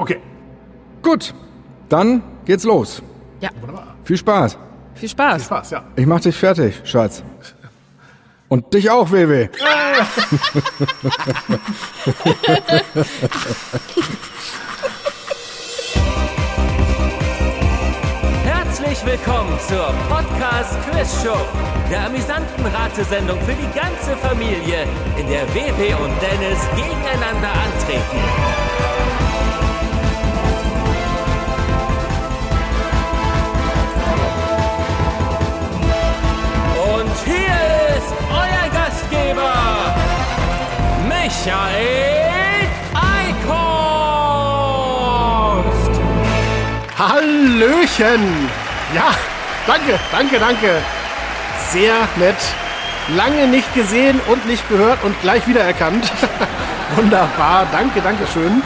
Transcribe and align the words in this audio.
Okay. 0.00 0.18
Gut, 1.02 1.34
dann 1.90 2.22
geht's 2.46 2.64
los. 2.64 3.02
Ja, 3.42 3.50
Viel 4.04 4.16
Spaß. 4.16 4.56
viel 4.94 5.08
Spaß. 5.10 5.44
Spaß, 5.44 5.70
ja. 5.72 5.84
Ich 5.94 6.06
mach 6.06 6.20
dich 6.20 6.34
fertig, 6.36 6.80
Schatz. 6.84 7.22
Und 8.48 8.72
dich 8.72 8.90
auch, 8.90 9.10
WW. 9.12 9.48
Herzlich 18.44 19.04
willkommen 19.04 19.58
zur 19.68 19.92
Podcast 20.08 20.76
Quiz 20.90 21.22
Show, 21.22 21.36
der 21.90 22.06
amüsanten 22.06 22.66
Ratesendung 22.66 23.38
für 23.42 23.52
die 23.54 23.78
ganze 23.78 24.16
Familie, 24.16 24.84
in 25.16 25.28
der 25.28 25.46
WW 25.54 25.94
und 25.94 26.12
Dennis 26.20 26.58
gegeneinander 26.76 27.50
antreten. 27.52 28.69
Gastgeber, 39.30 39.94
Michael 41.08 42.68
Eichhorst. 42.94 43.60
Hallöchen! 46.98 48.48
Ja, 48.94 49.14
danke, 49.66 49.98
danke, 50.10 50.38
danke. 50.38 50.82
Sehr 51.70 51.94
nett. 52.16 52.36
Lange 53.16 53.46
nicht 53.48 53.72
gesehen 53.74 54.20
und 54.28 54.46
nicht 54.46 54.68
gehört 54.68 55.02
und 55.04 55.20
gleich 55.20 55.46
wiedererkannt. 55.46 56.10
Wunderbar, 56.96 57.66
danke, 57.72 58.00
danke 58.00 58.26
schön. 58.32 58.62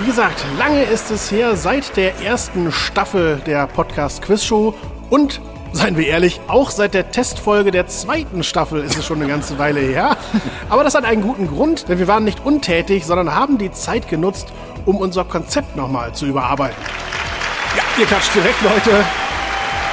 Wie 0.00 0.06
gesagt, 0.06 0.44
lange 0.58 0.82
ist 0.82 1.10
es 1.10 1.30
her 1.30 1.56
seit 1.56 1.96
der 1.96 2.20
ersten 2.20 2.72
Staffel 2.72 3.40
der 3.46 3.66
Podcast 3.66 4.22
Quiz 4.22 4.44
Show 4.44 4.74
und 5.10 5.40
Seien 5.72 5.96
wir 5.96 6.06
ehrlich, 6.06 6.40
auch 6.48 6.70
seit 6.70 6.92
der 6.92 7.10
Testfolge 7.10 7.70
der 7.70 7.86
zweiten 7.86 8.42
Staffel 8.42 8.82
ist 8.82 8.98
es 8.98 9.06
schon 9.06 9.20
eine 9.20 9.28
ganze 9.28 9.58
Weile 9.58 9.80
her. 9.80 10.16
Aber 10.68 10.84
das 10.84 10.94
hat 10.94 11.04
einen 11.04 11.22
guten 11.22 11.48
Grund, 11.48 11.88
denn 11.88 11.98
wir 11.98 12.08
waren 12.08 12.24
nicht 12.24 12.44
untätig, 12.44 13.06
sondern 13.06 13.34
haben 13.34 13.56
die 13.56 13.72
Zeit 13.72 14.06
genutzt, 14.08 14.48
um 14.84 14.96
unser 14.96 15.24
Konzept 15.24 15.74
nochmal 15.74 16.12
zu 16.12 16.26
überarbeiten. 16.26 16.76
Ja, 17.76 17.82
ihr 17.98 18.06
klatscht 18.06 18.34
direkt, 18.34 18.60
Leute. 18.62 19.04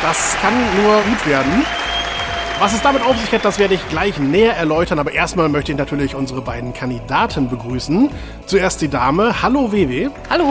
Das 0.02 0.35
kann 0.41 0.53
nur 0.81 1.02
gut 1.02 1.25
werden. 1.25 1.66
Was 2.59 2.73
es 2.73 2.81
damit 2.81 3.02
auf 3.02 3.17
sich 3.17 3.31
hat, 3.31 3.45
das 3.45 3.57
werde 3.57 3.75
ich 3.75 3.89
gleich 3.89 4.19
näher 4.19 4.57
erläutern. 4.57 5.00
Aber 5.00 5.13
erstmal 5.13 5.47
möchte 5.47 5.72
ich 5.72 5.77
natürlich 5.77 6.13
unsere 6.13 6.41
beiden 6.41 6.73
Kandidaten 6.73 7.50
begrüßen. 7.50 8.09
Zuerst 8.45 8.81
die 8.81 8.89
Dame. 8.89 9.41
Hallo 9.41 9.72
WW. 9.72 10.09
Hallo. 10.30 10.45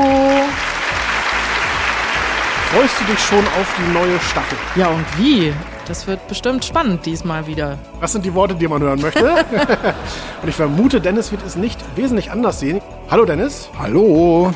Freust 2.71 3.01
du 3.01 3.05
dich 3.07 3.19
schon 3.19 3.39
auf 3.39 3.75
die 3.79 3.93
neue 3.95 4.21
Staffel? 4.21 4.59
Ja, 4.77 4.89
und 4.89 5.07
wie? 5.17 5.55
Das 5.87 6.07
wird 6.07 6.29
bestimmt 6.29 6.63
spannend 6.63 7.07
diesmal 7.07 7.47
wieder. 7.47 7.79
Das 7.99 8.13
sind 8.13 8.27
die 8.27 8.35
Worte, 8.35 8.55
die 8.55 8.69
man 8.69 8.83
hören 8.83 9.01
möchte. 9.01 9.25
Und 10.43 10.49
ich 10.49 10.55
vermute, 10.55 11.01
Dennis 11.01 11.33
wird 11.33 11.41
es 11.47 11.57
nicht 11.57 11.79
wesentlich 11.97 12.31
anders 12.31 12.61
sehen. 12.61 12.83
Hallo 13.11 13.25
Dennis. 13.25 13.71
Hallo. 13.79 14.53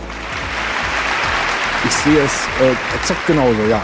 Ich 1.87 1.93
sehe 1.93 2.19
es 2.23 2.47
äh, 2.61 2.97
exakt 2.97 3.27
genauso, 3.27 3.63
ja. 3.71 3.81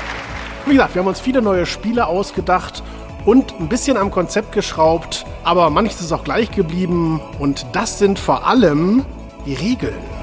Wie 0.67 0.75
gesagt, 0.75 0.95
wir 0.95 1.01
haben 1.01 1.09
uns 1.09 1.21
viele 1.21 1.41
neue 1.41 1.65
Spiele 1.65 2.06
ausgedacht 2.06 2.83
und 3.25 3.59
ein 3.59 3.71
bisschen 3.71 3.97
am 3.97 4.11
Konzept 4.11 4.53
geschraubt, 4.53 5.25
aber 5.43 5.71
manches 5.71 6.03
ist 6.03 6.12
auch 6.12 6.25
gleich 6.25 6.51
geblieben 6.51 7.23
und 7.39 7.65
das 7.73 7.99
sind 7.99 8.19
vor 8.19 8.47
allem 8.47 9.06
die 9.47 9.55
Regeln. 9.55 10.18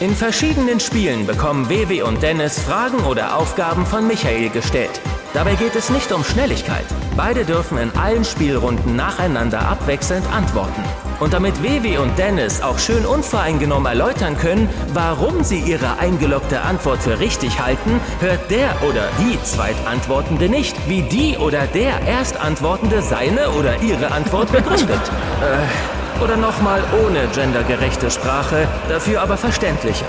In 0.00 0.16
verschiedenen 0.16 0.80
Spielen 0.80 1.26
bekommen 1.26 1.68
Wewe 1.68 2.06
und 2.06 2.22
Dennis 2.22 2.58
Fragen 2.58 3.04
oder 3.04 3.36
Aufgaben 3.36 3.84
von 3.84 4.06
Michael 4.06 4.48
gestellt. 4.48 4.98
Dabei 5.34 5.56
geht 5.56 5.76
es 5.76 5.90
nicht 5.90 6.10
um 6.10 6.24
Schnelligkeit. 6.24 6.86
Beide 7.18 7.44
dürfen 7.44 7.76
in 7.76 7.90
allen 7.98 8.24
Spielrunden 8.24 8.96
nacheinander 8.96 9.60
abwechselnd 9.60 10.24
antworten. 10.32 10.82
Und 11.20 11.34
damit 11.34 11.62
Wewe 11.62 12.00
und 12.00 12.18
Dennis 12.18 12.62
auch 12.62 12.78
schön 12.78 13.04
unvoreingenommen 13.04 13.84
erläutern 13.84 14.38
können, 14.38 14.70
warum 14.94 15.44
sie 15.44 15.58
ihre 15.58 15.98
eingeloggte 15.98 16.62
Antwort 16.62 17.02
für 17.02 17.20
richtig 17.20 17.60
halten, 17.60 18.00
hört 18.20 18.50
der 18.50 18.70
oder 18.88 19.06
die 19.18 19.38
Zweitantwortende 19.42 20.48
nicht, 20.48 20.74
wie 20.88 21.02
die 21.02 21.36
oder 21.36 21.66
der 21.66 22.00
Erstantwortende 22.06 23.02
seine 23.02 23.50
oder 23.50 23.82
ihre 23.82 24.12
Antwort 24.12 24.50
begründet. 24.50 25.00
Äh, 25.40 25.89
oder 26.22 26.36
nochmal 26.36 26.82
ohne 27.04 27.26
gendergerechte 27.34 28.10
Sprache, 28.10 28.68
dafür 28.88 29.22
aber 29.22 29.36
verständlicher. 29.36 30.06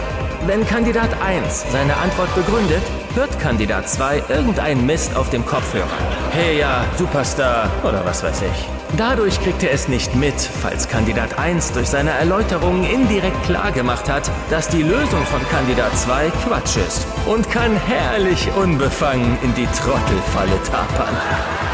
Wenn 0.47 0.65
Kandidat 0.65 1.09
1 1.23 1.65
seine 1.71 1.95
Antwort 1.97 2.33
begründet, 2.35 2.81
hört 3.13 3.39
Kandidat 3.39 3.87
2 3.87 4.23
irgendeinen 4.29 4.85
Mist 4.85 5.15
auf 5.15 5.29
dem 5.29 5.45
Kopfhörer. 5.45 5.85
Hey 6.31 6.59
ja, 6.59 6.83
Superstar 6.97 7.69
oder 7.83 8.03
was 8.05 8.23
weiß 8.23 8.41
ich. 8.41 8.80
Dadurch 8.97 9.39
kriegt 9.41 9.63
er 9.63 9.71
es 9.71 9.87
nicht 9.87 10.15
mit, 10.15 10.33
falls 10.33 10.87
Kandidat 10.87 11.39
1 11.39 11.71
durch 11.71 11.87
seine 11.87 12.11
Erläuterungen 12.11 12.83
indirekt 12.83 13.41
klargemacht 13.45 14.09
hat, 14.09 14.29
dass 14.49 14.67
die 14.67 14.83
Lösung 14.83 15.25
von 15.25 15.39
Kandidat 15.49 15.97
2 15.97 16.29
Quatsch 16.45 16.75
ist 16.75 17.07
und 17.25 17.49
kann 17.49 17.75
herrlich 17.87 18.49
unbefangen 18.55 19.37
in 19.43 19.53
die 19.53 19.67
Trottelfalle 19.67 20.61
tapern. 20.69 21.15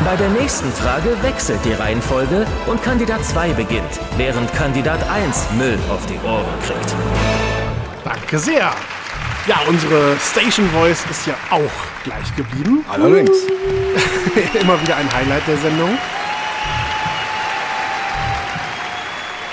Bei 0.05 0.15
der 0.15 0.29
nächsten 0.29 0.71
Frage 0.71 1.09
wechselt 1.23 1.59
die 1.65 1.73
Reihenfolge 1.73 2.45
und 2.67 2.83
Kandidat 2.83 3.25
2 3.25 3.53
beginnt, 3.53 3.99
während 4.17 4.53
Kandidat 4.53 4.99
1 5.09 5.47
Müll 5.57 5.79
auf 5.89 6.05
die 6.05 6.19
Ohren 6.27 6.45
kriegt. 6.65 6.95
Danke 8.03 8.37
sehr. 8.37 8.71
Ja, 9.47 9.59
unsere 9.67 10.17
Station 10.19 10.69
Voice 10.69 11.03
ist 11.09 11.25
ja 11.25 11.33
auch 11.49 12.03
gleich 12.03 12.35
geblieben. 12.35 12.85
Allerdings. 12.91 13.31
Immer 14.61 14.79
wieder 14.81 14.97
ein 14.97 15.11
Highlight 15.11 15.47
der 15.47 15.57
Sendung. 15.57 15.97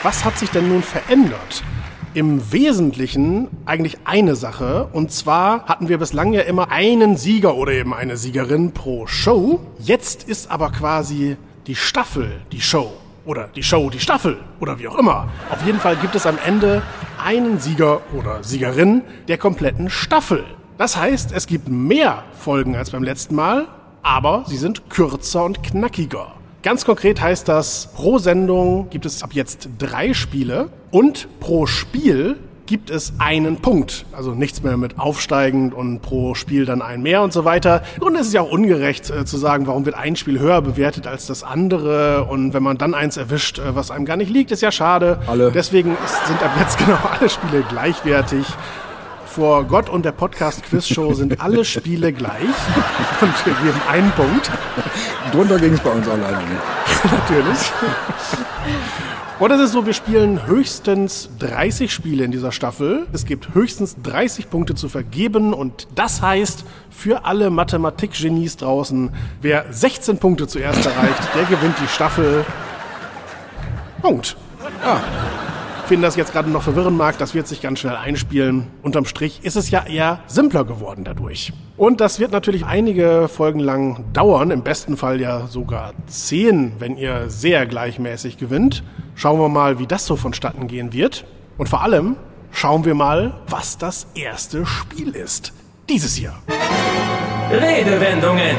Was 0.05 0.23
hat 0.23 0.37
sich 0.39 0.51
denn 0.51 0.69
nun 0.69 0.83
verändert? 0.83 1.65
Im 2.13 2.53
Wesentlichen 2.53 3.49
eigentlich 3.65 3.97
eine 4.05 4.37
Sache. 4.37 4.91
Und 4.93 5.11
zwar 5.13 5.65
hatten 5.65 5.89
wir 5.89 5.97
bislang 5.97 6.35
ja 6.35 6.43
immer 6.43 6.71
einen 6.71 7.17
Sieger 7.17 7.55
oder 7.55 7.73
eben 7.73 7.95
eine 7.95 8.19
Siegerin 8.19 8.73
pro 8.73 9.07
Show. 9.07 9.61
Jetzt 9.79 10.25
ist 10.25 10.51
aber 10.51 10.73
quasi 10.73 11.39
die 11.67 11.75
Staffel 11.75 12.43
die 12.53 12.61
Show. 12.61 12.93
Oder 13.25 13.49
die 13.49 13.63
Show 13.63 13.89
die 13.89 13.99
Staffel. 13.99 14.37
Oder 14.61 14.79
wie 14.79 14.89
auch 14.89 14.99
immer. 14.99 15.27
Auf 15.49 15.65
jeden 15.65 15.81
Fall 15.81 15.97
gibt 15.97 16.15
es 16.15 16.27
am 16.27 16.37
Ende 16.45 16.83
einen 17.25 17.59
Sieger 17.59 18.03
oder 18.13 18.45
Siegerin 18.45 19.01
der 19.29 19.39
kompletten 19.39 19.89
Staffel. 19.89 20.45
Das 20.77 20.99
heißt, 20.99 21.33
es 21.33 21.47
gibt 21.47 21.69
mehr 21.69 22.25
Folgen 22.39 22.77
als 22.77 22.91
beim 22.91 23.05
letzten 23.05 23.37
Mal, 23.37 23.69
aber 24.03 24.45
sie 24.47 24.59
sind 24.59 24.91
kürzer 24.91 25.45
und 25.45 25.63
knackiger. 25.63 26.34
Ganz 26.65 26.87
konkret 26.87 27.21
heißt 27.21 27.47
das, 27.47 27.89
pro 27.95 28.17
Sendung 28.19 28.89
gibt 28.89 29.05
es 29.05 29.23
ab 29.23 29.35
jetzt 29.35 29.69
drei 29.79 30.15
Spiele 30.15 30.71
und 30.91 31.29
pro 31.39 31.67
Spiel 31.67 32.37
gibt 32.65 32.89
es 32.89 33.13
einen 33.19 33.59
Punkt. 33.59 34.07
Also 34.13 34.31
nichts 34.31 34.63
mehr 34.63 34.79
mit 34.79 34.99
aufsteigend 34.99 35.75
und 35.75 36.01
pro 36.01 36.35
Spiel 36.35 36.65
dann 36.65 36.81
ein 36.81 37.03
mehr 37.03 37.21
und 37.21 37.35
so 37.35 37.45
weiter. 37.45 37.83
Und 38.01 38.17
es 38.17 38.29
ist 38.29 38.33
ja 38.33 38.41
auch 38.41 38.51
ungerecht 38.51 39.11
äh, 39.11 39.27
zu 39.27 39.37
sagen, 39.37 39.67
warum 39.67 39.85
wird 39.85 39.95
ein 39.97 40.17
Spiel 40.17 40.39
höher 40.39 40.63
bewertet 40.63 41.07
als 41.07 41.27
das 41.27 41.43
andere. 41.43 42.25
Und 42.25 42.55
wenn 42.55 42.63
man 42.63 42.79
dann 42.79 42.95
eins 42.95 43.19
erwischt, 43.19 43.59
äh, 43.59 43.75
was 43.75 43.91
einem 43.91 44.07
gar 44.07 44.17
nicht 44.17 44.31
liegt, 44.31 44.51
ist 44.51 44.63
ja 44.63 44.73
schade. 44.73 45.19
Alle. 45.27 45.53
Deswegen 45.53 45.95
sind 46.27 46.43
ab 46.43 46.53
jetzt 46.59 46.79
genau 46.87 46.97
alle 47.13 47.29
Spiele 47.29 47.63
gleichwertig. 47.69 48.47
Vor 49.35 49.65
Gott 49.65 49.89
und 49.89 50.05
der 50.05 50.13
Podcast-Quiz-Show 50.13 51.13
sind 51.15 51.41
alle 51.41 51.65
Spiele 51.65 52.13
gleich 52.13 52.39
und 53.21 53.47
wir 53.47 53.53
geben 53.55 53.81
einen 53.91 54.13
Punkt. 54.13 54.49
Drunter 55.33 55.59
ging 55.59 55.73
es 55.75 55.81
bei 55.81 55.91
uns 55.91 56.07
auch 56.07 56.17
leider 56.17 56.39
nicht. 56.39 56.63
Natürlich. 57.05 57.59
Und 59.41 59.51
es 59.51 59.61
ist 59.61 59.73
so, 59.73 59.87
wir 59.87 59.93
spielen 59.93 60.47
höchstens 60.47 61.31
30 61.41 61.93
Spiele 61.93 62.23
in 62.23 62.31
dieser 62.31 62.53
Staffel. 62.53 63.09
Es 63.13 63.27
gibt 63.27 63.55
höchstens 63.55 63.97
30 64.05 64.51
Punkte 64.51 64.77
zu 64.77 64.89
vergeben 64.89 65.53
und 65.53 65.89
das 65.97 66.23
heißt 66.23 66.65
für 66.91 67.25
alle 67.25 67.51
Mathematik-Genies 67.51 68.59
draußen, 68.59 69.11
wer 69.43 69.65
16 69.69 70.19
Punkte 70.19 70.47
zuerst 70.47 70.87
erreicht, 70.87 71.23
der 71.35 71.43
gewinnt 71.47 71.75
die 71.83 71.89
Staffel. 71.89 72.47
Punkt. 74.01 74.37
Ja. 74.85 75.03
Wen 75.89 76.01
das 76.01 76.17
jetzt 76.17 76.33
gerade 76.33 76.49
noch 76.49 76.63
verwirren 76.63 76.97
mag, 76.97 77.19
das 77.19 77.35
wird 77.35 77.47
sich 77.47 77.61
ganz 77.61 77.79
schnell 77.79 77.97
einspielen. 77.97 78.69
Unterm 78.83 79.05
Strich 79.05 79.41
ist 79.45 79.55
es 79.57 79.71
ja 79.71 79.85
eher 79.85 80.21
simpler 80.27 80.65
geworden 80.65 81.05
dadurch. 81.05 81.53
Und 81.77 82.01
das 82.01 82.19
wird 82.19 82.33
natürlich 82.33 82.65
einige 82.65 83.29
Folgen 83.29 83.61
lang 83.61 84.05
dauern, 84.15 84.51
im 84.51 84.63
besten 84.63 84.97
Fall 84.97 85.21
ja 85.21 85.47
sogar 85.47 85.93
zehn, 86.07 86.73
wenn 86.79 86.97
ihr 86.97 87.29
sehr 87.29 87.67
gleichmäßig 87.67 88.39
gewinnt. 88.39 88.83
Schauen 89.15 89.39
wir 89.39 89.51
mal, 89.51 89.79
wie 89.79 89.87
das 89.87 90.07
so 90.07 90.17
vonstatten 90.17 90.69
gehen 90.69 90.95
wird. 90.95 91.27
Und 91.59 91.69
vor 91.69 91.83
allem 91.83 92.17
schauen 92.51 92.87
wir 92.87 92.95
mal, 92.95 93.35
was 93.47 93.77
das 93.77 94.07
erste 94.15 94.65
Spiel 94.65 95.11
ist. 95.11 95.53
Dieses 95.91 96.15
hier. 96.15 96.33
Redewendungen. 97.51 98.57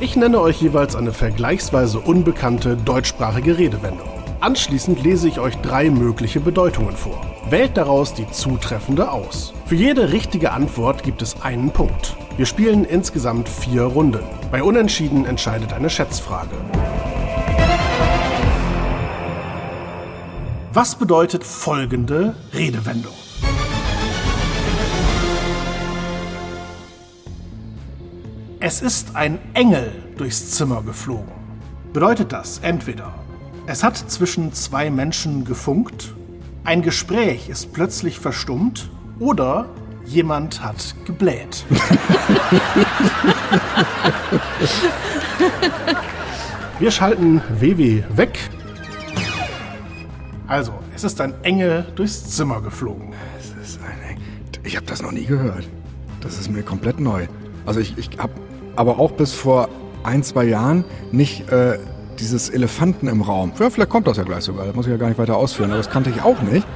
Ich 0.00 0.14
nenne 0.14 0.40
euch 0.40 0.62
jeweils 0.62 0.94
eine 0.94 1.12
vergleichsweise 1.12 1.98
unbekannte 1.98 2.76
deutschsprachige 2.76 3.58
Redewendung. 3.58 4.08
Anschließend 4.38 5.02
lese 5.02 5.26
ich 5.26 5.40
euch 5.40 5.56
drei 5.56 5.90
mögliche 5.90 6.38
Bedeutungen 6.38 6.96
vor. 6.96 7.20
Wählt 7.50 7.76
daraus 7.76 8.14
die 8.14 8.30
zutreffende 8.30 9.10
aus. 9.10 9.52
Für 9.66 9.74
jede 9.74 10.12
richtige 10.12 10.52
Antwort 10.52 11.02
gibt 11.02 11.20
es 11.20 11.42
einen 11.42 11.72
Punkt. 11.72 12.14
Wir 12.36 12.46
spielen 12.46 12.84
insgesamt 12.84 13.48
vier 13.48 13.82
Runden. 13.82 14.22
Bei 14.52 14.62
Unentschieden 14.62 15.24
entscheidet 15.24 15.72
eine 15.72 15.90
Schätzfrage. 15.90 16.54
Was 20.72 20.94
bedeutet 20.94 21.42
folgende 21.42 22.36
Redewendung? 22.54 23.14
Es 28.70 28.82
ist 28.82 29.16
ein 29.16 29.38
Engel 29.54 29.90
durchs 30.18 30.50
Zimmer 30.50 30.82
geflogen. 30.82 31.32
Bedeutet 31.94 32.34
das 32.34 32.58
entweder, 32.58 33.14
es 33.66 33.82
hat 33.82 33.96
zwischen 33.96 34.52
zwei 34.52 34.90
Menschen 34.90 35.46
gefunkt, 35.46 36.12
ein 36.64 36.82
Gespräch 36.82 37.48
ist 37.48 37.72
plötzlich 37.72 38.18
verstummt 38.20 38.90
oder 39.20 39.70
jemand 40.04 40.62
hat 40.62 40.94
gebläht. 41.06 41.64
Wir 46.78 46.90
schalten 46.90 47.40
WW 47.58 48.02
weg. 48.16 48.38
Also, 50.46 50.74
es 50.94 51.04
ist 51.04 51.18
ein 51.22 51.32
Engel 51.42 51.86
durchs 51.96 52.28
Zimmer 52.36 52.60
geflogen. 52.60 53.14
Es 53.38 53.46
ist 53.66 53.80
ein 53.82 53.98
Eng- 54.10 54.20
Ich 54.62 54.76
habe 54.76 54.84
das 54.84 55.00
noch 55.00 55.12
nie 55.12 55.24
gehört. 55.24 55.66
Das 56.20 56.38
ist 56.38 56.50
mir 56.50 56.62
komplett 56.62 57.00
neu. 57.00 57.26
Also 57.64 57.80
ich, 57.80 57.96
ich 57.96 58.10
habe 58.18 58.32
aber 58.78 59.00
auch 59.00 59.10
bis 59.10 59.32
vor 59.32 59.68
ein, 60.04 60.22
zwei 60.22 60.44
Jahren 60.44 60.84
nicht 61.10 61.50
äh, 61.50 61.78
dieses 62.20 62.48
Elefanten 62.48 63.08
im 63.08 63.22
Raum. 63.22 63.52
Ja, 63.58 63.70
vielleicht 63.70 63.90
kommt 63.90 64.06
das 64.06 64.16
ja 64.16 64.22
gleich 64.22 64.44
sogar. 64.44 64.66
Das 64.66 64.74
muss 64.74 64.86
ich 64.86 64.92
ja 64.92 64.98
gar 64.98 65.08
nicht 65.08 65.18
weiter 65.18 65.36
ausführen. 65.36 65.70
Aber 65.70 65.78
das 65.78 65.90
kannte 65.90 66.10
ich 66.10 66.22
auch 66.22 66.40
nicht. 66.42 66.66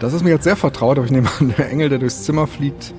Das 0.00 0.12
ist 0.12 0.24
mir 0.24 0.30
jetzt 0.30 0.44
sehr 0.44 0.56
vertraut. 0.56 0.98
Aber 0.98 1.06
ich 1.06 1.12
nehme 1.12 1.28
an, 1.38 1.54
der 1.58 1.70
Engel, 1.70 1.88
der 1.88 1.98
durchs 1.98 2.24
Zimmer 2.24 2.48
fliegt. 2.48 2.92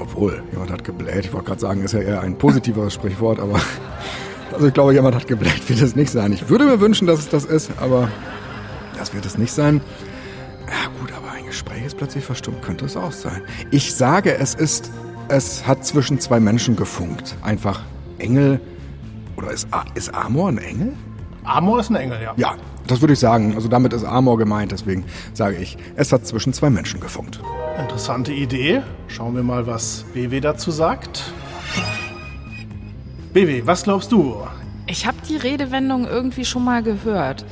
Obwohl, 0.00 0.42
jemand 0.50 0.70
hat 0.70 0.82
gebläht. 0.82 1.26
Ich 1.26 1.32
wollte 1.32 1.46
gerade 1.46 1.60
sagen, 1.60 1.82
ist 1.82 1.92
ja 1.92 2.00
eher 2.00 2.22
ein 2.22 2.38
positiveres 2.38 2.94
Sprichwort. 2.94 3.38
Aber 3.38 3.60
also 4.52 4.66
ich 4.66 4.74
glaube, 4.74 4.94
jemand 4.94 5.14
hat 5.14 5.26
gebläht. 5.26 5.68
Wird 5.68 5.82
es 5.82 5.94
nicht 5.94 6.10
sein. 6.10 6.32
Ich 6.32 6.48
würde 6.48 6.64
mir 6.64 6.80
wünschen, 6.80 7.06
dass 7.06 7.18
es 7.18 7.28
das 7.28 7.44
ist. 7.44 7.70
Aber 7.80 8.08
das 8.98 9.12
wird 9.12 9.26
es 9.26 9.36
nicht 9.36 9.52
sein. 9.52 9.82
Ja 10.68 10.90
gut, 11.00 11.12
aber 11.12 11.32
ein 11.32 11.44
Gespräch 11.46 11.84
ist 11.84 11.98
plötzlich 11.98 12.24
verstummt, 12.24 12.62
könnte 12.62 12.86
es 12.86 12.96
auch 12.96 13.12
sein. 13.12 13.42
Ich 13.70 13.94
sage, 13.94 14.36
es 14.36 14.54
ist, 14.54 14.90
es 15.28 15.66
hat 15.66 15.84
zwischen 15.84 16.20
zwei 16.20 16.40
Menschen 16.40 16.76
gefunkt. 16.76 17.36
Einfach 17.42 17.80
Engel, 18.18 18.60
oder 19.36 19.50
ist, 19.50 19.68
ist 19.94 20.14
Amor 20.14 20.48
ein 20.48 20.58
Engel? 20.58 20.92
Amor 21.44 21.80
ist 21.80 21.90
ein 21.90 21.96
Engel, 21.96 22.20
ja. 22.22 22.34
Ja, 22.36 22.54
das 22.86 23.00
würde 23.00 23.12
ich 23.12 23.18
sagen. 23.18 23.54
Also 23.54 23.68
damit 23.68 23.92
ist 23.92 24.04
Amor 24.04 24.38
gemeint, 24.38 24.72
deswegen 24.72 25.04
sage 25.32 25.56
ich, 25.56 25.76
es 25.96 26.12
hat 26.12 26.26
zwischen 26.26 26.52
zwei 26.52 26.70
Menschen 26.70 27.00
gefunkt. 27.00 27.40
Interessante 27.78 28.32
Idee. 28.32 28.82
Schauen 29.08 29.34
wir 29.36 29.42
mal, 29.42 29.66
was 29.66 30.04
BW 30.14 30.40
dazu 30.40 30.70
sagt. 30.70 31.32
BW, 33.32 33.62
was 33.66 33.82
glaubst 33.82 34.12
du? 34.12 34.36
Ich 34.86 35.06
habe 35.06 35.18
die 35.28 35.36
Redewendung 35.36 36.06
irgendwie 36.06 36.44
schon 36.44 36.64
mal 36.64 36.82
gehört. 36.82 37.44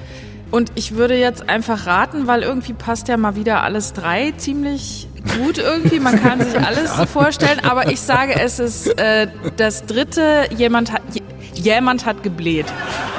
Und 0.50 0.72
ich 0.76 0.94
würde 0.94 1.18
jetzt 1.18 1.48
einfach 1.48 1.86
raten, 1.86 2.26
weil 2.26 2.42
irgendwie 2.42 2.74
passt 2.74 3.08
ja 3.08 3.16
mal 3.16 3.36
wieder 3.36 3.62
alles 3.62 3.92
drei 3.92 4.32
ziemlich 4.36 5.08
gut 5.38 5.58
irgendwie. 5.58 6.00
Man 6.00 6.20
kann 6.22 6.40
sich 6.40 6.58
alles 6.58 6.90
vorstellen. 7.12 7.60
Aber 7.64 7.90
ich 7.90 8.00
sage, 8.00 8.34
es 8.38 8.58
ist 8.58 8.86
äh, 8.98 9.26
das 9.56 9.86
dritte, 9.86 10.44
jemand 10.56 10.92
hat, 10.92 11.02
je- 11.12 11.22
jemand 11.54 12.04
hat 12.06 12.22
gebläht. 12.22 12.66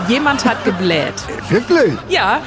Jemand 0.08 0.46
hat 0.46 0.64
gebläht. 0.66 1.14
Wirklich? 1.50 1.94
Ja, 2.10 2.40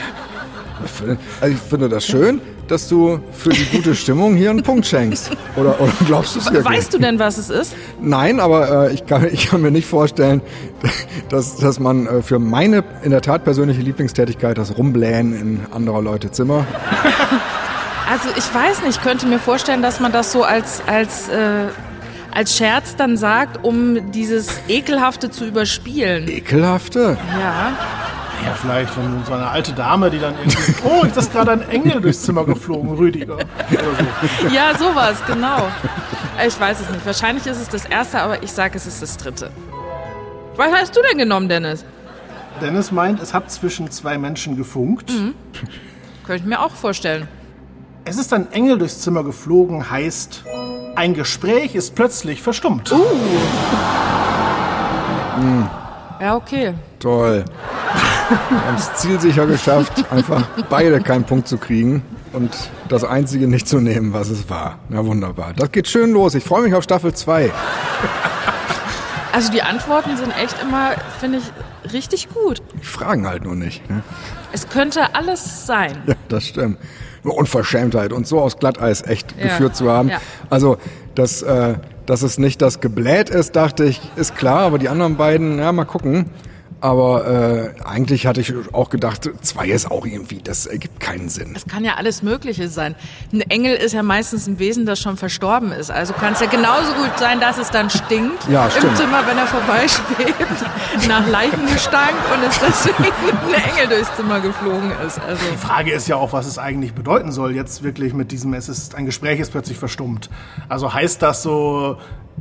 Ich 0.85 0.91
finde, 0.91 1.19
also 1.41 1.55
ich 1.55 1.61
finde 1.61 1.89
das 1.89 2.07
schön, 2.07 2.41
dass 2.69 2.87
du 2.89 3.19
für 3.33 3.49
die 3.49 3.65
gute 3.65 3.95
Stimmung 3.95 4.37
hier 4.37 4.51
einen 4.51 4.63
Punkt 4.63 4.87
schenkst. 4.87 5.31
Oder, 5.57 5.81
oder 5.81 5.91
glaubst 6.07 6.37
du 6.37 6.39
es 6.41 6.45
wirklich? 6.53 6.65
weißt 6.65 6.93
du 6.95 6.99
denn, 6.99 7.19
was 7.19 7.39
es 7.39 7.49
ist? 7.51 7.75
Nein, 8.01 8.39
aber 8.41 8.89
äh, 8.91 8.93
ich, 8.95 9.07
kann, 9.07 9.27
ich 9.33 9.49
kann 9.49 9.63
mir 9.63 9.71
nicht 9.71 9.89
vorstellen, 9.89 10.41
dass, 11.31 11.57
dass 11.57 11.81
man 11.81 12.07
äh, 12.07 12.23
für 12.23 12.39
meine 12.39 12.85
in 13.03 13.11
der 13.11 13.23
Tat 13.23 13.43
persönliche 13.45 13.81
Lieblingstätigkeit, 13.81 14.57
das 14.59 14.77
Rumblähen 14.77 15.33
in 15.35 15.61
anderer 15.73 16.03
Leute 16.03 16.31
Zimmer, 16.31 16.67
Also 18.11 18.31
ich 18.37 18.55
weiß 18.55 18.83
nicht, 18.83 18.97
ich 18.97 19.03
könnte 19.03 19.27
mir 19.27 19.39
vorstellen, 19.39 19.83
dass 19.83 20.01
man 20.01 20.13
das 20.13 20.33
so 20.33 20.43
als, 20.43 20.83
als, 20.87 21.29
äh, 21.29 21.67
als 22.35 22.57
Scherz 22.57 22.97
dann 22.97 23.17
sagt, 23.17 23.65
um 23.65 24.11
dieses 24.13 24.61
Ekelhafte 24.69 25.31
zu 25.31 25.45
überspielen. 25.45 26.27
ekelhafte. 26.29 27.19
Ja. 27.39 27.73
Ja, 28.47 28.55
vielleicht 28.55 28.97
wenn 28.97 29.25
so 29.25 29.33
eine 29.33 29.49
alte 29.49 29.73
Dame, 29.73 30.11
die 30.11 30.21
dann 30.21 30.35
irgendwie. 30.39 30.75
Oh, 30.85 31.05
ist 31.05 31.17
das 31.17 31.31
gerade 31.31 31.51
ein 31.53 31.69
Engel 31.71 32.01
durchs 32.01 32.23
Zimmer 32.23 32.45
geflogen, 32.45 32.95
Rüdiger. 32.95 33.35
Oder 33.35 33.45
so. 34.41 34.47
Ja, 34.55 34.79
sowas, 34.79 35.17
genau. 35.27 35.69
Ich 36.47 36.59
weiß 36.59 36.81
es 36.81 36.89
nicht. 36.89 37.05
Wahrscheinlich 37.05 37.47
ist 37.47 37.61
es 37.61 37.69
das 37.69 37.85
erste, 37.85 38.21
aber 38.21 38.43
ich 38.43 38.53
sage, 38.53 38.77
es 38.77 38.87
ist 38.87 39.03
das 39.03 39.17
dritte. 39.17 39.51
Was 40.57 40.73
hast 40.73 40.97
du 40.97 41.01
denn 41.03 41.19
genommen, 41.19 41.49
Dennis? 41.49 41.85
Dennis 42.63 42.93
meint, 42.93 43.21
es 43.21 43.35
hat 43.35 43.51
zwischen 43.51 43.91
zwei 43.91 44.19
Menschen 44.19 44.57
gefunkt. 44.57 45.11
Könnte 46.25 46.43
ich 46.43 46.45
mir 46.45 46.61
auch 46.61 46.73
vorstellen. 46.73 47.27
Es 48.09 48.17
ist 48.17 48.33
ein 48.33 48.51
Engel 48.53 48.79
durchs 48.79 49.03
Zimmer 49.03 49.23
geflogen, 49.23 49.91
heißt, 49.91 50.43
ein 50.97 51.13
Gespräch 51.13 51.75
ist 51.75 51.95
plötzlich 51.95 52.41
verstummt. 52.41 52.91
Ja, 56.19 56.35
okay. 56.35 56.73
Toll. 57.01 57.45
Wir 58.49 58.65
haben 58.67 58.77
es 58.77 58.95
zielsicher 58.95 59.45
geschafft, 59.45 60.11
einfach 60.11 60.43
beide 60.71 61.03
keinen 61.03 61.25
Punkt 61.25 61.49
zu 61.49 61.59
kriegen 61.59 62.03
und 62.33 62.51
das 62.89 63.05
Einzige 63.05 63.47
nicht 63.47 63.69
zu 63.69 63.79
nehmen, 63.79 64.15
was 64.15 64.31
es 64.31 64.49
war. 64.49 64.79
Na 64.89 65.05
wunderbar. 65.05 65.53
Das 65.55 65.71
geht 65.71 65.87
schön 65.87 66.13
los. 66.13 66.35
Ich 66.35 66.45
freue 66.45 66.63
mich 66.63 66.75
auf 66.75 66.85
Staffel 66.85 67.13
2. 67.13 67.53
Also 69.35 69.53
die 69.53 69.61
Antworten 69.61 70.17
sind 70.17 70.33
echt 70.43 70.57
immer, 70.63 70.93
finde 71.21 71.41
ich, 71.41 71.93
richtig 71.93 72.31
gut. 72.31 72.63
Die 72.81 72.87
fragen 72.87 73.29
halt 73.29 73.45
nur 73.45 73.55
nicht. 73.55 73.89
Ne? 73.91 74.03
Es 74.51 74.67
könnte 74.67 75.15
alles 75.15 75.67
sein. 75.67 76.03
Ja, 76.07 76.15
das 76.31 76.47
stimmt. 76.47 76.79
Unverschämtheit 77.25 78.13
und 78.13 78.27
so 78.27 78.41
aus 78.41 78.59
Glatteis 78.59 79.03
echt 79.03 79.35
Ja. 79.39 79.45
geführt 79.49 79.77
zu 79.77 79.91
haben. 79.91 80.09
Ja. 80.11 80.21
Also, 80.51 80.79
dass, 81.15 81.43
äh, 81.43 81.75
dass 82.07 82.23
es 82.23 82.39
nicht 82.39 82.63
das 82.63 82.81
Gebläht 82.81 83.29
ist, 83.31 83.57
dachte 83.57 83.85
ich, 83.85 84.01
ist 84.17 84.37
klar, 84.37 84.61
aber 84.61 84.79
die 84.79 84.89
anderen 84.89 85.17
beiden, 85.17 85.59
ja, 85.59 85.73
mal 85.73 85.85
gucken. 85.85 86.27
Aber 86.81 87.27
äh, 87.27 87.83
eigentlich 87.85 88.27
hatte 88.27 88.41
ich 88.41 88.53
auch 88.73 88.89
gedacht, 88.89 89.29
zwei 89.43 89.67
ist 89.69 89.91
auch 89.91 90.07
irgendwie, 90.07 90.41
das 90.43 90.67
ergibt 90.67 91.01
keinen 91.01 91.29
Sinn. 91.29 91.55
Es 91.57 91.67
kann 91.67 91.85
ja 91.85 91.95
alles 91.95 92.23
Mögliche 92.23 92.69
sein. 92.69 92.95
Ein 93.33 93.41
Engel 93.43 93.75
ist 93.75 93.95
ja 93.95 94.03
meistens 94.05 94.47
ein 94.47 94.59
Wesen, 94.61 94.87
das 94.87 95.01
schon 95.01 95.17
verstorben 95.17 95.73
ist. 95.73 95.91
Also 95.91 96.13
kann 96.13 96.35
es 96.35 96.41
ja 96.41 96.47
genauso 96.47 96.93
gut 96.95 97.19
sein, 97.19 97.41
dass 97.41 97.59
es 97.59 97.71
dann 97.71 97.91
stinkt 97.91 98.49
Ja, 98.49 98.67
im 98.67 98.71
stimmt. 98.71 98.97
Zimmer, 98.97 99.27
wenn 99.27 99.39
er 99.39 99.47
vorbeischwebt, 99.47 101.09
nach 101.09 101.27
Leichengestank 101.27 102.15
und 102.33 102.49
es 102.49 102.59
deswegen 102.61 103.05
ein 103.49 103.55
Engel 103.55 103.89
durchs 103.89 104.15
Zimmer 104.17 104.41
geflogen 104.41 104.93
ist. 105.07 105.19
Also 105.21 105.43
Die 105.53 105.57
Frage 105.59 105.93
ist 105.93 106.07
ja 106.07 106.17
auch, 106.17 106.33
was 106.33 106.47
es 106.47 106.59
eigentlich 106.59 106.93
bedeuten 106.95 107.33
soll, 107.33 107.55
jetzt 107.57 107.83
wirklich 107.83 108.15
mit 108.15 108.31
diesem, 108.31 108.55
es 108.55 108.69
ist, 108.69 108.95
ein 108.95 109.05
Gespräch 109.07 109.41
ist 109.41 109.51
plötzlich 109.51 109.79
verstummt. 109.79 110.31
Also 110.69 110.93
heißt 110.95 111.23
das 111.23 111.43
so, 111.43 111.99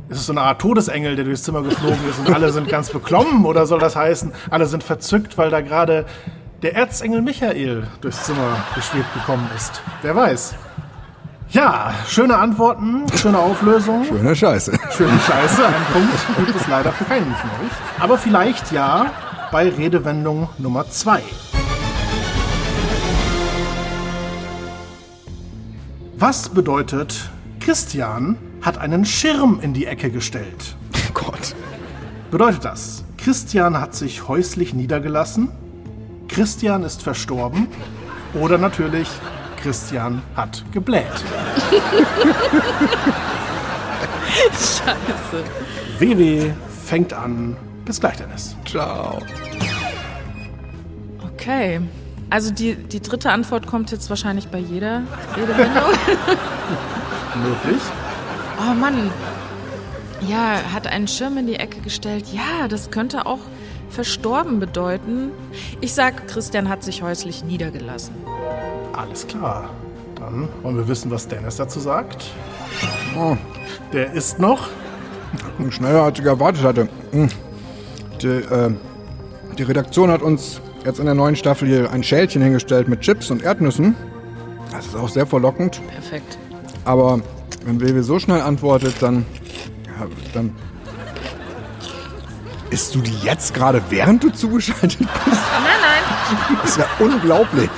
ist 0.08 0.20
es 0.20 0.26
so 0.26 0.32
eine 0.32 0.40
Art 0.40 0.60
Todesengel, 0.60 1.16
der 1.16 1.24
durchs 1.24 1.42
Zimmer 1.42 1.62
geflogen 1.62 1.98
ist 2.08 2.18
und 2.18 2.34
alle 2.34 2.50
sind 2.50 2.68
ganz 2.68 2.90
beklommen? 2.90 3.44
Oder 3.44 3.66
soll 3.66 3.78
das 3.78 3.94
heißen, 3.94 4.32
alle 4.50 4.66
sind 4.66 4.82
verzückt, 4.82 5.36
weil 5.36 5.50
da 5.50 5.60
gerade 5.60 6.06
der 6.62 6.74
Erzengel 6.74 7.20
Michael 7.20 7.86
durchs 8.00 8.24
Zimmer 8.24 8.56
geschwebt 8.74 9.12
gekommen 9.12 9.48
ist? 9.54 9.82
Wer 10.02 10.16
weiß. 10.16 10.54
Ja, 11.50 11.94
schöne 12.06 12.36
Antworten, 12.36 13.04
schöne 13.16 13.38
Auflösung. 13.38 14.04
Schöne 14.04 14.34
Scheiße. 14.34 14.72
Schöne 14.96 15.18
Scheiße, 15.18 15.66
einen 15.66 15.84
Punkt 15.92 16.46
gibt 16.46 16.60
es 16.60 16.66
leider 16.68 16.92
für 16.92 17.04
keinen 17.04 17.34
von 17.34 17.50
euch. 17.50 17.72
Aber 18.00 18.18
vielleicht 18.18 18.72
ja 18.72 19.06
bei 19.50 19.68
Redewendung 19.68 20.48
Nummer 20.58 20.88
zwei. 20.90 21.22
Was 26.16 26.48
bedeutet, 26.48 27.30
Christian 27.60 28.36
hat 28.62 28.78
einen 28.78 29.04
Schirm 29.04 29.60
in 29.62 29.72
die 29.74 29.86
Ecke 29.86 30.10
gestellt? 30.10 30.76
Oh 30.94 31.12
Gott. 31.14 31.54
Bedeutet 32.30 32.64
das, 32.64 33.04
Christian 33.16 33.80
hat 33.80 33.94
sich 33.94 34.28
häuslich 34.28 34.74
niedergelassen, 34.74 35.48
Christian 36.28 36.82
ist 36.82 37.02
verstorben 37.02 37.68
oder 38.34 38.58
natürlich, 38.58 39.08
Christian 39.62 40.22
hat 40.36 40.64
gebläht? 40.72 41.04
scheiße. 44.52 45.44
WW 45.98 46.52
fängt 46.84 47.12
an. 47.12 47.56
Bis 47.84 48.00
gleich, 48.00 48.16
Dennis. 48.16 48.56
Ciao. 48.66 49.20
Okay. 51.34 51.80
Also 52.30 52.50
die, 52.52 52.74
die 52.74 53.00
dritte 53.00 53.30
Antwort 53.30 53.66
kommt 53.66 53.90
jetzt 53.90 54.10
wahrscheinlich 54.10 54.48
bei 54.48 54.58
jeder 54.58 55.02
Redewendung. 55.34 55.84
Möglich. 57.42 57.82
Oh 58.58 58.74
Mann. 58.74 59.10
Ja, 60.28 60.60
hat 60.72 60.86
einen 60.86 61.06
Schirm 61.08 61.36
in 61.38 61.46
die 61.46 61.56
Ecke 61.56 61.80
gestellt. 61.80 62.26
Ja, 62.32 62.66
das 62.68 62.90
könnte 62.90 63.26
auch 63.26 63.38
verstorben 63.90 64.58
bedeuten. 64.60 65.30
Ich 65.80 65.94
sag, 65.94 66.26
Christian 66.28 66.68
hat 66.68 66.82
sich 66.82 67.02
häuslich 67.02 67.44
niedergelassen. 67.44 68.14
Alles 68.92 69.26
klar. 69.26 69.70
Dann 70.16 70.48
wollen 70.62 70.76
wir 70.76 70.88
wissen, 70.88 71.10
was 71.10 71.28
Dennis 71.28 71.56
dazu 71.56 71.78
sagt. 71.78 72.26
Oh, 73.16 73.36
Der 73.92 74.12
ist 74.12 74.38
noch. 74.40 74.68
schneller 75.70 76.02
als 76.02 76.18
ich 76.18 76.24
erwartet 76.24 76.64
hatte. 76.64 76.88
Hm. 77.12 77.28
Die, 78.20 78.26
äh, 78.26 78.74
die 79.56 79.62
Redaktion 79.62 80.10
hat 80.10 80.22
uns 80.22 80.60
jetzt 80.84 80.98
in 80.98 81.06
der 81.06 81.14
neuen 81.14 81.36
Staffel 81.36 81.68
hier 81.68 81.90
ein 81.92 82.02
Schälchen 82.02 82.42
hingestellt 82.42 82.88
mit 82.88 83.00
Chips 83.00 83.30
und 83.30 83.42
Erdnüssen. 83.42 83.94
Das 84.72 84.86
ist 84.86 84.96
auch 84.96 85.08
sehr 85.08 85.26
verlockend. 85.26 85.80
Perfekt. 85.88 86.36
Aber 86.84 87.20
wenn 87.64 87.78
Baby 87.78 88.02
so 88.02 88.18
schnell 88.18 88.40
antwortet, 88.40 88.94
dann, 89.00 89.24
ja, 89.86 90.06
dann 90.32 90.54
isst 92.70 92.94
du 92.94 93.00
die 93.00 93.16
jetzt 93.22 93.54
gerade, 93.54 93.82
während 93.90 94.22
du 94.24 94.30
zugeschaltet 94.30 94.98
bist? 94.98 95.08
Nein, 95.26 95.62
nein. 95.80 96.58
Das 96.62 96.70
ist 96.70 96.78
ja 96.78 96.86
unglaublich. 96.98 97.70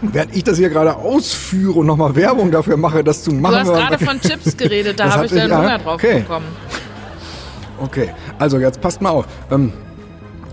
Während 0.00 0.36
ich 0.36 0.44
das 0.44 0.58
hier 0.58 0.68
gerade 0.68 0.94
ausführe 0.96 1.80
und 1.80 1.86
nochmal 1.86 2.14
Werbung 2.14 2.50
dafür 2.52 2.76
mache, 2.76 3.02
das 3.02 3.24
zu 3.24 3.32
machen. 3.32 3.64
Du 3.64 3.72
hast 3.72 3.88
gerade 3.88 4.04
von 4.04 4.20
Chips 4.20 4.56
geredet, 4.56 5.00
da 5.00 5.10
habe 5.12 5.26
ich 5.26 5.32
dann 5.32 5.46
ich, 5.46 5.48
ja. 5.50 5.58
Hunger 5.58 5.78
drauf 5.78 5.94
Okay. 5.94 6.20
bekommen. 6.20 6.46
Okay, 7.80 8.10
also 8.38 8.58
jetzt 8.58 8.80
passt 8.80 9.00
mal 9.00 9.10
auf. 9.10 9.26
Ähm, 9.50 9.72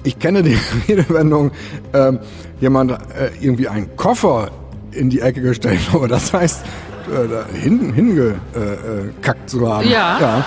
ich 0.03 0.17
kenne 0.19 0.41
die 0.43 0.57
Redewendung, 0.87 1.51
ähm, 1.93 2.19
jemand 2.59 2.91
äh, 2.91 2.97
irgendwie 3.39 3.67
einen 3.67 3.95
Koffer 3.95 4.49
in 4.91 5.09
die 5.09 5.19
Ecke 5.21 5.41
gestellt, 5.41 5.79
aber 5.93 6.07
das 6.07 6.33
heißt, 6.33 6.65
äh, 7.07 7.57
hinten 7.57 7.93
hingekackt 7.93 9.43
äh, 9.43 9.47
zu 9.47 9.69
haben. 9.69 9.89
Ja. 9.89 10.19
ja. 10.19 10.45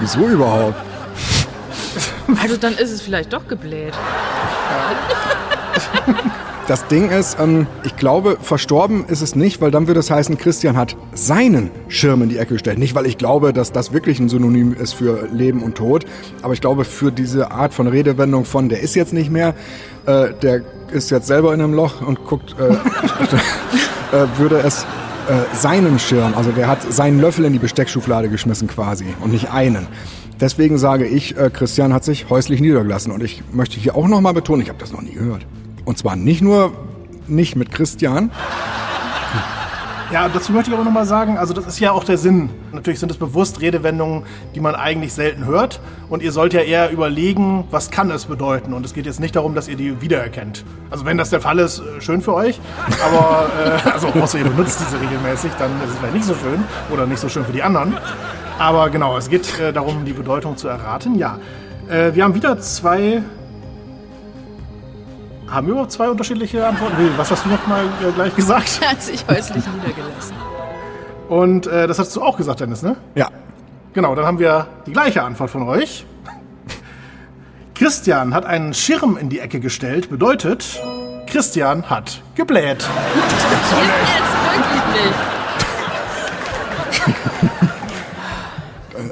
Wieso 0.00 0.26
überhaupt? 0.26 0.76
Also 2.40 2.56
dann 2.56 2.74
ist 2.74 2.90
es 2.90 3.02
vielleicht 3.02 3.32
doch 3.32 3.46
gebläht. 3.46 3.92
Das 6.68 6.86
Ding 6.86 7.10
ist, 7.10 7.38
ähm, 7.40 7.66
ich 7.84 7.96
glaube, 7.96 8.38
verstorben 8.40 9.04
ist 9.06 9.20
es 9.20 9.34
nicht, 9.34 9.60
weil 9.60 9.72
dann 9.72 9.88
würde 9.88 9.98
es 9.98 10.10
heißen, 10.10 10.38
Christian 10.38 10.76
hat 10.76 10.96
seinen 11.12 11.70
Schirm 11.88 12.22
in 12.22 12.28
die 12.28 12.38
Ecke 12.38 12.54
gestellt. 12.54 12.78
Nicht, 12.78 12.94
weil 12.94 13.06
ich 13.06 13.18
glaube, 13.18 13.52
dass 13.52 13.72
das 13.72 13.92
wirklich 13.92 14.20
ein 14.20 14.28
Synonym 14.28 14.72
ist 14.72 14.92
für 14.92 15.28
Leben 15.32 15.62
und 15.62 15.76
Tod, 15.76 16.06
aber 16.40 16.54
ich 16.54 16.60
glaube, 16.60 16.84
für 16.84 17.10
diese 17.10 17.50
Art 17.50 17.74
von 17.74 17.88
Redewendung 17.88 18.44
von, 18.44 18.68
der 18.68 18.80
ist 18.80 18.94
jetzt 18.94 19.12
nicht 19.12 19.30
mehr, 19.30 19.54
äh, 20.06 20.28
der 20.40 20.62
ist 20.92 21.10
jetzt 21.10 21.26
selber 21.26 21.52
in 21.52 21.60
einem 21.60 21.74
Loch 21.74 22.00
und 22.00 22.24
guckt, 22.24 22.54
äh, 22.58 22.72
äh, 24.16 24.38
würde 24.38 24.60
es 24.60 24.86
äh, 25.28 25.56
seinen 25.56 25.98
Schirm, 25.98 26.34
also 26.34 26.50
der 26.50 26.68
hat 26.68 26.82
seinen 26.92 27.20
Löffel 27.20 27.44
in 27.44 27.52
die 27.52 27.58
Besteckschublade 27.58 28.28
geschmissen 28.28 28.68
quasi 28.68 29.06
und 29.20 29.32
nicht 29.32 29.50
einen. 29.50 29.86
Deswegen 30.40 30.78
sage 30.78 31.06
ich, 31.06 31.36
äh, 31.36 31.50
Christian 31.50 31.92
hat 31.92 32.04
sich 32.04 32.28
häuslich 32.28 32.60
niedergelassen 32.60 33.12
und 33.12 33.22
ich 33.22 33.42
möchte 33.52 33.78
hier 33.78 33.94
auch 33.94 34.08
nochmal 34.08 34.34
betonen, 34.34 34.62
ich 34.62 34.68
habe 34.68 34.78
das 34.78 34.92
noch 34.92 35.02
nie 35.02 35.12
gehört. 35.12 35.46
Und 35.84 35.98
zwar 35.98 36.16
nicht 36.16 36.42
nur 36.42 36.72
nicht 37.28 37.56
mit 37.56 37.70
Christian, 37.70 38.30
Ja, 40.12 40.28
dazu 40.28 40.52
möchte 40.52 40.70
ich 40.70 40.76
aber 40.76 40.84
nochmal 40.84 41.06
sagen, 41.06 41.38
also 41.38 41.54
das 41.54 41.66
ist 41.66 41.80
ja 41.80 41.90
auch 41.92 42.04
der 42.04 42.18
Sinn. 42.18 42.50
Natürlich 42.72 43.00
sind 43.00 43.10
es 43.10 43.16
bewusst 43.16 43.62
Redewendungen, 43.62 44.24
die 44.54 44.60
man 44.60 44.74
eigentlich 44.74 45.14
selten 45.14 45.46
hört. 45.46 45.80
Und 46.10 46.22
ihr 46.22 46.32
sollt 46.32 46.52
ja 46.52 46.60
eher 46.60 46.90
überlegen, 46.90 47.64
was 47.70 47.90
kann 47.90 48.10
es 48.10 48.26
bedeuten. 48.26 48.74
Und 48.74 48.84
es 48.84 48.92
geht 48.92 49.06
jetzt 49.06 49.20
nicht 49.20 49.34
darum, 49.36 49.54
dass 49.54 49.68
ihr 49.68 49.76
die 49.76 50.02
wiedererkennt. 50.02 50.66
Also 50.90 51.06
wenn 51.06 51.16
das 51.16 51.30
der 51.30 51.40
Fall 51.40 51.58
ist, 51.60 51.78
äh, 51.78 52.02
schön 52.02 52.20
für 52.20 52.34
euch. 52.34 52.60
Aber, 53.02 53.46
äh, 53.64 53.90
also 53.90 54.08
außer 54.08 54.36
ihr 54.36 54.44
benutzt 54.44 54.80
diese 54.86 55.00
regelmäßig, 55.00 55.52
dann 55.58 55.70
ist 55.82 55.92
es 55.92 55.96
vielleicht 55.96 56.14
nicht 56.14 56.26
so 56.26 56.34
schön. 56.34 56.62
Oder 56.92 57.06
nicht 57.06 57.18
so 57.18 57.30
schön 57.30 57.46
für 57.46 57.52
die 57.52 57.62
anderen. 57.62 57.96
Aber 58.58 58.90
genau, 58.90 59.16
es 59.16 59.30
geht 59.30 59.58
äh, 59.60 59.72
darum, 59.72 60.04
die 60.04 60.12
Bedeutung 60.12 60.58
zu 60.58 60.68
erraten. 60.68 61.14
Ja, 61.14 61.38
äh, 61.88 62.14
wir 62.14 62.24
haben 62.24 62.34
wieder 62.34 62.60
zwei... 62.60 63.22
Haben 65.52 65.66
wir 65.66 65.72
überhaupt 65.72 65.92
zwei 65.92 66.08
unterschiedliche 66.08 66.66
Antworten? 66.66 66.96
Will, 66.98 67.10
Was 67.16 67.30
hast 67.30 67.44
du 67.44 67.50
noch 67.50 67.66
mal 67.66 67.84
äh, 67.84 68.12
gleich 68.12 68.34
gesagt? 68.34 68.80
Er 68.82 68.90
hat 68.92 69.02
sich 69.02 69.24
häuslich 69.28 69.64
niedergelassen. 69.66 70.34
Und 71.28 71.66
äh, 71.66 71.86
das 71.86 71.98
hast 71.98 72.16
du 72.16 72.22
auch 72.22 72.36
gesagt, 72.36 72.60
Dennis, 72.60 72.82
ne? 72.82 72.96
ja, 73.14 73.28
Genau, 73.94 74.14
dann 74.14 74.24
haben 74.24 74.38
wir 74.38 74.68
die 74.86 74.92
gleiche 74.92 75.22
Antwort 75.22 75.50
von 75.50 75.68
euch. 75.68 76.06
Christian 77.74 78.32
hat 78.32 78.46
einen 78.46 78.72
Schirm 78.72 79.18
in 79.18 79.28
die 79.28 79.38
Ecke 79.38 79.60
gestellt, 79.60 80.08
bedeutet, 80.08 80.80
Christian 81.26 81.90
hat 81.90 82.22
gebläht. 82.34 82.78
Jetzt 82.78 83.44
wirklich 83.44 85.04
nicht. 85.04 85.41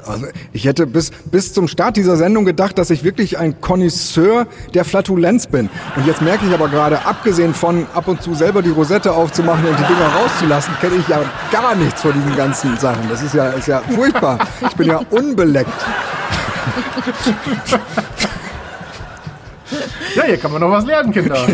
Also 0.07 0.26
ich 0.52 0.64
hätte 0.64 0.87
bis, 0.87 1.11
bis 1.30 1.52
zum 1.52 1.69
Start 1.69 1.97
dieser 1.97 2.16
Sendung 2.16 2.45
gedacht, 2.45 2.78
dass 2.78 2.90
ich 2.90 3.04
wirklich 3.04 3.38
ein 3.38 3.61
Connoisseur 3.61 4.47
der 4.75 4.85
Flatulenz 4.85 5.47
bin. 5.47 5.69
Und 5.97 6.07
jetzt 6.07 6.23
merke 6.23 6.47
ich 6.47 6.52
aber 6.52 6.69
gerade, 6.69 7.04
abgesehen 7.04 7.54
von 7.54 7.87
ab 7.95 8.09
und 8.09 8.23
zu 8.23 8.35
selber 8.35 8.62
die 8.62 8.71
Rosette 8.71 9.12
aufzumachen 9.12 9.66
und 9.66 9.78
die 9.78 9.85
Dinger 9.85 10.07
rauszulassen, 10.07 10.75
kenne 10.80 10.97
ich 10.97 11.09
ja 11.09 11.21
gar 11.50 11.75
nichts 11.75 12.02
von 12.02 12.12
diesen 12.12 12.37
ganzen 12.37 12.76
Sachen. 12.78 13.09
Das 13.09 13.23
ist 13.23 13.35
ja, 13.35 13.50
ist 13.50 13.69
ja 13.69 13.83
furchtbar. 13.95 14.38
Ich 14.69 14.76
bin 14.76 14.88
ja 14.88 15.00
unbeleckt. 15.11 15.71
Ja, 20.14 20.25
hier 20.25 20.37
kann 20.38 20.52
man 20.52 20.61
noch 20.61 20.71
was 20.71 20.85
lernen, 20.85 21.12
Kinder. 21.12 21.37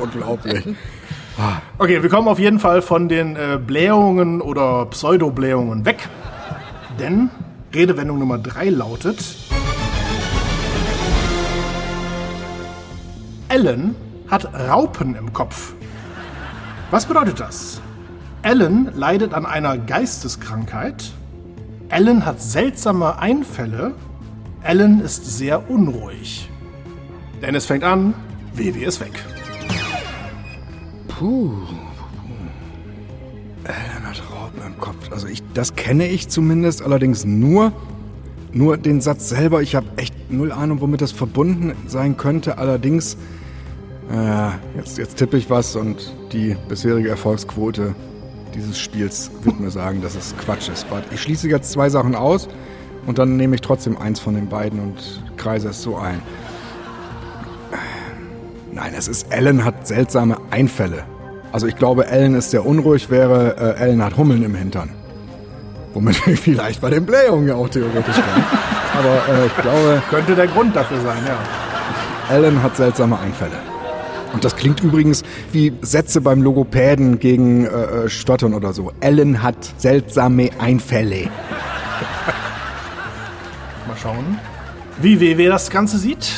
Unglaublich. 0.00 0.64
Okay, 1.78 2.02
wir 2.02 2.08
kommen 2.08 2.28
auf 2.28 2.38
jeden 2.38 2.58
Fall 2.60 2.80
von 2.80 3.08
den 3.08 3.36
äh, 3.36 3.58
Blähungen 3.64 4.40
oder 4.40 4.86
Pseudoblähungen 4.86 5.84
weg. 5.84 6.08
Denn 6.98 7.30
Redewendung 7.74 8.18
Nummer 8.18 8.38
drei 8.38 8.68
lautet: 8.68 9.18
Ellen 13.48 13.96
hat 14.28 14.52
Raupen 14.54 15.16
im 15.16 15.32
Kopf. 15.32 15.74
Was 16.90 17.06
bedeutet 17.06 17.40
das? 17.40 17.80
Ellen 18.42 18.90
leidet 18.94 19.34
an 19.34 19.46
einer 19.46 19.78
Geisteskrankheit. 19.78 21.12
Ellen 21.88 22.24
hat 22.24 22.40
seltsame 22.40 23.18
Einfälle. 23.18 23.94
Ellen 24.62 25.00
ist 25.00 25.24
sehr 25.24 25.70
unruhig. 25.70 26.50
Dennis 27.42 27.66
fängt 27.66 27.84
an, 27.84 28.14
WW 28.54 28.84
ist 28.84 29.00
weg. 29.00 29.24
Ellen 33.64 34.06
hat 34.06 34.22
Raupen 34.30 34.62
im 34.66 34.78
Kopf. 34.78 35.10
Also 35.10 35.26
ich, 35.26 35.42
das 35.54 35.74
kenne 35.74 36.06
ich 36.08 36.28
zumindest, 36.28 36.82
allerdings 36.82 37.24
nur, 37.24 37.72
nur 38.52 38.76
den 38.76 39.00
Satz 39.00 39.28
selber. 39.28 39.62
Ich 39.62 39.74
habe 39.74 39.86
echt 39.96 40.30
null 40.30 40.52
Ahnung, 40.52 40.80
womit 40.80 41.00
das 41.00 41.12
verbunden 41.12 41.72
sein 41.86 42.16
könnte. 42.16 42.58
Allerdings, 42.58 43.16
äh, 44.10 44.48
jetzt, 44.76 44.98
jetzt 44.98 45.16
tippe 45.16 45.36
ich 45.36 45.50
was 45.50 45.76
und 45.76 46.14
die 46.32 46.56
bisherige 46.68 47.08
Erfolgsquote 47.08 47.94
dieses 48.54 48.78
Spiels 48.78 49.30
wird 49.42 49.60
mir 49.60 49.70
sagen, 49.70 50.02
dass 50.02 50.14
es 50.14 50.34
Quatsch 50.36 50.68
ist. 50.68 50.86
Ich 51.12 51.22
schließe 51.22 51.48
jetzt 51.48 51.72
zwei 51.72 51.88
Sachen 51.88 52.14
aus 52.14 52.48
und 53.06 53.18
dann 53.18 53.36
nehme 53.36 53.56
ich 53.56 53.60
trotzdem 53.60 53.96
eins 53.96 54.20
von 54.20 54.34
den 54.34 54.48
beiden 54.48 54.80
und 54.80 55.22
kreise 55.36 55.68
es 55.70 55.82
so 55.82 55.96
ein. 55.96 56.20
Nein, 58.74 58.92
es 58.98 59.06
ist 59.06 59.32
Ellen 59.32 59.64
hat 59.64 59.86
seltsame 59.86 60.36
Einfälle. 60.50 61.04
Also 61.52 61.68
ich 61.68 61.76
glaube, 61.76 62.08
Ellen 62.08 62.34
ist 62.34 62.50
sehr 62.50 62.66
unruhig, 62.66 63.08
wäre 63.08 63.56
äh, 63.56 63.80
Ellen 63.80 64.02
hat 64.02 64.16
Hummeln 64.16 64.42
im 64.42 64.56
Hintern. 64.56 64.90
Womit 65.92 66.26
wir 66.26 66.36
vielleicht 66.36 66.80
bei 66.80 66.90
den 66.90 67.06
Blähungen 67.06 67.46
ja 67.46 67.54
auch 67.54 67.68
theoretisch 67.68 68.16
wären. 68.16 68.44
Aber 68.98 69.42
äh, 69.42 69.46
ich 69.46 69.56
glaube, 69.58 70.02
Könnte 70.10 70.34
der 70.34 70.48
Grund 70.48 70.74
dafür 70.74 71.00
sein, 71.02 71.18
ja. 71.24 72.34
Ellen 72.34 72.60
hat 72.64 72.76
seltsame 72.76 73.16
Einfälle. 73.20 73.54
Und 74.32 74.44
das 74.44 74.56
klingt 74.56 74.82
übrigens 74.82 75.22
wie 75.52 75.72
Sätze 75.82 76.20
beim 76.20 76.42
Logopäden 76.42 77.20
gegen 77.20 77.66
äh, 77.66 77.68
äh, 77.68 78.08
Stottern 78.08 78.54
oder 78.54 78.72
so. 78.72 78.90
Ellen 78.98 79.40
hat 79.40 79.54
seltsame 79.76 80.50
Einfälle. 80.58 81.28
Mal 83.86 83.96
schauen. 84.02 84.40
Wie 85.00 85.20
WW 85.20 85.46
das 85.46 85.70
Ganze 85.70 85.96
sieht. 85.98 86.32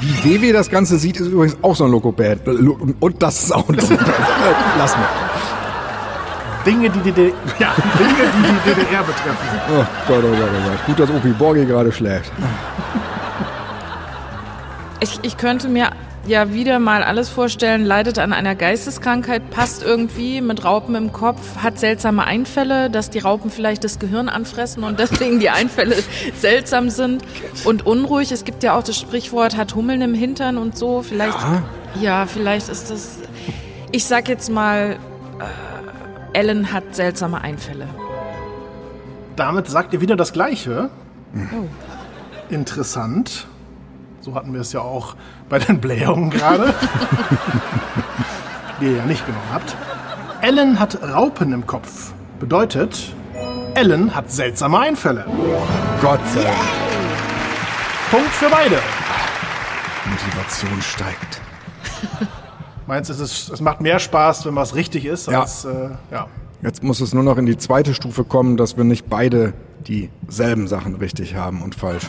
Wie 0.00 0.40
WW 0.42 0.52
das 0.52 0.68
Ganze 0.70 0.98
sieht, 0.98 1.18
ist 1.18 1.28
übrigens 1.28 1.56
auch 1.62 1.74
so 1.76 1.84
ein 1.84 1.90
Logopäd. 1.90 2.46
Äh, 2.46 2.50
Lo- 2.52 2.78
Und 3.00 3.22
das 3.22 3.44
ist 3.44 3.52
auch 3.54 3.68
ein 3.68 3.74
Logopäd. 3.76 4.00
Äh, 4.00 4.12
Lass 4.78 4.96
mal. 4.96 5.06
Dinge, 6.66 6.90
die 6.90 6.98
die, 7.00 7.12
D 7.12 7.26
ja, 7.58 7.68
Dinge, 7.98 8.30
die, 8.36 8.70
die 8.70 8.74
DDR 8.84 9.02
betreffen. 9.04 9.36
Oh 9.70 9.84
Gott, 10.08 10.24
oh 10.24 10.30
Gott, 10.36 10.50
oh 10.52 10.68
Gott. 10.70 10.86
Gut, 10.86 10.98
dass 11.00 11.10
Opi 11.10 11.28
Borgi 11.30 11.64
gerade 11.64 11.92
schläft. 11.92 12.32
Ich, 15.00 15.20
ich 15.22 15.36
könnte 15.36 15.68
mir 15.68 15.90
ja 16.26 16.52
wieder 16.52 16.78
mal 16.78 17.02
alles 17.02 17.28
vorstellen, 17.28 17.84
leidet 17.84 18.18
an 18.18 18.32
einer 18.32 18.54
Geisteskrankheit, 18.54 19.50
passt 19.50 19.82
irgendwie 19.82 20.40
mit 20.40 20.64
Raupen 20.64 20.94
im 20.94 21.12
Kopf, 21.12 21.56
hat 21.58 21.78
seltsame 21.78 22.24
Einfälle, 22.24 22.90
dass 22.90 23.10
die 23.10 23.18
Raupen 23.18 23.50
vielleicht 23.50 23.84
das 23.84 23.98
Gehirn 23.98 24.28
anfressen 24.28 24.84
und 24.84 24.98
deswegen 24.98 25.40
die 25.40 25.50
Einfälle 25.50 25.96
seltsam 26.38 26.90
sind 26.90 27.22
und 27.64 27.86
unruhig. 27.86 28.32
Es 28.32 28.44
gibt 28.44 28.62
ja 28.62 28.76
auch 28.76 28.82
das 28.82 28.98
Sprichwort, 28.98 29.56
hat 29.56 29.74
Hummeln 29.74 30.02
im 30.02 30.14
Hintern 30.14 30.58
und 30.58 30.76
so. 30.76 31.02
Vielleicht, 31.02 31.38
ja, 32.00 32.26
vielleicht 32.26 32.68
ist 32.68 32.90
das. 32.90 33.18
Ich 33.92 34.04
sag 34.04 34.28
jetzt 34.28 34.50
mal, 34.50 34.98
äh, 35.38 36.38
Ellen 36.38 36.72
hat 36.72 36.94
seltsame 36.94 37.40
Einfälle. 37.40 37.88
Damit 39.36 39.68
sagt 39.68 39.92
ihr 39.92 40.00
wieder 40.00 40.16
das 40.16 40.32
Gleiche. 40.32 40.90
Interessant. 42.48 43.46
So 44.26 44.34
hatten 44.34 44.52
wir 44.52 44.60
es 44.60 44.72
ja 44.72 44.80
auch 44.80 45.14
bei 45.48 45.60
den 45.60 45.80
Blähungen 45.80 46.30
gerade. 46.30 46.74
die 48.80 48.86
ihr 48.86 48.96
ja 48.96 49.04
nicht 49.04 49.24
genommen 49.24 49.44
habt. 49.52 49.76
Ellen 50.40 50.80
hat 50.80 51.00
Raupen 51.00 51.52
im 51.52 51.64
Kopf. 51.64 52.12
Bedeutet, 52.40 53.14
Ellen 53.74 54.16
hat 54.16 54.32
seltsame 54.32 54.80
Einfälle. 54.80 55.26
Gott 56.02 56.18
sei 56.34 56.42
Dank. 56.42 56.56
Punkt 58.10 58.30
für 58.32 58.50
beide. 58.50 58.80
Motivation 60.10 60.82
steigt. 60.82 61.40
Meinst 62.88 63.08
du, 63.10 63.14
es, 63.14 63.20
ist, 63.20 63.50
es 63.50 63.60
macht 63.60 63.80
mehr 63.80 64.00
Spaß, 64.00 64.44
wenn 64.44 64.56
was 64.56 64.74
richtig 64.74 65.04
ist, 65.04 65.28
Ja. 65.28 65.42
als 65.42 65.66
äh, 65.66 65.90
ja. 66.10 66.26
Jetzt 66.62 66.82
muss 66.82 67.00
es 67.00 67.14
nur 67.14 67.22
noch 67.22 67.38
in 67.38 67.46
die 67.46 67.58
zweite 67.58 67.94
Stufe 67.94 68.24
kommen, 68.24 68.56
dass 68.56 68.76
wir 68.76 68.82
nicht 68.82 69.08
beide 69.08 69.52
dieselben 69.86 70.66
Sachen 70.66 70.96
richtig 70.96 71.36
haben 71.36 71.62
und 71.62 71.76
falsch. 71.76 72.08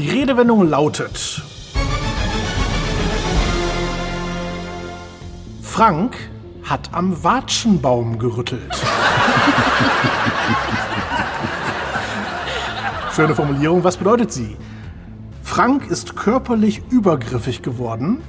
Die 0.00 0.08
Redewendung 0.08 0.66
lautet: 0.66 1.42
Frank 5.60 6.16
hat 6.62 6.88
am 6.92 7.22
Watschenbaum 7.22 8.18
gerüttelt. 8.18 8.62
Schöne 13.14 13.34
Formulierung, 13.34 13.84
was 13.84 13.98
bedeutet 13.98 14.32
sie? 14.32 14.56
Frank 15.42 15.90
ist 15.90 16.16
körperlich 16.16 16.80
übergriffig 16.88 17.60
geworden. 17.60 18.22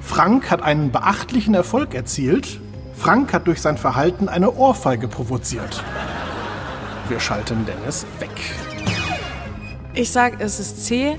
Frank 0.00 0.52
hat 0.52 0.62
einen 0.62 0.92
beachtlichen 0.92 1.54
Erfolg 1.54 1.94
erzielt. 1.94 2.60
Frank 2.94 3.32
hat 3.32 3.48
durch 3.48 3.60
sein 3.60 3.76
Verhalten 3.76 4.28
eine 4.28 4.52
Ohrfeige 4.52 5.08
provoziert. 5.08 5.82
Wir 7.08 7.18
schalten 7.18 7.66
Dennis 7.66 8.06
weg. 8.20 8.67
Ich 9.94 10.10
sag, 10.10 10.40
es 10.40 10.60
ist 10.60 10.86
C. 10.86 11.18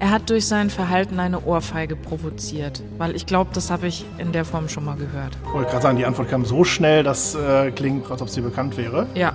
Er 0.00 0.10
hat 0.10 0.30
durch 0.30 0.46
sein 0.46 0.70
Verhalten 0.70 1.18
eine 1.18 1.44
Ohrfeige 1.44 1.96
provoziert. 1.96 2.82
Weil 2.98 3.16
ich 3.16 3.26
glaube, 3.26 3.50
das 3.52 3.70
habe 3.70 3.86
ich 3.88 4.04
in 4.18 4.32
der 4.32 4.44
Form 4.44 4.68
schon 4.68 4.84
mal 4.84 4.96
gehört. 4.96 5.36
Ich 5.44 5.52
wollte 5.52 5.70
gerade 5.70 5.82
sagen, 5.82 5.96
die 5.96 6.06
Antwort 6.06 6.28
kam 6.28 6.44
so 6.44 6.62
schnell, 6.62 7.02
das 7.02 7.34
äh, 7.34 7.70
klingt, 7.72 8.10
als 8.10 8.22
ob 8.22 8.28
sie 8.28 8.40
bekannt 8.40 8.76
wäre. 8.76 9.06
Ja. 9.14 9.32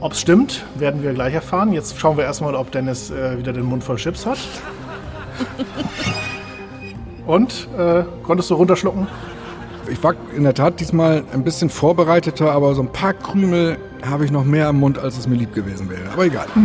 Ob 0.00 0.12
es 0.12 0.20
stimmt, 0.20 0.64
werden 0.74 1.02
wir 1.02 1.14
gleich 1.14 1.32
erfahren. 1.32 1.72
Jetzt 1.72 1.98
schauen 1.98 2.18
wir 2.18 2.24
erstmal, 2.24 2.54
ob 2.54 2.70
Dennis 2.70 3.10
äh, 3.10 3.38
wieder 3.38 3.52
den 3.52 3.64
Mund 3.64 3.82
voll 3.82 3.96
Chips 3.96 4.26
hat. 4.26 4.38
Und, 7.26 7.68
äh, 7.76 8.04
konntest 8.22 8.50
du 8.50 8.54
runterschlucken? 8.54 9.06
Ich 9.88 10.02
war 10.02 10.14
in 10.36 10.42
der 10.42 10.54
Tat 10.54 10.80
diesmal 10.80 11.24
ein 11.32 11.44
bisschen 11.44 11.70
vorbereiteter, 11.70 12.50
aber 12.52 12.74
so 12.74 12.82
ein 12.82 12.92
paar 12.92 13.12
Krümel 13.14 13.78
habe 14.08 14.24
ich 14.24 14.30
noch 14.30 14.44
mehr 14.44 14.68
im 14.68 14.80
Mund, 14.80 14.98
als 14.98 15.16
es 15.16 15.26
mir 15.26 15.36
lieb 15.36 15.54
gewesen 15.54 15.88
wäre. 15.88 16.10
Aber 16.12 16.24
egal. 16.24 16.46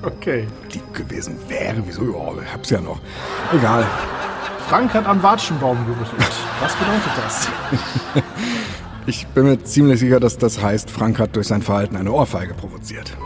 Okay. 0.00 0.46
lieb 0.72 0.94
gewesen 0.94 1.36
wäre, 1.48 1.82
wieso? 1.84 2.02
Ja, 2.02 2.42
ich 2.42 2.52
hab's 2.54 2.70
ja 2.70 2.80
noch. 2.80 3.00
Egal. 3.52 3.84
Frank 4.68 4.94
hat 4.94 5.06
am 5.06 5.20
Watschenbaum 5.22 5.76
gerüttelt. 5.86 6.32
Was 6.60 6.74
bedeutet 6.76 7.12
das? 7.16 7.48
Ich 9.06 9.26
bin 9.28 9.44
mir 9.44 9.62
ziemlich 9.64 10.00
sicher, 10.00 10.20
dass 10.20 10.36
das 10.36 10.60
heißt, 10.62 10.90
Frank 10.90 11.18
hat 11.18 11.34
durch 11.34 11.48
sein 11.48 11.62
Verhalten 11.62 11.96
eine 11.96 12.12
Ohrfeige 12.12 12.52
provoziert. 12.52 13.16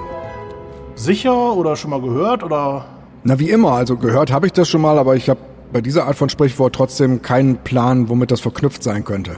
Sicher 0.95 1.55
oder 1.55 1.75
schon 1.75 1.91
mal 1.91 2.01
gehört 2.01 2.45
oder 2.45 2.85
Na, 3.25 3.37
wie 3.41 3.51
immer, 3.51 3.73
also 3.73 3.97
gehört 3.97 4.31
habe 4.31 4.47
ich 4.47 4.53
das 4.53 4.69
schon 4.69 4.81
mal, 4.81 4.97
aber 4.97 5.17
ich 5.17 5.29
habe 5.29 5.41
bei 5.73 5.81
dieser 5.81 6.07
Art 6.07 6.17
von 6.17 6.29
Sprichwort 6.29 6.75
trotzdem 6.75 7.23
keinen 7.23 7.57
Plan, 7.59 8.09
womit 8.09 8.31
das 8.31 8.41
verknüpft 8.41 8.83
sein 8.83 9.05
könnte. 9.05 9.37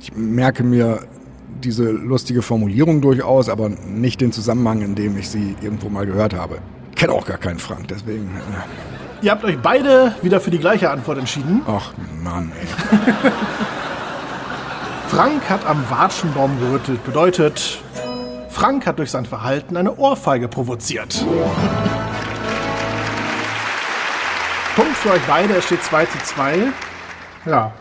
Ich 0.00 0.14
merke 0.14 0.62
mir 0.62 1.00
diese 1.62 1.90
lustige 1.90 2.42
Formulierung 2.42 3.00
durchaus, 3.00 3.48
aber 3.48 3.68
nicht 3.68 4.20
den 4.20 4.32
Zusammenhang, 4.32 4.82
in 4.82 4.94
dem 4.94 5.16
ich 5.16 5.28
sie 5.28 5.56
irgendwo 5.60 5.88
mal 5.88 6.06
gehört 6.06 6.34
habe. 6.34 6.58
Ich 6.90 6.96
kenne 6.96 7.12
auch 7.12 7.26
gar 7.26 7.38
keinen 7.38 7.58
Frank, 7.58 7.88
deswegen. 7.88 8.24
Äh, 8.36 9.24
Ihr 9.24 9.30
habt 9.30 9.44
euch 9.44 9.58
beide 9.62 10.14
wieder 10.22 10.40
für 10.40 10.50
die 10.50 10.58
gleiche 10.58 10.90
Antwort 10.90 11.18
entschieden. 11.18 11.62
ach 11.66 11.92
Mann, 12.22 12.50
ey. 12.60 12.66
Frank 15.08 15.48
hat 15.48 15.64
am 15.66 15.84
Watschenbaum 15.90 16.58
gerüttelt. 16.58 17.04
Bedeutet, 17.04 17.80
Frank 18.48 18.86
hat 18.86 18.98
durch 18.98 19.10
sein 19.10 19.26
Verhalten 19.26 19.76
eine 19.76 19.96
Ohrfeige 19.96 20.48
provoziert. 20.48 21.24
Für 25.02 25.10
euch 25.10 25.26
beide, 25.26 25.54
es 25.56 25.64
steht 25.64 25.82
2 25.82 26.06
zu 26.06 26.18
2. 26.18 26.68
Ja. 27.44 27.72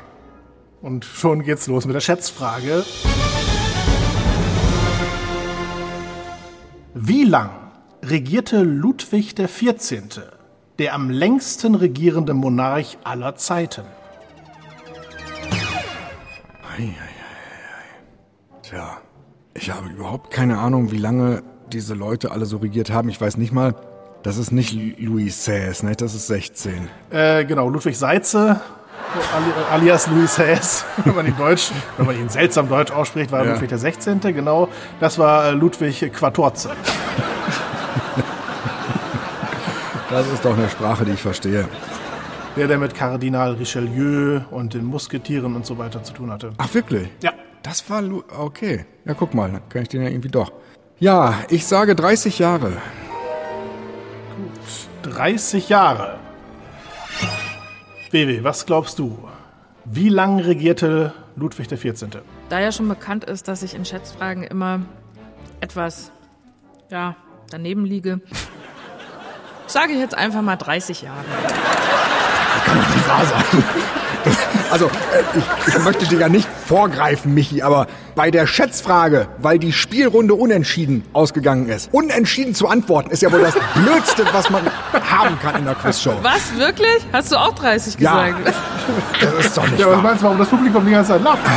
Und 0.82 1.06
schon 1.06 1.44
geht's 1.44 1.68
los 1.68 1.86
mit 1.86 1.94
der 1.94 2.00
Schätzfrage. 2.00 2.84
Wie 6.96 7.24
lang 7.24 7.52
regierte 8.02 8.64
Ludwig 8.64 9.36
XIV., 9.36 10.24
der 10.80 10.96
am 10.96 11.12
längsten 11.12 11.76
regierende 11.76 12.34
Monarch 12.34 12.98
aller 13.04 13.36
Zeiten? 13.36 13.84
Tja, 18.64 18.98
ich 19.54 19.70
habe 19.70 19.90
überhaupt 19.90 20.32
keine 20.32 20.58
Ahnung, 20.58 20.90
wie 20.90 20.98
lange 20.98 21.44
diese 21.72 21.94
Leute 21.94 22.32
alle 22.32 22.48
so 22.48 22.58
regiert 22.58 22.90
haben. 22.90 23.10
Ich 23.10 23.22
weiß 23.22 23.38
nicht 23.38 23.52
mal, 23.52 23.76
das 24.24 24.38
ist 24.38 24.52
nicht 24.52 24.74
Louis 25.00 25.36
XVI, 25.46 25.86
ne? 25.86 25.96
das 25.96 26.14
ist 26.14 26.28
16. 26.28 26.88
Äh, 27.10 27.46
genau, 27.46 27.70
Ludwig 27.70 27.98
Seitze, 27.98 28.60
ali- 29.36 29.72
alias 29.72 30.08
Louis 30.08 30.38
Hess, 30.38 30.86
wenn 31.06 31.16
man 31.16 31.26
ihn 31.28 31.36
Deutsch, 31.38 31.72
wenn 31.98 32.06
man 32.06 32.20
ihn 32.20 32.30
seltsam 32.30 32.70
Deutsch 32.70 32.92
ausspricht, 32.92 33.32
war 33.32 33.44
Ja. 33.46 33.54
Ludwig 33.54 33.70
der 33.70 33.78
16. 33.80 34.20
Genau, 34.22 34.68
das 35.00 35.18
war 35.18 35.46
äh, 35.46 35.52
Ludwig 35.52 36.12
Quatorze. 36.14 36.70
Das 40.10 40.28
ist 40.28 40.44
doch 40.44 40.58
eine 40.58 40.70
Sprache, 40.70 41.06
die 41.06 41.14
ich 41.14 41.22
verstehe. 41.22 41.68
Der, 42.58 42.68
der 42.68 42.78
mit 42.78 42.94
Kardinal 42.94 43.54
Richelieu 43.54 44.42
und 44.52 44.74
den 44.74 44.84
Musketieren 44.84 45.56
und 45.56 45.66
so 45.66 45.78
weiter 45.78 46.04
zu 46.04 46.12
tun 46.14 46.32
hatte. 46.32 46.52
Ach, 46.58 46.74
wirklich? 46.74 47.08
Ja, 47.24 47.32
Das 47.64 47.90
war 47.90 48.02
Lu 48.02 48.22
okay. 48.38 48.86
Ja, 49.06 49.14
guck 49.14 49.34
mal, 49.34 49.50
dann 49.50 49.62
kann 49.70 49.84
ich 49.84 49.88
den 49.90 50.02
ja 50.04 50.10
irgendwie 50.10 50.28
doch. 50.30 50.52
Ja, 51.00 51.36
ich 51.50 51.66
sage 51.66 51.96
30 51.96 52.40
Jahre. 52.40 52.74
30 55.12 55.70
Jahre. 55.70 56.20
Wewe, 58.12 58.44
was 58.44 58.66
glaubst 58.66 59.00
du? 59.00 59.18
Wie 59.86 60.10
lang 60.10 60.40
regierte 60.40 61.14
Ludwig 61.36 61.68
XIV.? 61.70 62.22
Da 62.50 62.60
ja 62.60 62.72
schon 62.72 62.88
bekannt 62.88 63.26
ist, 63.26 63.48
dass 63.48 63.64
ich 63.64 63.74
in 63.74 63.86
Schätzfragen 63.86 64.44
immer 64.44 64.82
etwas, 65.60 66.12
ja, 66.90 67.16
daneben 67.50 67.86
liege, 67.86 68.22
sage 69.68 69.94
ich 69.94 70.00
jetzt 70.00 70.16
einfach 70.16 70.42
mal 70.42 70.56
30 70.56 71.02
Jahre. 71.02 71.26
Nicht 72.96 73.08
wahr 73.08 73.26
sein. 73.26 73.64
Also, 74.72 74.86
äh, 74.86 74.90
ich, 75.68 75.76
ich 75.76 75.84
möchte 75.84 76.06
dir 76.08 76.20
ja 76.20 76.30
nicht 76.30 76.48
vorgreifen, 76.66 77.34
Michi, 77.34 77.62
aber 77.62 77.88
bei 78.16 78.32
der 78.32 78.48
Schätzfrage, 78.48 79.28
weil 79.40 79.60
die 79.60 79.74
Spielrunde 79.74 80.34
unentschieden 80.34 81.04
ausgegangen 81.14 81.68
ist, 81.70 81.90
unentschieden 81.92 82.56
zu 82.56 82.68
antworten, 82.68 83.12
ist 83.12 83.22
ja 83.22 83.32
wohl 83.32 83.42
das 83.42 83.54
Blödste, 83.76 84.26
was 84.32 84.50
man 84.50 84.64
haben 85.10 85.38
kann 85.40 85.56
in 85.58 85.66
der 85.66 85.76
Quizshow. 85.76 86.14
Was, 86.22 86.56
wirklich? 86.58 87.06
Hast 87.12 87.32
du 87.32 87.36
auch 87.38 87.54
30 87.54 88.00
Ja. 88.00 88.28
gesagt? 88.30 88.56
Das 89.22 89.46
ist 89.46 89.58
doch 89.58 89.68
nicht 89.68 89.80
Ja, 89.80 89.88
was 89.88 89.94
wahr. 89.96 90.02
meinst 90.04 90.22
du, 90.22 90.26
warum 90.26 90.38
das 90.40 90.48
Publikum 90.50 90.86
die 90.86 90.92
ganze 90.92 91.12
Zeit 91.12 91.24
lacht? 91.24 91.40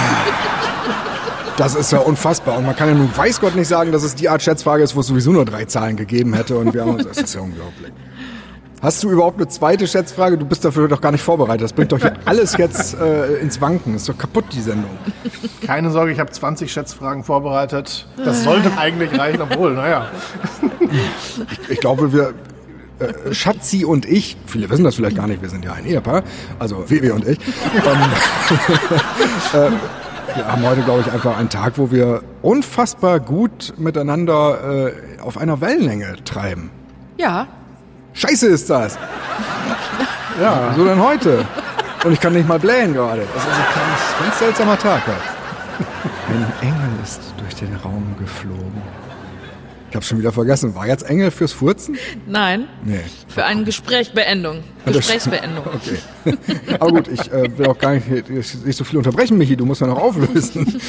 Das 1.57 1.77
ist 1.77 1.93
ja 1.93 1.99
unfassbar. 2.01 2.59
Und 2.59 2.67
man 2.67 2.75
kann 2.75 2.89
ja 2.89 2.95
nun 2.95 3.17
weiß 3.17 3.41
Gott 3.41 3.55
nicht 3.55 3.69
sagen, 3.69 3.93
dass 3.93 4.03
es 4.03 4.17
die 4.17 4.29
Art 4.29 4.43
Schätzfrage 4.43 4.83
ist, 4.83 4.97
wo 4.97 5.01
es 5.01 5.07
sowieso 5.07 5.31
nur 5.31 5.45
drei 5.45 5.65
Zahlen 5.67 5.97
gegeben 5.97 6.35
hätte. 6.35 6.57
Und 6.59 6.75
wir 6.75 6.81
haben 6.83 6.95
uns, 6.97 7.05
das 7.07 7.19
ist 7.19 7.35
ja 7.37 7.43
unglaublich. 7.43 7.93
Hast 8.85 9.03
du 9.03 9.09
überhaupt 9.11 9.39
eine 9.39 9.49
zweite 9.49 9.87
Schätzfrage? 9.87 10.37
Du 10.37 10.45
bist 10.45 10.63
dafür 10.63 10.89
doch 10.89 11.01
gar 11.01 11.11
nicht 11.11 11.23
vorbereitet. 11.23 11.63
Das 11.63 11.73
bringt 11.73 11.91
doch 11.91 11.99
hier 11.99 12.13
alles 12.27 12.55
jetzt 12.59 12.95
äh, 13.01 13.37
ins 13.37 13.59
Wanken. 13.63 13.95
Ist 13.95 14.11
doch 14.11 14.19
kaputt, 14.19 14.45
die 14.53 14.61
Sendung. 14.61 14.91
Keine 15.63 15.91
Sorge, 15.91 16.13
ich 16.13 16.21
habe 16.21 16.31
20 16.31 16.71
Schätzfragen 16.71 17.25
vorbereitet. 17.25 18.07
Das 18.23 18.45
sollte 18.45 18.77
eigentlich 18.77 19.19
reichen, 19.19 19.41
obwohl, 19.41 19.73
naja. 19.73 20.11
Ich 21.71 21.81
glaube, 21.81 22.13
wir, 22.13 22.35
äh, 22.99 23.33
Schatzi 23.33 23.87
und 23.87 24.05
ich, 24.05 24.37
viele 24.45 24.69
wissen 24.69 24.85
das 24.85 24.97
vielleicht 24.97 25.17
gar 25.17 25.29
nicht, 25.29 25.41
wir 25.41 25.49
sind 25.49 25.65
ja 25.65 25.73
ein 25.73 25.87
Ehepaar, 25.87 26.23
also 26.59 26.85
Vivi 26.87 27.11
und 27.11 27.27
ich, 27.27 27.39
ähm, 27.39 27.83
äh, 29.61 30.37
wir 30.37 30.47
haben 30.47 30.63
heute, 30.63 30.83
glaube 30.83 31.01
ich, 31.01 31.11
einfach 31.11 31.39
einen 31.39 31.49
Tag, 31.49 31.79
wo 31.79 31.91
wir 31.91 32.23
unfassbar 32.43 33.19
gut 33.19 33.73
miteinander 33.79 34.89
äh, 34.89 35.21
auf 35.23 35.39
einer 35.39 35.63
Wellenlänge 35.63 36.17
treiben. 36.27 36.71
Ja. 37.17 37.47
Scheiße 38.15 38.47
ist 38.47 38.71
das! 38.71 38.97
Ja, 40.41 40.73
So 40.77 40.85
denn 40.85 41.01
heute? 41.01 41.47
Und 42.05 42.13
ich 42.13 42.21
kann 42.21 42.33
nicht 42.33 42.49
mal 42.49 42.59
blähen 42.59 42.93
gerade. 42.95 43.23
Das 43.35 43.43
ist 43.43 43.49
ein 43.51 43.65
ganz, 43.75 44.21
ganz 44.21 44.39
seltsamer 44.39 44.79
Tag 44.79 45.03
heute. 45.07 45.35
Ein 46.29 46.69
Engel 46.69 46.91
ist 47.03 47.21
durch 47.39 47.55
den 47.57 47.75
Raum 47.77 48.15
geflogen. 48.19 48.83
Ich 49.91 49.97
habe 49.97 50.05
schon 50.05 50.19
wieder 50.19 50.33
vergessen. 50.33 50.75
War 50.75 50.89
jetzt 50.89 51.09
Engel 51.09 51.31
fürs 51.31 51.53
Furzen? 51.53 51.97
Nein. 52.27 52.67
Nee. 52.85 53.01
Für 53.29 53.45
eine 53.45 53.63
Gesprächsbeendung. 53.65 54.65
Gesprächsbeendung. 54.87 55.65
Okay. 55.67 56.37
Aber 56.81 56.91
gut, 56.91 57.09
ich 57.09 57.33
äh, 57.33 57.57
will 57.57 57.69
auch 57.69 57.79
gar 57.79 57.93
nicht, 57.93 58.29
nicht 58.29 58.77
so 58.77 58.85
viel 58.85 58.99
unterbrechen, 58.99 59.39
Michi. 59.39 59.57
Du 59.57 59.65
musst 59.65 59.81
ja 59.81 59.87
noch 59.87 60.01
auflösen. 60.01 60.81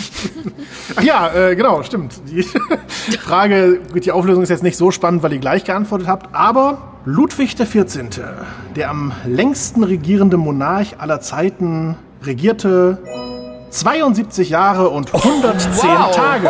Ach 0.95 1.03
ja, 1.03 1.33
äh, 1.33 1.55
genau, 1.55 1.83
stimmt. 1.83 2.19
Die 2.27 2.43
Frage, 3.17 3.79
die 3.93 4.11
Auflösung 4.11 4.41
ist 4.41 4.49
jetzt 4.49 4.63
nicht 4.63 4.77
so 4.77 4.89
spannend, 4.89 5.21
weil 5.21 5.33
ihr 5.33 5.39
gleich 5.39 5.63
geantwortet 5.63 6.07
habt, 6.07 6.33
aber 6.33 6.94
Ludwig 7.07 7.55
XIV., 7.55 8.21
der 8.75 8.89
am 8.89 9.13
längsten 9.27 9.83
regierende 9.83 10.37
Monarch 10.37 10.95
aller 10.97 11.21
Zeiten, 11.21 11.97
regierte 12.23 12.97
72 13.69 14.49
Jahre 14.49 14.89
und 14.89 15.13
110 15.13 15.87
wow. 15.87 16.15
Tage. 16.15 16.49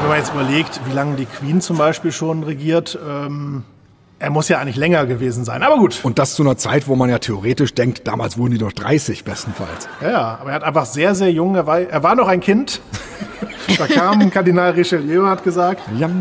Wenn 0.00 0.08
man 0.08 0.18
jetzt 0.18 0.32
überlegt, 0.32 0.80
wie 0.86 0.92
lange 0.92 1.16
die 1.16 1.24
Queen 1.24 1.60
zum 1.60 1.76
Beispiel 1.76 2.12
schon 2.12 2.44
regiert, 2.44 2.96
ähm, 3.04 3.64
er 4.20 4.30
muss 4.30 4.48
ja 4.48 4.60
eigentlich 4.60 4.76
länger 4.76 5.06
gewesen 5.06 5.44
sein. 5.44 5.64
Aber 5.64 5.78
gut. 5.78 5.98
Und 6.04 6.20
das 6.20 6.34
zu 6.34 6.44
einer 6.44 6.56
Zeit, 6.56 6.86
wo 6.86 6.94
man 6.94 7.10
ja 7.10 7.18
theoretisch 7.18 7.74
denkt, 7.74 8.06
damals 8.06 8.38
wurden 8.38 8.52
die 8.52 8.58
doch 8.58 8.70
30 8.72 9.24
bestenfalls. 9.24 9.88
Ja, 10.00 10.38
aber 10.40 10.50
er 10.50 10.54
hat 10.54 10.62
einfach 10.62 10.86
sehr, 10.86 11.16
sehr 11.16 11.32
jung, 11.32 11.56
er 11.56 11.66
war, 11.66 11.80
er 11.80 12.02
war 12.04 12.14
noch 12.14 12.28
ein 12.28 12.38
Kind. 12.38 12.80
da 13.76 13.88
kam 13.88 14.30
Kardinal 14.30 14.70
Richelieu, 14.70 15.26
hat 15.26 15.42
gesagt, 15.42 15.82
genau, 15.98 16.14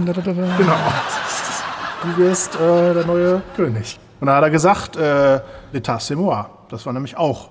du 2.03 2.17
wirst 2.17 2.55
äh, 2.55 2.93
der 2.93 3.05
neue 3.05 3.41
König. 3.55 3.99
Und 4.19 4.27
da 4.27 4.35
hat 4.35 4.43
er 4.43 4.49
gesagt, 4.49 4.95
äh, 4.95 5.39
l'état 5.73 5.99
c'est 5.99 6.15
moi. 6.15 6.45
Das 6.69 6.85
war 6.85 6.93
nämlich 6.93 7.17
auch 7.17 7.49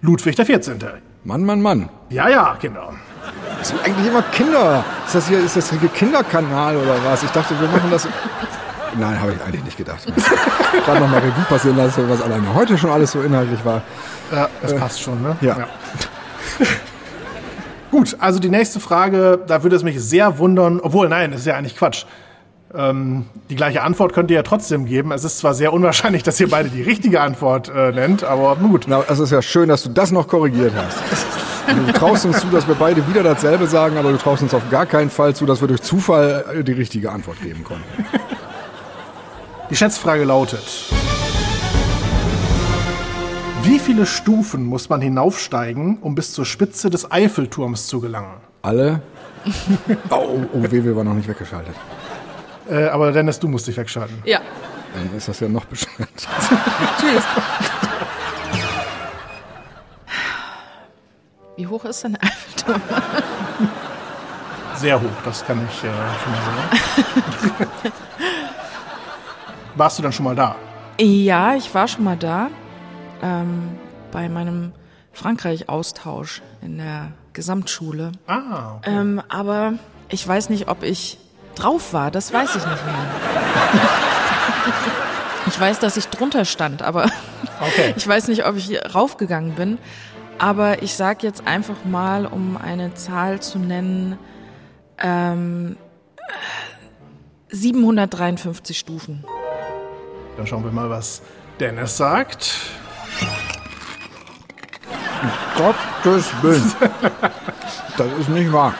Ludwig 0.00 0.36
XIV. 0.36 0.76
Mann, 1.24 1.44
Mann, 1.44 1.60
Mann. 1.60 1.88
Ja, 2.10 2.28
ja, 2.28 2.56
Kinder. 2.60 2.92
Das 3.58 3.68
sind 3.68 3.84
eigentlich 3.84 4.06
immer 4.06 4.22
Kinder. 4.22 4.84
Ist 5.06 5.14
das 5.14 5.28
hier, 5.28 5.40
ist 5.40 5.56
das 5.56 5.70
hier 5.70 5.88
Kinderkanal 5.88 6.76
oder 6.76 6.96
was? 7.04 7.22
Ich 7.22 7.30
dachte, 7.30 7.58
wir 7.60 7.68
machen 7.68 7.90
das. 7.90 8.06
Nein, 8.98 9.20
habe 9.20 9.32
ich 9.32 9.42
eigentlich 9.42 9.64
nicht 9.64 9.76
gedacht. 9.76 10.06
Gerade 10.84 11.00
nochmal 11.00 11.20
Revue 11.20 11.44
passieren 11.48 11.76
lassen, 11.76 12.08
was 12.08 12.22
alleine 12.22 12.54
heute 12.54 12.78
schon 12.78 12.90
alles 12.90 13.12
so 13.12 13.20
inhaltlich 13.22 13.62
war. 13.64 13.82
Ja, 14.32 14.48
das 14.62 14.74
passt 14.74 15.00
schon, 15.02 15.20
ne? 15.22 15.36
ja. 15.40 15.56
Gut, 17.90 18.16
also 18.18 18.38
die 18.38 18.48
nächste 18.48 18.80
Frage, 18.80 19.38
da 19.46 19.62
würde 19.62 19.76
es 19.76 19.82
mich 19.82 20.00
sehr 20.00 20.38
wundern, 20.38 20.80
obwohl, 20.80 21.08
nein, 21.08 21.30
das 21.30 21.40
ist 21.40 21.46
ja 21.46 21.56
eigentlich 21.56 21.76
Quatsch. 21.76 22.04
Ähm, 22.74 23.26
die 23.48 23.56
gleiche 23.56 23.82
Antwort 23.82 24.12
könnt 24.12 24.30
ihr 24.30 24.36
ja 24.36 24.42
trotzdem 24.42 24.86
geben. 24.86 25.12
Es 25.12 25.24
ist 25.24 25.38
zwar 25.38 25.54
sehr 25.54 25.72
unwahrscheinlich, 25.72 26.22
dass 26.22 26.40
ihr 26.40 26.50
beide 26.50 26.68
die 26.68 26.82
richtige 26.82 27.20
Antwort 27.20 27.68
äh, 27.68 27.92
nennt, 27.92 28.24
aber 28.24 28.56
gut. 28.56 28.86
Na, 28.88 29.04
es 29.08 29.18
ist 29.18 29.30
ja 29.30 29.40
schön, 29.40 29.68
dass 29.68 29.84
du 29.84 29.90
das 29.90 30.10
noch 30.10 30.26
korrigiert 30.26 30.72
hast. 30.76 30.98
Du 31.68 31.92
traust 31.92 32.24
uns 32.24 32.40
zu, 32.40 32.46
dass 32.48 32.66
wir 32.68 32.74
beide 32.74 33.06
wieder 33.08 33.22
dasselbe 33.22 33.66
sagen, 33.66 33.96
aber 33.96 34.12
du 34.12 34.18
traust 34.18 34.42
uns 34.42 34.54
auf 34.54 34.68
gar 34.70 34.86
keinen 34.86 35.10
Fall 35.10 35.34
zu, 35.34 35.46
dass 35.46 35.60
wir 35.60 35.68
durch 35.68 35.82
Zufall 35.82 36.44
äh, 36.54 36.64
die 36.64 36.72
richtige 36.72 37.10
Antwort 37.10 37.40
geben 37.42 37.64
konnten. 37.64 37.84
Die 39.70 39.76
Schätzfrage 39.76 40.24
lautet: 40.24 40.92
Wie 43.62 43.78
viele 43.78 44.06
Stufen 44.06 44.64
muss 44.64 44.88
man 44.88 45.00
hinaufsteigen, 45.00 45.98
um 46.00 46.14
bis 46.14 46.32
zur 46.32 46.44
Spitze 46.44 46.90
des 46.90 47.10
Eiffelturms 47.10 47.86
zu 47.86 48.00
gelangen? 48.00 48.34
Alle? 48.62 49.02
Oh, 50.10 50.40
oh, 50.52 50.58
oh 50.58 50.96
war 50.96 51.04
noch 51.04 51.14
nicht 51.14 51.28
weggeschaltet. 51.28 51.74
Äh, 52.68 52.86
aber 52.88 53.12
Dennis, 53.12 53.38
du 53.38 53.48
musst 53.48 53.66
dich 53.66 53.76
wegschalten. 53.76 54.22
Ja. 54.24 54.40
Dann 54.94 55.16
ist 55.16 55.28
das 55.28 55.40
ja 55.40 55.48
noch 55.48 55.64
bescheuert. 55.66 56.08
Tschüss. 57.00 57.24
Wie 61.56 61.66
hoch 61.66 61.84
ist 61.84 62.04
denn 62.04 62.12
der 62.12 62.24
Eiffelturm? 62.24 62.82
Sehr 64.76 65.00
hoch, 65.00 65.06
das 65.24 65.44
kann 65.46 65.66
ich 65.66 65.84
äh, 65.84 65.90
schon 65.90 66.32
mal 66.32 66.42
sagen. 66.44 67.92
Warst 69.74 69.98
du 69.98 70.02
dann 70.02 70.12
schon 70.12 70.24
mal 70.24 70.34
da? 70.34 70.56
Ja, 71.00 71.54
ich 71.54 71.74
war 71.74 71.88
schon 71.88 72.04
mal 72.04 72.16
da. 72.16 72.48
Ähm, 73.22 73.78
bei 74.12 74.28
meinem 74.28 74.72
Frankreich-Austausch 75.12 76.42
in 76.62 76.78
der 76.78 77.12
Gesamtschule. 77.32 78.12
Ah, 78.26 78.76
okay. 78.76 78.90
Ähm, 78.90 79.22
aber 79.28 79.74
ich 80.10 80.26
weiß 80.26 80.50
nicht, 80.50 80.68
ob 80.68 80.82
ich 80.82 81.18
drauf 81.56 81.92
war. 81.92 82.10
Das 82.10 82.32
weiß 82.32 82.50
ich 82.50 82.66
nicht 82.66 82.84
mehr. 82.86 82.94
Ich 85.48 85.58
weiß, 85.60 85.78
dass 85.78 85.96
ich 85.96 86.08
drunter 86.08 86.44
stand, 86.44 86.82
aber 86.82 87.10
Okay. 87.60 87.94
ich 87.96 88.06
weiß 88.06 88.28
nicht, 88.28 88.46
ob 88.46 88.56
ich 88.56 88.78
raufgegangen 88.94 89.54
bin. 89.54 89.78
Aber 90.38 90.82
ich 90.82 90.94
sag 90.94 91.22
jetzt 91.22 91.46
einfach 91.46 91.84
mal, 91.84 92.26
um 92.26 92.58
eine 92.58 92.92
Zahl 92.94 93.40
zu 93.40 93.58
nennen, 93.58 94.18
ähm, 94.98 95.76
753 97.48 98.78
Stufen. 98.78 99.24
Dann 100.36 100.46
schauen 100.46 100.62
wir 100.64 100.72
mal, 100.72 100.90
was 100.90 101.22
Dennis 101.58 101.96
sagt. 101.96 102.52
Gottes 105.56 106.30
Willen. 106.42 106.72
Das 107.96 108.06
ist 108.20 108.28
nicht 108.28 108.52
wahr. 108.52 108.74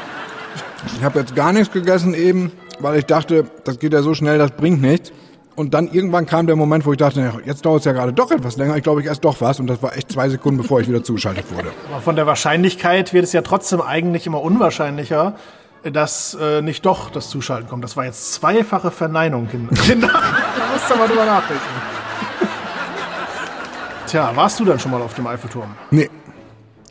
Ich 0.95 1.03
habe 1.03 1.21
jetzt 1.21 1.35
gar 1.35 1.51
nichts 1.51 1.73
gegessen 1.73 2.13
eben, 2.13 2.53
weil 2.79 2.99
ich 2.99 3.07
dachte, 3.07 3.45
das 3.65 3.79
geht 3.79 3.93
ja 3.93 4.03
so 4.03 4.15
schnell, 4.15 4.39
das 4.39 4.51
bringt 4.53 4.81
nichts. 4.81 5.13
Und 5.55 5.73
dann 5.73 5.89
irgendwann 5.91 6.27
kam 6.27 6.47
der 6.47 6.55
Moment, 6.55 6.85
wo 6.85 6.93
ich 6.93 6.99
dachte, 6.99 7.33
jetzt 7.47 7.65
dauert 7.65 7.81
es 7.81 7.87
ja 7.87 7.93
gerade 7.93 8.13
doch 8.13 8.31
etwas 8.31 8.59
länger. 8.59 8.77
Ich 8.77 8.83
glaube, 8.83 9.01
ich 9.01 9.09
esse 9.09 9.23
doch 9.23 9.41
was. 9.41 9.59
Und 9.59 9.69
das 9.69 9.83
war 9.83 9.97
echt 9.97 10.13
zwei 10.13 10.29
Sekunden, 10.29 10.59
bevor 10.59 10.81
ich 10.81 10.89
wieder 10.89 11.03
zugeschaltet 11.03 11.47
wurde. 11.51 11.71
Aber 11.91 12.03
von 12.03 12.15
der 12.15 12.27
Wahrscheinlichkeit 12.27 13.15
wird 13.15 13.25
es 13.25 13.33
ja 13.33 13.41
trotzdem 13.41 13.81
eigentlich 13.81 14.27
immer 14.27 14.43
unwahrscheinlicher, 14.43 15.35
dass 15.83 16.37
äh, 16.39 16.61
nicht 16.61 16.85
doch 16.85 17.09
das 17.09 17.31
Zuschalten 17.31 17.71
kommt. 17.71 17.85
Das 17.85 17.97
war 17.97 18.05
jetzt 18.05 18.35
zweifache 18.35 18.91
Verneinung, 18.91 19.49
Kinder. 19.49 19.75
Kinder, 19.83 20.09
da 20.09 20.73
musst 20.73 20.91
du 20.91 20.97
mal 20.97 21.09
drüber 21.09 21.25
nachdenken. 21.25 21.63
Tja, 24.07 24.31
warst 24.35 24.61
du 24.61 24.65
dann 24.67 24.79
schon 24.79 24.91
mal 24.91 25.01
auf 25.01 25.15
dem 25.15 25.27
Eiffelturm? 25.27 25.75
Nee, 25.91 26.11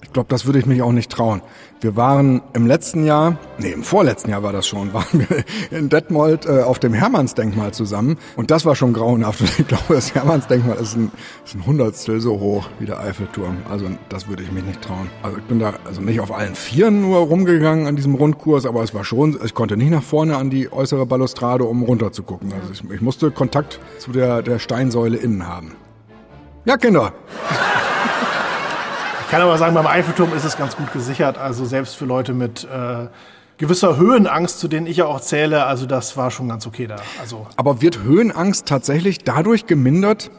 ich 0.05 0.13
glaube, 0.13 0.29
das 0.29 0.45
würde 0.45 0.59
ich 0.59 0.67
mich 0.67 0.83
auch 0.83 0.91
nicht 0.91 1.11
trauen. 1.11 1.41
Wir 1.81 1.95
waren 1.95 2.41
im 2.53 2.67
letzten 2.67 3.05
Jahr, 3.05 3.37
nee, 3.57 3.71
im 3.71 3.83
vorletzten 3.83 4.29
Jahr 4.29 4.43
war 4.43 4.53
das 4.53 4.67
schon, 4.67 4.93
waren 4.93 5.27
wir 5.27 5.43
in 5.71 5.89
Detmold 5.89 6.45
äh, 6.45 6.61
auf 6.61 6.77
dem 6.77 6.93
Hermannsdenkmal 6.93 7.73
zusammen. 7.73 8.17
Und 8.35 8.51
das 8.51 8.65
war 8.65 8.75
schon 8.75 8.93
grauenhaft. 8.93 9.41
Und 9.41 9.59
ich 9.59 9.67
glaube, 9.67 9.95
das 9.95 10.13
Hermannsdenkmal 10.13 10.77
ist 10.77 10.95
ein, 10.95 11.11
ist 11.43 11.55
ein 11.55 11.65
Hundertstel 11.65 12.21
so 12.21 12.39
hoch 12.39 12.69
wie 12.79 12.85
der 12.85 12.99
Eiffelturm. 12.99 13.57
Also 13.69 13.87
das 14.09 14.27
würde 14.27 14.43
ich 14.43 14.51
mich 14.51 14.63
nicht 14.63 14.81
trauen. 14.83 15.09
Also 15.23 15.37
ich 15.37 15.43
bin 15.45 15.59
da 15.59 15.73
also 15.85 16.01
nicht 16.01 16.19
auf 16.19 16.31
allen 16.31 16.55
Vieren 16.55 17.01
nur 17.01 17.17
rumgegangen 17.19 17.87
an 17.87 17.95
diesem 17.95 18.13
Rundkurs, 18.13 18.67
aber 18.67 18.83
es 18.83 18.93
war 18.93 19.03
schon, 19.03 19.39
ich 19.43 19.55
konnte 19.55 19.75
nicht 19.75 19.89
nach 19.89 20.03
vorne 20.03 20.37
an 20.37 20.51
die 20.51 20.71
äußere 20.71 21.07
Balustrade, 21.07 21.63
um 21.63 21.81
runter 21.81 22.11
zu 22.11 22.21
gucken. 22.21 22.53
Also 22.53 22.71
ich, 22.71 22.91
ich 22.91 23.01
musste 23.01 23.31
Kontakt 23.31 23.79
zu 23.97 24.11
der, 24.11 24.43
der 24.43 24.59
Steinsäule 24.59 25.17
innen 25.17 25.47
haben. 25.47 25.73
Ja, 26.65 26.77
Kinder. 26.77 27.11
Ich 29.25 29.31
kann 29.31 29.41
aber 29.41 29.57
sagen, 29.57 29.73
beim 29.73 29.87
Eiffelturm 29.87 30.33
ist 30.33 30.45
es 30.45 30.55
ganz 30.55 30.77
gut 30.77 30.93
gesichert. 30.93 31.39
Also 31.39 31.65
selbst 31.65 31.95
für 31.95 32.05
Leute 32.05 32.33
mit 32.33 32.63
äh, 32.63 33.07
gewisser 33.57 33.97
Höhenangst, 33.97 34.59
zu 34.59 34.67
denen 34.67 34.85
ich 34.85 34.97
ja 34.97 35.05
auch 35.05 35.19
zähle, 35.19 35.65
also 35.65 35.87
das 35.87 36.15
war 36.15 36.29
schon 36.29 36.47
ganz 36.47 36.67
okay 36.67 36.85
da. 36.85 36.97
Also 37.19 37.47
Aber 37.55 37.81
wird 37.81 38.03
Höhenangst 38.03 38.67
tatsächlich 38.67 39.23
dadurch 39.23 39.65
gemindert, 39.65 40.29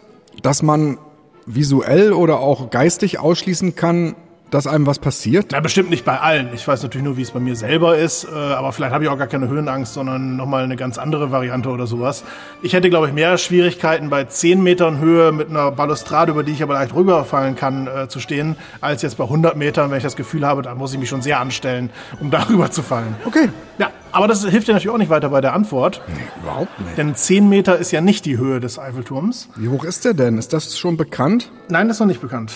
dass 0.41 0.63
man 0.63 0.99
visuell 1.47 2.13
oder 2.13 2.39
auch 2.39 2.71
geistig 2.71 3.19
ausschließen 3.19 3.75
kann, 3.75 4.15
dass 4.51 4.67
einem 4.67 4.87
was 4.87 4.99
passiert? 5.01 5.49
Na, 5.53 5.61
bestimmt 5.61 5.91
nicht 5.91 6.05
bei 6.05 6.21
allen. 6.21 6.51
Ich 6.55 6.67
weiß 6.67 6.83
natürlich 6.83 7.05
nur, 7.05 7.17
wie 7.17 7.23
es 7.23 7.33
bei 7.33 7.41
mir 7.41 7.57
selber 7.57 7.97
ist, 7.99 8.25
äh, 8.25 8.29
aber 8.35 8.73
vielleicht 8.73 8.93
habe 8.95 9.03
ich 9.05 9.11
auch 9.11 9.19
gar 9.19 9.27
keine 9.27 9.49
Höhenangst, 9.49 9.95
sondern 9.95 10.37
nochmal 10.37 10.63
eine 10.65 10.77
ganz 10.77 10.99
andere 10.99 11.33
Variante 11.33 11.69
oder 11.69 11.87
sowas. 11.87 12.23
Ich 12.63 12.73
hätte, 12.73 12.89
glaube 12.89 13.09
ich, 13.09 13.13
mehr 13.13 13.39
Schwierigkeiten 13.39 14.09
bei 14.09 14.25
10 14.25 14.63
Metern 14.63 14.99
Höhe 15.01 15.33
mit 15.33 15.51
einer 15.51 15.73
Balustrade, 15.73 16.31
über 16.33 16.45
die 16.45 16.53
ich 16.53 16.63
aber 16.63 16.75
leicht 16.75 16.95
rüberfallen 16.95 17.57
kann, 17.57 17.87
äh, 17.89 18.09
zu 18.09 18.21
stehen, 18.21 18.57
als 18.81 19.03
jetzt 19.03 19.17
bei 19.19 19.25
100 19.25 19.57
Metern, 19.57 19.91
wenn 19.91 19.97
ich 19.99 20.05
das 20.05 20.17
Gefühl 20.17 20.47
habe, 20.47 20.63
da 20.63 20.75
muss 20.75 20.93
ich 20.93 20.99
mich 21.01 21.09
schon 21.09 21.23
sehr 21.23 21.41
anstellen, 21.41 21.91
um 22.21 22.31
darüber 22.31 22.71
zu 22.71 22.83
fallen. 22.83 23.17
Okay. 23.25 23.49
Ja, 23.79 23.91
aber 24.13 24.29
das 24.29 24.45
hilft 24.47 24.69
dir 24.69 24.73
natürlich 24.75 24.95
auch 24.95 24.99
nicht 24.99 25.11
weiter 25.11 25.29
bei 25.29 25.41
der 25.41 25.53
Antwort, 25.55 26.01
Nee, 26.07 26.15
überhaupt 26.43 26.81
nicht. 26.81 26.97
denn 26.97 27.15
10 27.15 27.49
Meter 27.49 27.77
ist 27.79 27.91
ja 27.91 28.01
nicht 28.01 28.25
die 28.25 28.39
Höhe 28.39 28.61
des 28.61 28.79
Eiffelturms. 28.79 29.49
Wie 29.57 29.69
hoch 29.69 29.85
ist 29.85 30.05
der 30.05 30.15
denn? 30.15 30.39
Ist 30.39 30.53
das 30.53 30.79
schon 30.79 30.97
bekannt? 30.97 31.51
Nein, 31.69 31.89
das 31.89 31.97
ist 31.97 32.01
noch 32.01 32.07
nicht 32.07 32.21
bekannt. 32.23 32.53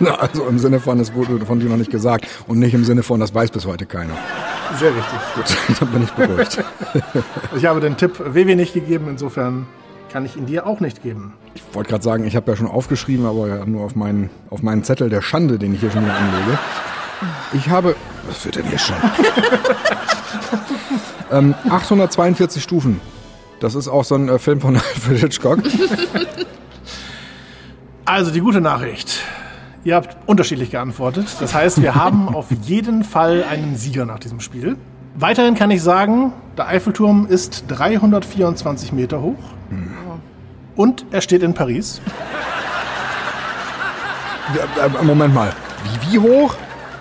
Also 0.18 0.46
im 0.46 0.58
Sinne 0.58 0.80
von, 0.80 0.98
es 1.00 1.14
wurde 1.14 1.44
von 1.46 1.60
dir 1.60 1.68
noch 1.68 1.76
nicht 1.76 1.90
gesagt. 1.90 2.26
Und 2.46 2.58
nicht 2.58 2.74
im 2.74 2.84
Sinne 2.84 3.02
von, 3.02 3.20
das 3.20 3.34
weiß 3.34 3.50
bis 3.50 3.66
heute 3.66 3.86
keiner. 3.86 4.14
Sehr 4.78 4.90
richtig. 4.90 5.18
Gut, 5.34 5.78
dann 5.80 5.88
bin 5.90 6.02
ich 6.02 6.10
beruhigt. 6.12 6.64
Ich 7.56 7.66
habe 7.66 7.80
den 7.80 7.96
Tipp 7.96 8.18
WW 8.18 8.54
nicht 8.54 8.74
gegeben, 8.74 9.06
insofern 9.08 9.66
kann 10.10 10.24
ich 10.24 10.36
ihn 10.36 10.46
dir 10.46 10.66
auch 10.66 10.80
nicht 10.80 11.02
geben. 11.02 11.34
Ich 11.54 11.62
wollte 11.72 11.90
gerade 11.90 12.04
sagen, 12.04 12.24
ich 12.26 12.36
habe 12.36 12.50
ja 12.50 12.56
schon 12.56 12.66
aufgeschrieben, 12.66 13.26
aber 13.26 13.64
nur 13.66 13.84
auf 13.84 13.94
meinen, 13.94 14.30
auf 14.50 14.62
meinen 14.62 14.84
Zettel 14.84 15.08
der 15.08 15.22
Schande, 15.22 15.58
den 15.58 15.74
ich 15.74 15.80
hier 15.80 15.90
schon 15.90 16.04
wieder 16.04 16.14
anlege. 16.14 16.58
Ich 17.52 17.68
habe. 17.68 17.96
Was 18.26 18.44
wird 18.44 18.56
denn 18.56 18.66
hier 18.66 18.78
schon? 18.78 18.96
ähm, 21.30 21.54
842 21.68 22.62
Stufen. 22.62 23.00
Das 23.60 23.74
ist 23.74 23.88
auch 23.88 24.04
so 24.04 24.16
ein 24.16 24.28
äh, 24.28 24.38
Film 24.38 24.60
von 24.60 24.76
Alfred 24.76 25.18
Hitchcock. 25.20 25.58
Also 28.04 28.30
die 28.30 28.40
gute 28.40 28.60
Nachricht. 28.60 29.20
Ihr 29.84 29.96
habt 29.96 30.16
unterschiedlich 30.26 30.70
geantwortet. 30.70 31.26
Das 31.40 31.54
heißt, 31.54 31.82
wir 31.82 31.94
haben 31.94 32.28
auf 32.34 32.46
jeden 32.62 33.02
Fall 33.04 33.44
einen 33.44 33.76
Sieger 33.76 34.06
nach 34.06 34.18
diesem 34.18 34.40
Spiel. 34.40 34.76
Weiterhin 35.14 35.54
kann 35.54 35.70
ich 35.70 35.82
sagen, 35.82 36.32
der 36.56 36.68
Eiffelturm 36.68 37.26
ist 37.26 37.64
324 37.68 38.92
Meter 38.92 39.20
hoch. 39.20 39.34
Und 40.76 41.04
er 41.10 41.20
steht 41.20 41.42
in 41.42 41.54
Paris. 41.54 42.00
Äh, 44.54 45.04
Moment 45.04 45.34
mal. 45.34 45.50
Wie, 45.84 46.12
wie 46.12 46.18
hoch? 46.18 46.54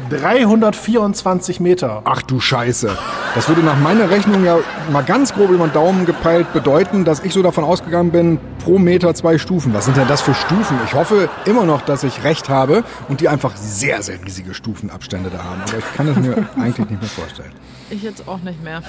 324 0.09 1.59
Meter. 1.59 2.01
Ach 2.05 2.21
du 2.21 2.39
Scheiße. 2.39 2.97
Das 3.35 3.47
würde 3.47 3.61
nach 3.61 3.77
meiner 3.77 4.09
Rechnung 4.09 4.43
ja 4.43 4.57
mal 4.91 5.03
ganz 5.03 5.33
grob 5.33 5.49
über 5.51 5.67
den 5.67 5.73
Daumen 5.73 6.05
gepeilt 6.05 6.51
bedeuten, 6.53 7.05
dass 7.05 7.21
ich 7.21 7.33
so 7.33 7.41
davon 7.41 7.63
ausgegangen 7.63 8.11
bin, 8.11 8.39
pro 8.63 8.77
Meter 8.77 9.13
zwei 9.13 9.37
Stufen. 9.37 9.73
Was 9.73 9.85
sind 9.85 9.97
denn 9.97 10.07
das 10.07 10.21
für 10.21 10.33
Stufen? 10.33 10.77
Ich 10.85 10.93
hoffe 10.93 11.29
immer 11.45 11.65
noch, 11.65 11.81
dass 11.81 12.03
ich 12.03 12.23
recht 12.23 12.49
habe 12.49 12.83
und 13.09 13.21
die 13.21 13.29
einfach 13.29 13.55
sehr, 13.55 14.01
sehr 14.03 14.23
riesige 14.23 14.53
Stufenabstände 14.53 15.29
da 15.29 15.43
haben. 15.43 15.61
Aber 15.61 15.77
ich 15.77 15.93
kann 15.95 16.07
es 16.07 16.17
mir 16.17 16.35
eigentlich 16.61 16.89
nicht 16.89 17.01
mehr 17.01 17.09
vorstellen. 17.09 17.51
Ich 17.89 18.03
jetzt 18.03 18.27
auch 18.27 18.39
nicht 18.39 18.63
mehr. 18.63 18.81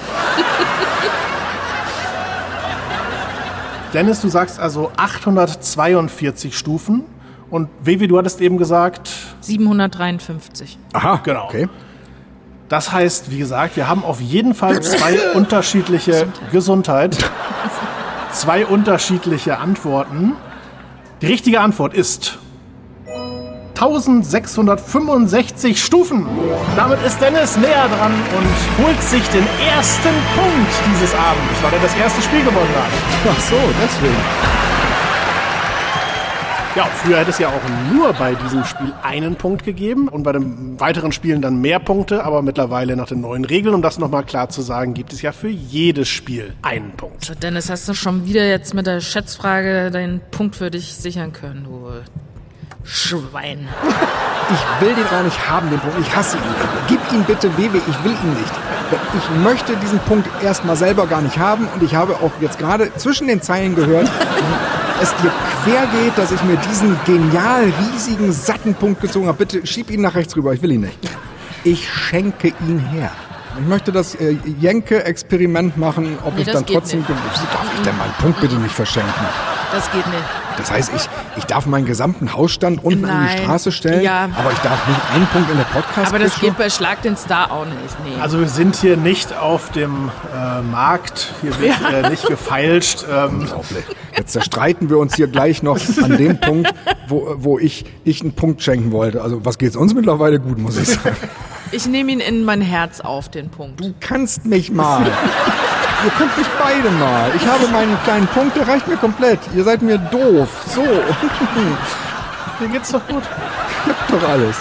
Dennis, 3.93 4.21
du 4.23 4.29
sagst 4.29 4.59
also 4.59 4.91
842 4.97 6.57
Stufen. 6.57 7.05
Und 7.53 7.69
Vivi, 7.85 8.09
du 8.09 8.17
hattest 8.17 8.41
eben 8.41 8.57
gesagt, 8.57 9.11
753. 9.41 10.79
Aha, 10.95 11.21
Genau. 11.23 11.45
Okay. 11.45 11.69
das 12.71 12.91
heißt, 12.91 13.31
wie 13.31 13.37
gesagt, 13.39 13.77
wir 13.77 13.91
haben 13.91 14.03
auf 14.05 14.23
jeden 14.23 14.55
Fall 14.55 14.81
zwei 14.83 15.19
unterschiedliche 15.35 16.29
Gesundheit, 16.51 17.19
zwei 18.33 18.65
unterschiedliche 18.65 19.59
Antworten. 19.59 20.33
Die 21.21 21.27
richtige 21.27 21.61
Antwort 21.61 21.93
ist 21.93 22.39
1665 23.75 25.85
Stufen. 25.85 26.27
Damit 26.75 27.03
ist 27.05 27.21
Dennis 27.21 27.59
näher 27.59 27.87
dran 27.89 28.15
und 28.39 28.49
holt 28.87 29.03
sich 29.03 29.29
den 29.29 29.47
ersten 29.77 30.15
Punkt 30.35 30.73
dieses 30.91 31.15
Abends, 31.15 31.63
weil 31.63 31.75
er 31.75 31.81
das 31.81 31.95
erste 31.97 32.23
Spiel 32.23 32.45
gewonnen 32.45 32.75
hat. 32.75 32.91
Ach 33.31 33.41
so, 33.41 33.57
deswegen. 33.83 34.17
Ja, 36.75 36.87
früher 36.87 37.19
hätte 37.19 37.29
es 37.29 37.39
ja 37.39 37.49
auch 37.49 37.93
nur 37.93 38.15
bei 38.15 38.35
diesem 38.35 38.65
Spiel 38.65 38.95
einen 39.03 39.37
Punkt 39.37 39.63
gegeben 39.63 40.09
und 40.09 40.23
bei 40.23 40.33
den 40.33 40.81
weiteren 40.81 41.13
Spielen 41.13 41.43
dann 41.43 41.61
mehr 41.61 41.79
Punkte, 41.79 42.25
aber 42.25 42.41
mittlerweile 42.41 42.97
nach 42.97 43.09
den 43.09 43.21
neuen 43.21 43.45
Regeln, 43.45 43.75
um 43.75 43.83
das 43.83 43.99
nochmal 43.99 44.25
klar 44.25 44.49
zu 44.49 44.63
sagen, 44.63 44.95
gibt 44.95 45.13
es 45.13 45.21
ja 45.21 45.33
für 45.33 45.49
jedes 45.49 46.09
Spiel 46.09 46.55
einen 46.63 46.93
Punkt. 46.93 47.27
So, 47.27 47.35
Dennis, 47.35 47.69
hast 47.69 47.91
du 47.91 47.95
schon 47.95 48.25
wieder 48.25 48.49
jetzt 48.49 48.73
mit 48.73 48.87
der 48.87 49.01
Schätzfrage 49.01 49.91
deinen 49.91 50.23
Punkt 50.31 50.57
für 50.57 50.71
dich 50.71 50.95
sichern 50.95 51.35
können, 51.35 51.65
du 51.65 51.91
Schwein. 52.85 53.69
Ich 54.51 54.87
will 54.87 54.95
den 54.95 55.07
auch 55.07 55.23
nicht 55.23 55.49
haben, 55.49 55.71
den 55.71 55.79
Punkt. 55.79 55.99
Ich 56.01 56.15
hasse 56.15 56.37
ihn. 56.37 56.43
Gib 56.89 57.01
ihn 57.13 57.25
bitte, 57.25 57.57
Wewe, 57.57 57.79
ich 57.79 58.05
will 58.05 58.13
ihn 58.13 58.35
nicht. 58.35 58.53
Ich 59.17 59.43
möchte 59.43 59.77
diesen 59.77 59.99
Punkt 60.01 60.29
erstmal 60.43 60.77
selber 60.77 61.07
gar 61.07 61.23
nicht 61.23 61.39
haben 61.39 61.67
und 61.75 61.83
ich 61.83 61.95
habe 61.95 62.15
auch 62.17 62.33
jetzt 62.41 62.59
gerade 62.59 62.95
zwischen 62.97 63.27
den 63.29 63.41
Zeilen 63.41 63.75
gehört, 63.75 64.11
es 65.01 65.15
dir 65.17 65.33
quer 65.65 65.87
geht, 65.87 66.19
dass 66.19 66.31
ich 66.31 66.43
mir 66.43 66.57
diesen 66.57 66.99
genial 67.07 67.73
riesigen, 67.93 68.33
satten 68.33 68.75
Punkt 68.75 69.01
gezogen 69.01 69.29
habe. 69.29 69.39
Bitte 69.39 69.67
schieb 69.67 69.91
ihn 69.91 70.03
nach 70.03 70.15
rechts 70.15 70.37
rüber, 70.37 70.53
ich 70.53 70.61
will 70.61 70.73
ihn 70.73 70.83
nicht. 70.83 70.99
Ich 71.65 71.89
schenke 71.91 72.49
ihn 72.49 72.79
her. 72.91 73.11
Ich 73.59 73.67
möchte 73.67 73.93
das 73.93 74.15
äh, 74.17 74.37
Jenke-Experiment 74.61 75.77
machen, 75.77 76.19
ob 76.25 76.35
Nee, 76.35 76.43
ich 76.43 76.51
dann 76.51 76.67
trotzdem... 76.67 77.01
nicht. 77.01 77.11
Wieso 77.11 77.45
darf 77.47 77.67
ich 77.75 77.83
denn 77.83 77.97
meinen 77.97 78.13
Punkt 78.21 78.41
bitte 78.41 78.57
nicht 78.57 78.75
verschenken? 78.75 79.13
Das 79.73 79.91
geht 79.91 80.07
nicht. 80.07 80.25
Das 80.57 80.71
heißt, 80.71 80.93
ich, 80.95 81.09
ich 81.37 81.45
darf 81.45 81.67
meinen 81.67 81.87
gesamten 81.87 82.33
Hausstand 82.35 82.85
unten 82.85 83.05
an 83.05 83.23
die 83.27 83.35
Nein. 83.35 83.39
Straße 83.45 83.73
stellen, 83.73 84.03
Ja. 84.03 84.29
aber 84.37 84.53
ich 84.53 84.59
darf 84.59 84.87
nicht 84.87 85.01
einen 85.15 85.27
Punkt 85.27 85.51
in 85.51 85.57
der 85.57 85.65
podcast 85.65 86.09
Aber 86.09 86.19
das 86.19 86.39
geht 86.41 86.57
bei 86.59 86.71
Schlag 86.71 87.03
den 87.03 87.17
Star 87.17 87.51
auch 87.51 87.65
nicht. 87.65 87.77
Nee. 88.05 88.21
Also 88.21 88.39
wir 88.41 88.49
sind 88.49 88.77
hier 88.77 88.97
nicht 88.97 89.37
auf 89.37 89.71
dem 89.73 90.11
äh, 90.35 90.63
Markt, 90.63 91.33
hier 91.41 91.59
wird 91.61 91.77
äh, 91.93 92.11
nicht 92.11 92.27
gefeilscht. 92.27 93.05
Ähm, 93.11 93.41
Unglaublich. 93.41 93.85
Jetzt 94.17 94.33
zerstreiten 94.33 94.91
wir 94.91 94.99
uns 94.99 95.15
hier 95.17 95.27
gleich 95.29 95.63
noch 95.63 95.79
an 96.03 96.17
dem 96.19 96.39
Punkt, 96.39 96.73
wo, 97.09 97.35
wo 97.39 97.59
ich, 97.59 97.85
ich 98.05 98.21
einen 98.21 98.35
Punkt 98.35 98.63
schenken 98.63 98.93
wollte. 98.93 99.23
Also 99.23 99.45
was 99.45 99.59
geht's 99.59 99.77
uns 99.77 99.95
mittlerweile 99.95 100.39
gut, 100.39 100.59
muss 100.59 100.77
ich 100.77 100.89
sagen. 100.89 101.17
Ich 101.75 101.87
nehme 101.87 102.13
ihn 102.13 102.21
in 102.21 102.45
mein 102.45 102.61
Herz 102.61 103.01
auf, 103.01 103.31
den 103.31 103.49
Punkt. 103.49 103.81
Du 103.81 103.95
kannst 104.01 104.45
mich 104.45 104.71
mal. 104.71 105.07
Ihr 106.05 106.11
könnt 106.19 106.37
mich 106.37 106.47
beide 106.59 106.91
mal. 106.91 107.31
Ich 107.37 107.47
habe 107.47 107.69
meinen 107.69 107.97
kleinen 108.05 108.27
Punkt, 108.29 108.57
der 108.57 108.67
reicht 108.67 108.89
mir 108.89 108.97
komplett. 108.97 109.39
Ihr 109.55 109.63
seid 109.65 109.83
mir 109.83 109.99
doof. 109.99 110.49
So. 110.67 110.83
mir 110.83 112.69
geht's 112.73 112.91
doch 112.91 113.07
gut. 113.07 113.23
Doch 114.11 114.29
alles. 114.29 114.57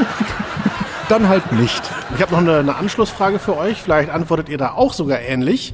Dann 1.10 1.28
halt 1.28 1.52
nicht. 1.52 1.82
Ich 2.16 2.22
habe 2.22 2.32
noch 2.32 2.40
eine, 2.40 2.60
eine 2.60 2.76
Anschlussfrage 2.76 3.40
für 3.40 3.58
euch. 3.58 3.82
Vielleicht 3.82 4.10
antwortet 4.12 4.50
ihr 4.50 4.58
da 4.58 4.74
auch 4.74 4.94
sogar 4.94 5.20
ähnlich. 5.20 5.74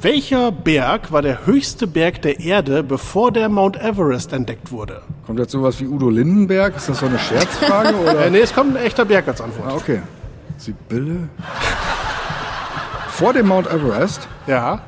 Welcher 0.00 0.52
Berg 0.52 1.12
war 1.12 1.22
der 1.22 1.46
höchste 1.46 1.86
Berg 1.86 2.20
der 2.22 2.40
Erde, 2.40 2.82
bevor 2.82 3.32
der 3.32 3.48
Mount 3.48 3.80
Everest 3.80 4.32
entdeckt 4.32 4.70
wurde? 4.70 5.00
Kommt 5.26 5.38
jetzt 5.38 5.52
sowas 5.52 5.80
wie 5.80 5.86
Udo 5.86 6.10
Lindenberg? 6.10 6.76
Ist 6.76 6.88
das 6.88 6.98
so 6.98 7.06
eine 7.06 7.18
Scherzfrage? 7.18 7.94
Äh, 8.04 8.10
Oder? 8.10 8.30
nee, 8.30 8.40
es 8.40 8.52
kommt 8.52 8.76
ein 8.76 8.84
echter 8.84 9.04
Berg 9.04 9.28
als 9.28 9.40
Antwort. 9.40 9.70
Ah, 9.70 9.76
okay. 9.76 10.02
Sibylle? 10.58 11.28
Vor 13.14 13.32
dem 13.32 13.46
Mount 13.46 13.68
Everest 13.68 14.26
Ja. 14.48 14.80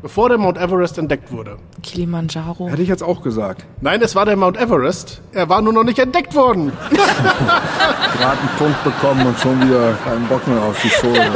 Bevor 0.00 0.28
der 0.30 0.38
Mount 0.38 0.56
Everest 0.56 0.96
entdeckt 0.96 1.30
wurde. 1.32 1.58
Kilimanjaro. 1.82 2.68
hätte 2.68 2.80
ich 2.80 2.88
jetzt 2.88 3.02
auch 3.02 3.20
gesagt. 3.20 3.66
Nein, 3.82 4.00
es 4.00 4.14
war 4.14 4.24
der 4.24 4.36
Mount 4.36 4.56
Everest. 4.56 5.20
Er 5.32 5.50
war 5.50 5.60
nur 5.60 5.74
noch 5.74 5.82
nicht 5.84 5.98
entdeckt 5.98 6.34
worden. 6.34 6.72
Gerade 6.90 8.38
einen 8.40 8.48
Punkt 8.56 8.84
bekommen 8.84 9.26
und 9.26 9.38
schon 9.38 9.60
wieder 9.60 9.92
keinen 10.04 10.26
Bock 10.28 10.46
mehr 10.48 10.62
auf 10.62 10.80
die 10.82 10.88
Show. 10.88 11.12
Nein, 11.12 11.32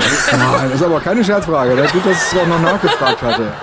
das 0.70 0.74
ist 0.76 0.82
aber 0.84 1.00
keine 1.00 1.22
Scherzfrage. 1.22 1.76
Das 1.76 1.86
ist 1.86 1.92
gut, 1.92 2.06
dass 2.06 2.12
ich 2.12 2.32
es 2.32 2.38
auch 2.38 2.46
noch 2.46 2.60
nachgefragt 2.62 3.20
hatte. 3.22 3.52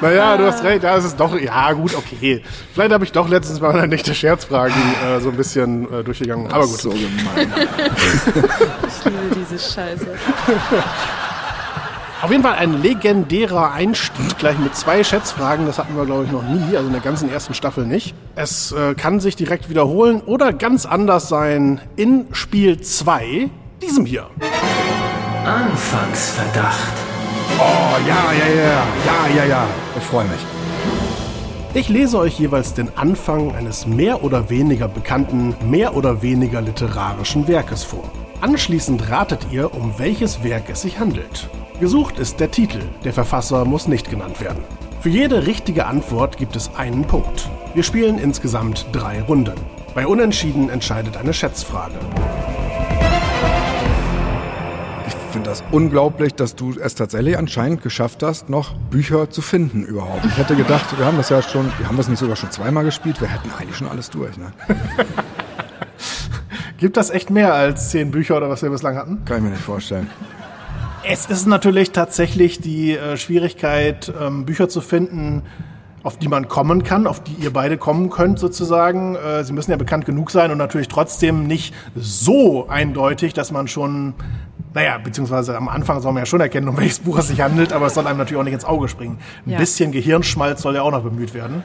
Naja, 0.00 0.36
du 0.36 0.46
hast 0.46 0.62
recht, 0.62 0.84
da 0.84 0.94
ist 0.94 1.04
es 1.04 1.16
doch, 1.16 1.36
ja 1.36 1.72
gut, 1.72 1.96
okay. 1.96 2.44
Vielleicht 2.72 2.92
habe 2.92 3.02
ich 3.04 3.10
doch 3.10 3.28
letztens 3.28 3.58
bei 3.58 3.72
meiner 3.72 3.88
Nächte 3.88 4.14
Scherzfragen 4.14 4.76
äh, 5.04 5.18
so 5.20 5.30
ein 5.30 5.36
bisschen 5.36 5.92
äh, 5.92 6.04
durchgegangen. 6.04 6.46
Aber 6.52 6.64
gut. 6.64 6.80
So 6.80 6.90
gemein. 6.90 7.52
Ich 8.86 9.04
liebe 9.04 9.34
diese 9.34 9.58
Scheiße. 9.58 10.06
Auf 12.22 12.30
jeden 12.30 12.42
Fall 12.42 12.56
ein 12.56 12.82
legendärer 12.82 13.72
Einstieg, 13.72 14.36
gleich 14.36 14.58
mit 14.58 14.76
zwei 14.76 15.02
Schätzfragen. 15.02 15.64
Das 15.64 15.78
hatten 15.78 15.96
wir, 15.96 16.04
glaube 16.04 16.24
ich, 16.24 16.30
noch 16.30 16.42
nie, 16.42 16.76
also 16.76 16.88
in 16.88 16.92
der 16.92 17.00
ganzen 17.00 17.30
ersten 17.30 17.54
Staffel 17.54 17.86
nicht. 17.86 18.14
Es 18.36 18.72
äh, 18.72 18.94
kann 18.94 19.20
sich 19.20 19.36
direkt 19.36 19.70
wiederholen 19.70 20.20
oder 20.20 20.52
ganz 20.52 20.84
anders 20.84 21.30
sein 21.30 21.80
in 21.96 22.26
Spiel 22.32 22.78
2, 22.78 23.48
diesem 23.80 24.04
hier. 24.04 24.26
Anfangsverdacht. 25.46 26.92
Oh, 27.58 27.96
ja, 28.06 28.32
ja, 28.32 28.54
ja, 28.54 28.64
ja, 29.06 29.36
ja, 29.36 29.44
ja. 29.46 29.66
Ich 29.96 30.04
freue 30.04 30.26
mich. 30.26 30.40
Ich 31.72 31.88
lese 31.88 32.18
euch 32.18 32.38
jeweils 32.38 32.74
den 32.74 32.94
Anfang 32.98 33.54
eines 33.54 33.86
mehr 33.86 34.22
oder 34.22 34.50
weniger 34.50 34.88
bekannten, 34.88 35.54
mehr 35.70 35.96
oder 35.96 36.20
weniger 36.20 36.60
literarischen 36.60 37.48
Werkes 37.48 37.82
vor. 37.82 38.04
Anschließend 38.42 39.08
ratet 39.10 39.46
ihr, 39.50 39.72
um 39.72 39.98
welches 39.98 40.44
Werk 40.44 40.64
es 40.68 40.82
sich 40.82 40.98
handelt. 40.98 41.48
Gesucht 41.80 42.18
ist 42.18 42.40
der 42.40 42.50
Titel, 42.50 42.82
der 43.04 43.14
Verfasser 43.14 43.64
muss 43.64 43.88
nicht 43.88 44.10
genannt 44.10 44.42
werden. 44.42 44.62
Für 45.00 45.08
jede 45.08 45.46
richtige 45.46 45.86
Antwort 45.86 46.36
gibt 46.36 46.54
es 46.54 46.74
einen 46.74 47.06
Punkt. 47.06 47.48
Wir 47.72 47.82
spielen 47.82 48.18
insgesamt 48.18 48.84
drei 48.92 49.22
Runden. 49.22 49.58
Bei 49.94 50.06
Unentschieden 50.06 50.68
entscheidet 50.68 51.16
eine 51.16 51.32
Schätzfrage. 51.32 51.94
Ich 55.08 55.14
finde 55.32 55.48
das 55.48 55.64
unglaublich, 55.70 56.34
dass 56.34 56.54
du 56.54 56.74
es 56.78 56.96
tatsächlich 56.96 57.38
anscheinend 57.38 57.82
geschafft 57.82 58.22
hast, 58.22 58.50
noch 58.50 58.74
Bücher 58.90 59.30
zu 59.30 59.40
finden 59.40 59.82
überhaupt. 59.82 60.26
Ich 60.26 60.36
hätte 60.36 60.56
gedacht, 60.56 60.98
wir 60.98 61.06
haben 61.06 61.16
das 61.16 61.30
ja 61.30 61.40
schon, 61.40 61.72
wir 61.78 61.88
haben 61.88 61.96
das 61.96 62.08
nicht 62.08 62.18
sogar 62.18 62.36
schon 62.36 62.50
zweimal 62.50 62.84
gespielt, 62.84 63.22
wir 63.22 63.28
hätten 63.28 63.50
eigentlich 63.58 63.76
schon 63.76 63.88
alles 63.88 64.10
durch. 64.10 64.36
Ne? 64.36 64.52
Gibt 66.76 66.98
das 66.98 67.08
echt 67.08 67.30
mehr 67.30 67.54
als 67.54 67.88
zehn 67.88 68.10
Bücher 68.10 68.36
oder 68.36 68.50
was 68.50 68.60
wir 68.60 68.68
bislang 68.68 68.96
hatten? 68.96 69.24
Kann 69.24 69.38
ich 69.38 69.44
mir 69.44 69.50
nicht 69.50 69.62
vorstellen. 69.62 70.10
Es 71.02 71.26
ist 71.26 71.46
natürlich 71.46 71.92
tatsächlich 71.92 72.60
die 72.60 72.92
äh, 72.92 73.16
Schwierigkeit, 73.16 74.12
ähm, 74.20 74.44
Bücher 74.44 74.68
zu 74.68 74.82
finden, 74.82 75.42
auf 76.02 76.18
die 76.18 76.28
man 76.28 76.46
kommen 76.48 76.82
kann, 76.82 77.06
auf 77.06 77.22
die 77.22 77.32
ihr 77.32 77.52
beide 77.52 77.78
kommen 77.78 78.10
könnt 78.10 78.38
sozusagen. 78.38 79.16
Äh, 79.16 79.44
sie 79.44 79.54
müssen 79.54 79.70
ja 79.70 79.78
bekannt 79.78 80.04
genug 80.04 80.30
sein 80.30 80.50
und 80.50 80.58
natürlich 80.58 80.88
trotzdem 80.88 81.46
nicht 81.46 81.74
so 81.96 82.68
eindeutig, 82.68 83.32
dass 83.32 83.50
man 83.50 83.66
schon, 83.66 84.14
naja, 84.72 84.98
beziehungsweise 84.98 85.56
am 85.56 85.68
Anfang 85.68 86.00
soll 86.00 86.12
man 86.12 86.22
ja 86.22 86.26
schon 86.26 86.40
erkennen, 86.40 86.68
um 86.68 86.76
welches 86.76 87.00
Buch 87.00 87.18
es 87.18 87.28
sich 87.28 87.40
handelt, 87.40 87.72
aber 87.72 87.86
es 87.86 87.94
soll 87.94 88.06
einem 88.06 88.18
natürlich 88.18 88.38
auch 88.40 88.44
nicht 88.44 88.54
ins 88.54 88.64
Auge 88.64 88.88
springen. 88.88 89.18
Ein 89.46 89.50
Ja. 89.52 89.58
bisschen 89.58 89.90
Gehirnschmalz 89.92 90.62
soll 90.62 90.74
ja 90.76 90.82
auch 90.82 90.90
noch 90.92 91.02
bemüht 91.02 91.34
werden. 91.34 91.62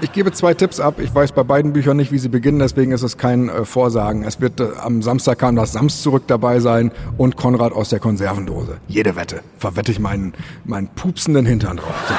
Ich 0.00 0.12
gebe 0.12 0.32
zwei 0.32 0.54
Tipps 0.54 0.80
ab. 0.80 0.94
Ich 0.98 1.14
weiß 1.14 1.32
bei 1.32 1.42
beiden 1.42 1.72
Büchern 1.72 1.96
nicht, 1.96 2.10
wie 2.10 2.18
sie 2.18 2.28
beginnen, 2.28 2.58
deswegen 2.58 2.90
ist 2.92 3.02
es 3.02 3.18
kein 3.18 3.48
äh, 3.48 3.64
Vorsagen. 3.64 4.24
Es 4.24 4.40
wird 4.40 4.60
äh, 4.60 4.68
am 4.82 5.02
Samstag 5.02 5.38
kam 5.38 5.56
das 5.56 5.72
Sams 5.72 6.02
zurück 6.02 6.24
dabei 6.26 6.58
sein 6.60 6.90
und 7.18 7.36
Konrad 7.36 7.72
aus 7.72 7.90
der 7.90 8.00
Konservendose. 8.00 8.78
Jede 8.88 9.14
Wette. 9.16 9.42
Verwette 9.58 9.92
ich 9.92 10.00
meinen, 10.00 10.32
meinen 10.64 10.88
pupsenden 10.88 11.46
Hintern 11.46 11.76
drauf. 11.76 11.94
So. 12.08 12.14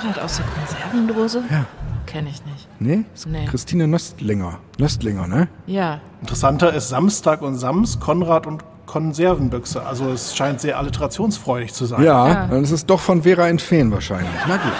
Konrad 0.00 0.18
aus 0.20 0.36
der 0.38 0.46
Konservendose? 0.46 1.42
Ja. 1.50 1.64
Kenne 2.06 2.28
ich 2.30 2.44
nicht. 2.46 2.61
Nee? 2.82 3.04
Nee. 3.26 3.46
Christine 3.46 3.86
Nöstlinger. 3.88 4.58
Nöstlinger, 4.78 5.26
ne? 5.26 5.48
Ja. 5.66 6.00
Interessanter 6.20 6.72
ist 6.72 6.88
Samstag 6.88 7.42
und 7.42 7.56
Sams, 7.56 8.00
Konrad 8.00 8.46
und 8.46 8.62
Konservenbüchse. 8.86 9.84
Also 9.86 10.10
es 10.10 10.36
scheint 10.36 10.60
sehr 10.60 10.78
alliterationsfreudig 10.78 11.72
zu 11.72 11.86
sein. 11.86 12.02
Ja, 12.02 12.28
Ja. 12.28 12.46
dann 12.48 12.62
ist 12.64 12.70
es 12.72 12.84
doch 12.84 13.00
von 13.00 13.22
Vera 13.22 13.48
Entfeen 13.48 13.90
wahrscheinlich. 13.92 14.28
Na 14.48 14.56
gut, 14.56 14.72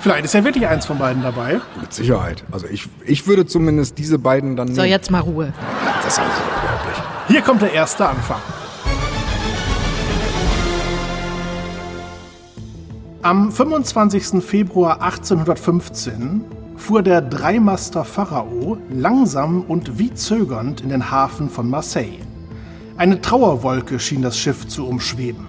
Vielleicht 0.00 0.24
ist 0.24 0.32
ja 0.34 0.42
wirklich 0.44 0.66
eins 0.66 0.86
von 0.86 0.98
beiden 0.98 1.22
dabei. 1.22 1.60
mit 1.80 1.92
Sicherheit. 1.92 2.42
Also 2.50 2.66
ich, 2.66 2.88
ich 3.04 3.26
würde 3.26 3.44
zumindest 3.44 3.98
diese 3.98 4.18
beiden 4.18 4.56
dann 4.56 4.68
So, 4.68 4.80
nehmen. 4.80 4.88
jetzt 4.92 5.10
mal 5.10 5.20
Ruhe. 5.20 5.52
Das 6.02 6.14
ist 6.14 6.18
also 6.18 6.30
unglaublich. 6.32 7.04
Hier 7.28 7.42
kommt 7.42 7.60
der 7.62 7.72
erste 7.74 8.08
Anfang. 8.08 8.40
Am 13.22 13.52
25. 13.52 14.42
Februar 14.42 15.02
1815 15.02 16.42
fuhr 16.76 17.02
der 17.02 17.20
Dreimaster 17.20 18.02
Pharao 18.02 18.78
langsam 18.88 19.60
und 19.60 19.98
wie 19.98 20.14
zögernd 20.14 20.80
in 20.80 20.88
den 20.88 21.10
Hafen 21.10 21.50
von 21.50 21.68
Marseille. 21.68 22.20
Eine 22.96 23.20
Trauerwolke 23.20 24.00
schien 24.00 24.22
das 24.22 24.38
Schiff 24.38 24.66
zu 24.68 24.86
umschweben. 24.86 25.46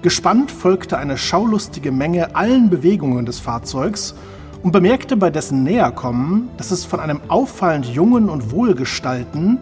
Gespannt 0.00 0.50
folgte 0.50 0.96
eine 0.96 1.18
schaulustige 1.18 1.92
Menge 1.92 2.34
allen 2.34 2.70
Bewegungen 2.70 3.26
des 3.26 3.40
Fahrzeugs 3.40 4.14
und 4.62 4.72
bemerkte 4.72 5.18
bei 5.18 5.28
dessen 5.28 5.64
Näherkommen, 5.64 6.48
dass 6.56 6.70
es 6.70 6.86
von 6.86 6.98
einem 6.98 7.20
auffallend 7.28 7.84
jungen 7.84 8.30
und 8.30 8.52
wohlgestalten, 8.52 9.58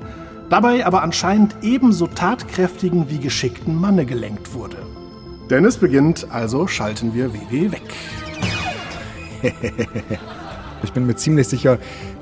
dabei 0.51 0.87
aber 0.87 1.03
anscheinend 1.03 1.57
ebenso 1.63 2.07
tatkräftigen 2.07 3.11
wie 3.11 3.19
geschickten 3.19 3.75
Manne 3.75 4.07
gelenkt 4.07 4.55
wurde. 4.55 4.77
Dennis 5.51 5.79
beginnt, 5.79 6.29
also 6.31 6.69
schalten 6.69 7.13
wir 7.13 7.35
WW 7.35 7.73
weg. 7.73 7.83
Ich 10.83 10.95
bin 10.95 11.07
mir 11.07 11.15
ziemlich 11.15 11.47
sicher, 11.47 11.79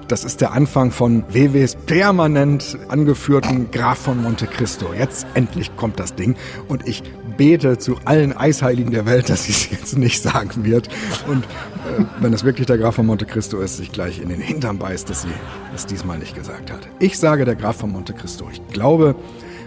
das 0.08 0.24
ist 0.24 0.40
der 0.40 0.52
Anfang 0.52 0.90
von 0.90 1.22
WWs 1.32 1.76
permanent 1.76 2.76
angeführten 2.88 3.70
Graf 3.70 3.98
von 3.98 4.20
Monte 4.20 4.48
Cristo. 4.48 4.92
Jetzt 4.92 5.28
endlich 5.34 5.76
kommt 5.76 6.00
das 6.00 6.16
Ding 6.16 6.34
und 6.66 6.88
ich 6.88 7.04
bete 7.36 7.78
zu 7.78 7.98
allen 8.04 8.36
Eisheiligen 8.36 8.90
der 8.90 9.06
Welt, 9.06 9.28
dass 9.28 9.44
sie 9.44 9.52
es 9.52 9.70
jetzt 9.70 9.96
nicht 9.96 10.20
sagen 10.20 10.64
wird. 10.64 10.88
Und 11.28 11.44
äh, 11.44 12.04
wenn 12.18 12.32
es 12.32 12.42
wirklich 12.42 12.66
der 12.66 12.78
Graf 12.78 12.96
von 12.96 13.06
Monte 13.06 13.26
Cristo 13.26 13.60
ist, 13.60 13.76
sich 13.76 13.92
gleich 13.92 14.20
in 14.20 14.28
den 14.28 14.40
Hintern 14.40 14.78
beißt, 14.78 15.08
dass 15.08 15.22
sie 15.22 15.28
es 15.72 15.86
diesmal 15.86 16.18
nicht 16.18 16.34
gesagt 16.34 16.72
hat. 16.72 16.88
Ich 16.98 17.16
sage 17.16 17.44
der 17.44 17.54
Graf 17.54 17.76
von 17.76 17.92
Monte 17.92 18.12
Cristo. 18.12 18.48
Ich 18.50 18.66
glaube, 18.68 19.14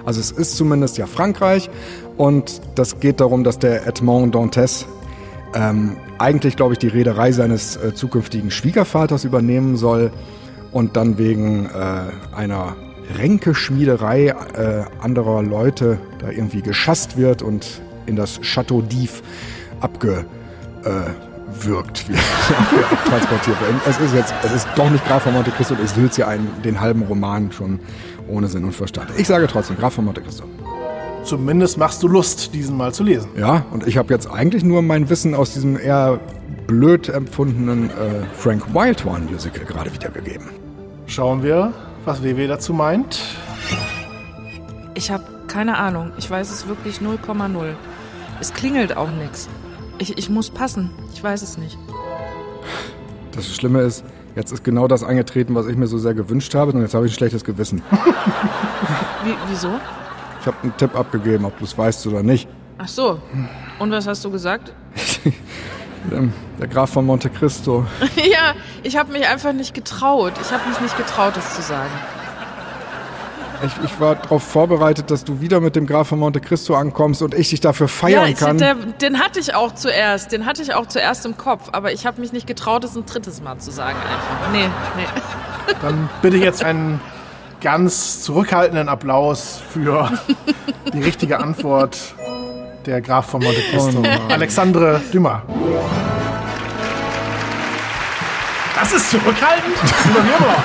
also 0.05 0.19
es 0.19 0.31
ist 0.31 0.57
zumindest 0.57 0.97
ja 0.97 1.07
Frankreich 1.07 1.69
und 2.17 2.61
das 2.75 2.99
geht 2.99 3.19
darum, 3.19 3.43
dass 3.43 3.59
der 3.59 3.87
Edmond 3.87 4.35
Dantes 4.35 4.85
ähm, 5.53 5.97
eigentlich, 6.17 6.55
glaube 6.55 6.73
ich, 6.73 6.79
die 6.79 6.87
Reederei 6.87 7.31
seines 7.31 7.75
äh, 7.75 7.93
zukünftigen 7.93 8.51
Schwiegervaters 8.51 9.25
übernehmen 9.25 9.75
soll 9.75 10.11
und 10.71 10.95
dann 10.95 11.17
wegen 11.17 11.65
äh, 11.65 12.35
einer 12.35 12.75
Ränkeschmiederei 13.17 14.27
äh, 14.27 14.83
anderer 15.01 15.43
Leute 15.43 15.97
da 16.19 16.29
irgendwie 16.29 16.61
geschasst 16.61 17.17
wird 17.17 17.41
und 17.41 17.81
in 18.05 18.15
das 18.15 18.39
Chateau 18.41 18.79
d'If 18.79 19.21
abgewürgt 19.81 20.25
wird, 21.65 22.09
wie 22.09 22.13
transportiert 23.09 23.59
wird. 23.59 23.73
Es 23.87 23.99
ist 23.99 24.13
jetzt, 24.13 24.33
es 24.43 24.53
ist 24.53 24.67
doch 24.75 24.89
nicht 24.89 25.05
Graf 25.05 25.23
von 25.23 25.33
Monte 25.33 25.51
Cristo 25.51 25.75
es 25.83 25.95
will 25.97 26.09
ja 26.15 26.27
einen, 26.27 26.49
den 26.63 26.79
halben 26.79 27.03
Roman 27.03 27.51
schon 27.51 27.79
ohne 28.31 28.47
Sinn 28.47 28.63
und 28.63 28.73
Verstand. 28.73 29.09
Ich 29.17 29.27
sage 29.27 29.47
trotzdem 29.47 29.77
Graf 29.77 29.93
von 29.93 30.05
Monte 30.05 30.21
Cristo. 30.21 30.45
Zumindest 31.23 31.77
machst 31.77 32.01
du 32.01 32.07
Lust, 32.07 32.53
diesen 32.53 32.75
mal 32.77 32.93
zu 32.93 33.03
lesen. 33.03 33.29
Ja, 33.37 33.65
und 33.71 33.85
ich 33.85 33.97
habe 33.97 34.11
jetzt 34.13 34.29
eigentlich 34.29 34.63
nur 34.63 34.81
mein 34.81 35.09
Wissen 35.09 35.35
aus 35.35 35.53
diesem 35.53 35.77
eher 35.79 36.19
blöd 36.65 37.09
empfundenen 37.09 37.89
äh, 37.89 38.23
Frank 38.33 38.73
Wildhorn 38.73 39.25
Musical 39.25 39.65
gerade 39.65 39.93
wiedergegeben. 39.93 40.49
Schauen 41.05 41.43
wir, 41.43 41.73
was 42.05 42.23
WW 42.23 42.47
dazu 42.47 42.73
meint. 42.73 43.19
Ich 44.95 45.11
habe 45.11 45.23
keine 45.47 45.77
Ahnung. 45.77 46.11
Ich 46.17 46.29
weiß 46.29 46.49
es 46.49 46.67
wirklich 46.67 46.97
0,0. 46.97 47.73
Es 48.39 48.53
klingelt 48.53 48.97
auch 48.97 49.11
nichts. 49.11 49.49
Ich, 49.99 50.17
ich 50.17 50.29
muss 50.29 50.49
passen. 50.49 50.89
Ich 51.13 51.23
weiß 51.23 51.41
es 51.41 51.57
nicht. 51.57 51.77
Das 53.33 53.53
Schlimme 53.53 53.81
ist, 53.81 54.03
jetzt 54.35 54.51
ist 54.51 54.63
genau 54.63 54.87
das 54.87 55.03
eingetreten, 55.03 55.55
was 55.55 55.67
ich 55.67 55.75
mir 55.77 55.87
so 55.87 55.97
sehr 55.97 56.13
gewünscht 56.13 56.53
habe, 56.55 56.71
und 56.71 56.81
jetzt 56.81 56.93
habe 56.93 57.05
ich 57.05 57.11
ein 57.11 57.15
schlechtes 57.15 57.43
Gewissen. 57.43 57.81
Wie, 59.23 59.35
wieso? 59.47 59.69
Ich 60.39 60.47
habe 60.47 60.57
einen 60.63 60.75
Tipp 60.77 60.95
abgegeben, 60.97 61.45
ob 61.45 61.57
du 61.59 61.65
es 61.65 61.77
weißt 61.77 62.07
oder 62.07 62.23
nicht. 62.23 62.47
Ach 62.77 62.87
so. 62.87 63.19
Und 63.77 63.91
was 63.91 64.07
hast 64.07 64.23
du 64.25 64.31
gesagt? 64.31 64.73
Ähm, 66.11 66.33
Der 66.59 66.67
Graf 66.67 66.89
von 66.93 67.05
Monte 67.05 67.29
Cristo. 67.29 67.85
ja, 68.15 68.55
ich 68.81 68.97
habe 68.97 69.11
mich 69.11 69.27
einfach 69.27 69.53
nicht 69.53 69.75
getraut. 69.75 70.33
Ich 70.41 70.51
habe 70.51 70.67
mich 70.67 70.81
nicht 70.81 70.97
getraut, 70.97 71.37
es 71.37 71.55
zu 71.55 71.61
sagen. 71.61 71.91
Ich, 73.63 73.73
ich 73.83 73.99
war 73.99 74.15
darauf 74.15 74.43
vorbereitet, 74.43 75.11
dass 75.11 75.23
du 75.23 75.39
wieder 75.39 75.59
mit 75.59 75.75
dem 75.75 75.85
Graf 75.85 76.07
von 76.07 76.19
Monte 76.19 76.39
Cristo 76.41 76.75
ankommst 76.75 77.21
und 77.21 77.33
ich 77.35 77.49
dich 77.49 77.59
dafür 77.61 77.87
Ja, 77.87 77.93
feiern 77.93 78.27
ich, 78.29 78.37
kann. 78.37 78.57
der, 78.57 78.75
den 78.75 79.19
hatte 79.19 79.39
ich 79.39 79.53
auch 79.53 79.73
zuerst. 79.75 80.31
Den 80.31 80.45
hatte 80.45 80.61
ich 80.63 80.73
auch 80.73 80.87
zuerst 80.87 81.25
im 81.25 81.37
Kopf. 81.37 81.69
Aber 81.71 81.91
ich 81.91 82.05
habe 82.05 82.19
mich 82.21 82.33
nicht 82.33 82.47
getraut, 82.47 82.83
es 82.83 82.95
ein 82.95 83.05
drittes 83.05 83.41
Mal 83.41 83.57
zu 83.59 83.71
sagen 83.71 83.97
einfach. 83.99 84.51
Nee, 84.51 84.67
nee. 84.97 85.73
Dann 85.81 86.09
bitte 86.21 86.37
jetzt 86.37 86.63
einen 86.63 86.99
ganz 87.61 88.23
zurückhaltenden 88.23 88.89
Applaus 88.89 89.61
für 89.71 90.11
die 90.93 91.01
richtige 91.01 91.39
Antwort. 91.39 91.97
Der 92.87 92.99
Graf 93.01 93.27
von 93.27 93.43
Monte 93.43 93.61
Cristo. 93.61 94.01
Oh. 94.03 94.31
Alexandre 94.33 94.99
Dumas. 95.11 95.41
Das 98.73 98.91
ist 98.93 99.11
zurückhaltend? 99.11 99.75
Wunderbar. 100.05 100.63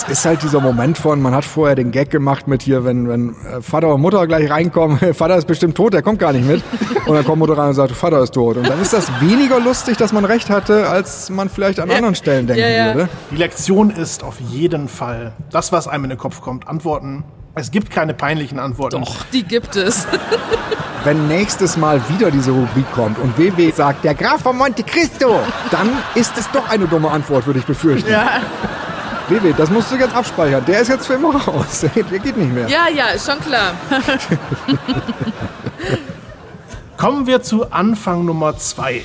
Es 0.00 0.08
ist 0.08 0.24
halt 0.24 0.42
dieser 0.44 0.60
Moment 0.60 0.96
von, 0.96 1.20
man 1.20 1.34
hat 1.34 1.44
vorher 1.44 1.74
den 1.74 1.90
Gag 1.90 2.10
gemacht 2.10 2.46
mit 2.46 2.62
hier, 2.62 2.84
wenn, 2.84 3.08
wenn 3.08 3.30
äh, 3.30 3.60
Vater 3.60 3.92
und 3.94 4.00
Mutter 4.00 4.26
gleich 4.28 4.48
reinkommen, 4.48 4.98
Vater 5.14 5.36
ist 5.36 5.46
bestimmt 5.48 5.76
tot, 5.76 5.92
der 5.92 6.02
kommt 6.02 6.20
gar 6.20 6.32
nicht 6.32 6.46
mit. 6.46 6.62
Und 7.06 7.16
dann 7.16 7.24
kommt 7.24 7.38
Mutter 7.40 7.58
rein 7.58 7.68
und 7.70 7.74
sagt, 7.74 7.90
Vater 7.92 8.22
ist 8.22 8.32
tot. 8.34 8.58
Und 8.58 8.68
dann 8.68 8.80
ist 8.80 8.92
das 8.92 9.10
weniger 9.20 9.58
lustig, 9.58 9.96
dass 9.96 10.12
man 10.12 10.24
recht 10.24 10.50
hatte, 10.50 10.88
als 10.88 11.30
man 11.30 11.48
vielleicht 11.48 11.80
an 11.80 11.90
anderen 11.90 12.14
Stellen 12.14 12.46
denken 12.46 12.62
Ja, 12.62 12.68
ja. 12.68 12.94
würde. 12.94 13.08
Die 13.32 13.36
Lektion 13.36 13.90
ist 13.90 14.22
auf 14.22 14.38
jeden 14.40 14.86
Fall 14.88 15.32
das, 15.50 15.72
was 15.72 15.88
einem 15.88 16.04
in 16.04 16.10
den 16.10 16.18
Kopf 16.18 16.40
kommt. 16.40 16.68
Antworten. 16.68 17.24
Es 17.56 17.72
gibt 17.72 17.90
keine 17.90 18.14
peinlichen 18.14 18.60
Antworten. 18.60 19.00
Doch, 19.00 19.24
die 19.32 19.42
gibt 19.42 19.74
es. 19.74 20.06
Wenn 21.04 21.26
nächstes 21.26 21.76
Mal 21.76 22.00
wieder 22.08 22.30
diese 22.30 22.52
Rubrik 22.52 22.90
kommt 22.92 23.18
und 23.18 23.36
WW 23.36 23.70
sagt, 23.72 24.04
der 24.04 24.14
Graf 24.14 24.42
von 24.42 24.56
Monte 24.56 24.82
Cristo, 24.84 25.40
dann 25.72 25.88
ist 26.14 26.36
es 26.38 26.48
doch 26.52 26.68
eine 26.68 26.86
dumme 26.86 27.10
Antwort, 27.10 27.46
würde 27.46 27.58
ich 27.58 27.64
befürchten. 27.66 28.10
ja. 28.10 28.28
WW, 29.28 29.52
das 29.54 29.70
musst 29.70 29.92
du 29.92 29.96
jetzt 29.96 30.14
abspeichern. 30.14 30.64
Der 30.66 30.80
ist 30.80 30.88
jetzt 30.88 31.06
für 31.06 31.14
immer 31.14 31.36
raus. 31.36 31.84
Der 31.94 32.18
geht 32.18 32.36
nicht 32.36 32.52
mehr. 32.52 32.66
ja, 32.68 32.88
ja, 32.88 33.08
ist 33.08 33.30
schon 33.30 33.38
klar. 33.40 33.74
Kommen 36.96 37.26
wir 37.26 37.42
zu 37.42 37.70
Anfang 37.70 38.24
Nummer 38.24 38.56
zwei. 38.56 39.02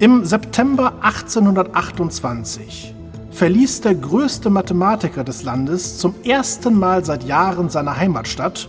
Im 0.00 0.24
September 0.24 0.94
1828 1.02 2.94
verließ 3.30 3.82
der 3.82 3.94
größte 3.94 4.50
Mathematiker 4.50 5.22
des 5.22 5.44
Landes 5.44 5.98
zum 5.98 6.14
ersten 6.24 6.78
Mal 6.78 7.04
seit 7.04 7.22
Jahren 7.24 7.70
seine 7.70 7.96
Heimatstadt, 7.96 8.68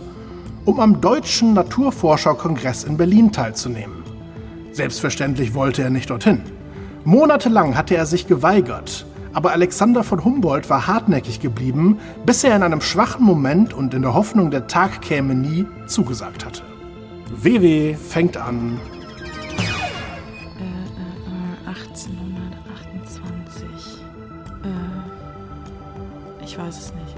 um 0.64 0.78
am 0.78 1.00
Deutschen 1.00 1.52
Naturforscherkongress 1.54 2.84
in 2.84 2.96
Berlin 2.96 3.32
teilzunehmen. 3.32 4.04
Selbstverständlich 4.72 5.54
wollte 5.54 5.82
er 5.82 5.90
nicht 5.90 6.08
dorthin. 6.08 6.42
Monatelang 7.04 7.76
hatte 7.76 7.96
er 7.96 8.06
sich 8.06 8.28
geweigert, 8.28 9.04
aber 9.32 9.50
Alexander 9.52 10.04
von 10.04 10.24
Humboldt 10.24 10.70
war 10.70 10.86
hartnäckig 10.86 11.40
geblieben, 11.40 11.98
bis 12.24 12.44
er 12.44 12.54
in 12.54 12.62
einem 12.62 12.80
schwachen 12.80 13.24
Moment 13.24 13.74
und 13.74 13.92
in 13.92 14.02
der 14.02 14.14
Hoffnung, 14.14 14.52
der 14.52 14.68
Tag 14.68 15.02
käme 15.02 15.34
nie, 15.34 15.66
zugesagt 15.86 16.44
hatte. 16.44 16.62
WW 17.30 17.94
fängt 17.94 18.36
an. 18.36 18.78
1828. 21.66 23.64
Äh, 24.64 26.44
ich 26.44 26.58
weiß 26.58 26.78
es 26.78 26.92
nicht. 26.94 27.16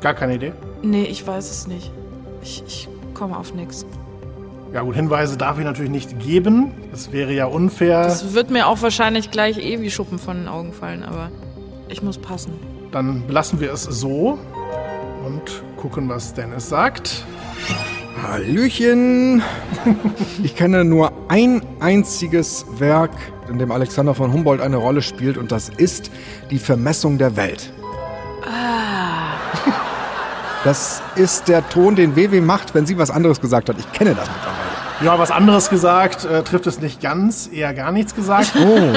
Gar 0.00 0.14
keine 0.14 0.36
Idee. 0.36 0.52
Nee, 0.82 1.04
ich 1.04 1.26
weiß 1.26 1.50
es 1.50 1.66
nicht. 1.66 1.92
Ich, 2.42 2.62
ich 2.66 2.88
komme 3.14 3.36
auf 3.36 3.52
nichts. 3.52 3.84
Ja 4.72 4.82
gut, 4.82 4.94
Hinweise 4.96 5.36
darf 5.38 5.58
ich 5.58 5.64
natürlich 5.64 5.90
nicht 5.90 6.18
geben. 6.20 6.72
Das 6.90 7.10
wäre 7.10 7.32
ja 7.32 7.46
unfair. 7.46 8.02
Das 8.02 8.34
wird 8.34 8.50
mir 8.50 8.66
auch 8.66 8.82
wahrscheinlich 8.82 9.30
gleich 9.30 9.58
eh 9.58 9.80
wie 9.80 9.90
Schuppen 9.90 10.18
von 10.18 10.36
den 10.36 10.48
Augen 10.48 10.72
fallen, 10.72 11.02
aber 11.02 11.30
ich 11.88 12.02
muss 12.02 12.18
passen. 12.18 12.52
Dann 12.92 13.26
belassen 13.26 13.60
wir 13.60 13.72
es 13.72 13.84
so 13.84 14.38
und 15.24 15.62
gucken, 15.76 16.08
was 16.08 16.34
Dennis 16.34 16.68
sagt. 16.68 17.24
Hallöchen! 18.22 19.42
Ich 20.42 20.54
kenne 20.54 20.84
nur 20.84 21.12
ein 21.28 21.62
einziges 21.80 22.64
Werk, 22.78 23.10
in 23.48 23.58
dem 23.58 23.72
Alexander 23.72 24.14
von 24.14 24.32
Humboldt 24.32 24.60
eine 24.60 24.76
Rolle 24.76 25.02
spielt, 25.02 25.36
und 25.36 25.50
das 25.50 25.68
ist 25.68 26.10
die 26.50 26.58
Vermessung 26.58 27.18
der 27.18 27.36
Welt. 27.36 27.72
Das 30.64 31.02
ist 31.16 31.48
der 31.48 31.68
Ton, 31.68 31.96
den 31.96 32.16
WW 32.16 32.40
macht, 32.40 32.74
wenn 32.74 32.84
sie 32.86 32.98
was 32.98 33.10
anderes 33.10 33.40
gesagt 33.40 33.68
hat. 33.68 33.78
Ich 33.78 33.92
kenne 33.92 34.14
das 34.14 34.28
mittlerweile. 34.28 34.47
Ja, 35.00 35.16
was 35.18 35.30
anderes 35.30 35.70
gesagt, 35.70 36.24
äh, 36.24 36.42
trifft 36.42 36.66
es 36.66 36.80
nicht 36.80 37.00
ganz, 37.00 37.48
eher 37.52 37.72
gar 37.72 37.92
nichts 37.92 38.14
gesagt. 38.16 38.52
Oh, 38.56 38.92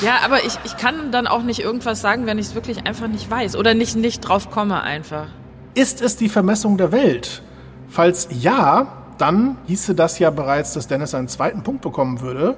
Ja, 0.00 0.18
aber 0.24 0.44
ich, 0.44 0.58
ich 0.64 0.76
kann 0.76 1.10
dann 1.10 1.26
auch 1.26 1.42
nicht 1.42 1.60
irgendwas 1.60 2.00
sagen, 2.00 2.26
wenn 2.26 2.38
ich 2.38 2.46
es 2.46 2.54
wirklich 2.54 2.86
einfach 2.86 3.08
nicht 3.08 3.28
weiß 3.28 3.56
oder 3.56 3.74
nicht, 3.74 3.96
nicht 3.96 4.20
drauf 4.20 4.50
komme 4.50 4.82
einfach. 4.82 5.26
Ist 5.74 6.00
es 6.00 6.16
die 6.16 6.28
Vermessung 6.28 6.76
der 6.76 6.92
Welt? 6.92 7.42
Falls 7.88 8.28
ja, 8.30 8.86
dann 9.18 9.56
hieße 9.66 9.94
das 9.94 10.18
ja 10.18 10.30
bereits, 10.30 10.74
dass 10.74 10.86
Dennis 10.86 11.14
einen 11.14 11.28
zweiten 11.28 11.62
Punkt 11.62 11.82
bekommen 11.82 12.20
würde 12.20 12.56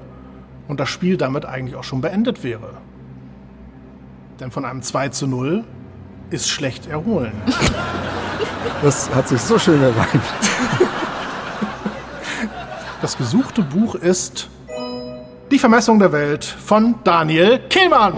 und 0.68 0.80
das 0.80 0.88
Spiel 0.88 1.16
damit 1.16 1.46
eigentlich 1.46 1.76
auch 1.76 1.84
schon 1.84 2.00
beendet 2.00 2.42
wäre. 2.42 2.74
Denn 4.40 4.50
von 4.50 4.64
einem 4.64 4.82
2 4.82 5.08
zu 5.10 5.26
0 5.26 5.64
ist 6.30 6.48
schlecht 6.48 6.86
erholen. 6.86 7.32
das 8.82 9.08
hat 9.14 9.28
sich 9.28 9.40
so 9.40 9.58
schön 9.58 9.80
gereimt. 9.80 10.22
Das 13.06 13.16
gesuchte 13.16 13.62
Buch 13.62 13.94
ist 13.94 14.48
Die 15.52 15.60
Vermessung 15.60 16.00
der 16.00 16.10
Welt 16.10 16.44
von 16.44 16.96
Daniel 17.04 17.60
Kehlmann. 17.68 18.14